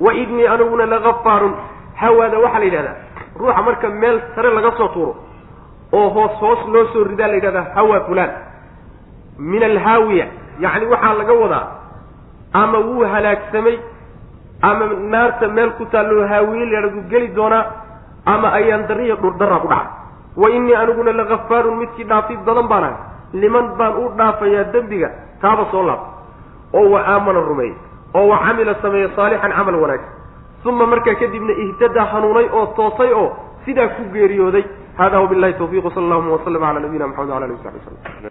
Wa 0.00 0.12
idnii 0.22 0.46
aniguna 0.46 0.86
lagafaarun 0.86 1.54
hawaada 1.94 2.38
waxaa 2.38 2.58
la 2.58 2.64
yidhahdaa 2.64 2.96
ruuxa 3.40 3.62
marka 3.62 3.88
meel 3.88 4.20
sare 4.34 4.50
laga 4.56 4.72
soo 4.76 4.88
tuuro 4.88 5.16
oo 5.92 6.08
hoos 6.08 6.32
hoos 6.40 6.60
loo 6.72 6.84
soo 6.92 7.04
ridaa 7.04 7.28
la 7.28 7.34
yidhahdaa 7.34 7.66
hawa 7.74 8.00
fulaan. 8.08 8.30
Min 9.38 9.62
alhaawiya 9.62 10.26
yacni 10.60 10.86
waxaa 10.86 11.14
laga 11.20 11.32
wadaa 11.42 11.66
ama 12.52 12.78
wuu 12.78 13.04
halaagsamay 13.04 13.78
ama 14.62 14.84
naarta 15.14 15.48
meel 15.48 15.70
ku 15.78 15.84
taalloo 15.92 16.26
haawiye 16.32 16.64
layhahdu 16.72 17.00
geli 17.10 17.28
doonaa 17.36 17.64
ama 18.26 18.48
ayaan 18.58 18.86
dariya 18.88 19.16
dhurdaraa 19.22 19.60
ku 19.64 19.68
dhacay 19.68 19.88
wa 20.36 20.50
innii 20.56 20.74
aniguna 20.82 21.12
lagafaarun 21.12 21.76
midkii 21.80 22.04
dhaafid 22.04 22.40
badan 22.46 22.68
baan 22.68 22.84
ahay 22.84 22.96
liman 23.42 23.66
baan 23.78 23.92
u 24.02 24.08
dhaafayaa 24.18 24.64
dembiga 24.72 25.10
taaba 25.40 25.64
soo 25.70 25.82
laab. 25.82 26.00
Oo 26.74 26.90
wa 26.90 27.00
aamana 27.06 27.40
rumeeyey 27.40 27.74
oo 28.14 28.26
wa 28.28 28.38
camila 28.44 28.74
sameeye 28.82 29.08
saalixan 29.16 29.52
camal 29.52 29.74
wanaagsan 29.82 30.12
uma 30.70 30.86
markaa 30.86 31.14
kadibna 31.20 31.52
ihtadaa 31.64 32.04
hanuunay 32.12 32.48
oo 32.52 32.66
toosay 32.76 33.12
oo 33.12 33.28
sidaa 33.64 33.88
ku 33.96 34.02
geeriyooday. 34.12 34.64
Hada 34.98 35.20
wabillahi 35.20 35.54
tawfiiq 35.60 35.84
sala 35.94 36.06
allahuma 36.06 36.32
waslama 36.36 36.66
cala 36.66 36.80
nabiyina 36.80 37.06
maxamed 37.06 37.30
wala 37.30 37.44
alihi 37.46 37.58
wasaxbi 37.60 37.80
waslm 37.84 38.24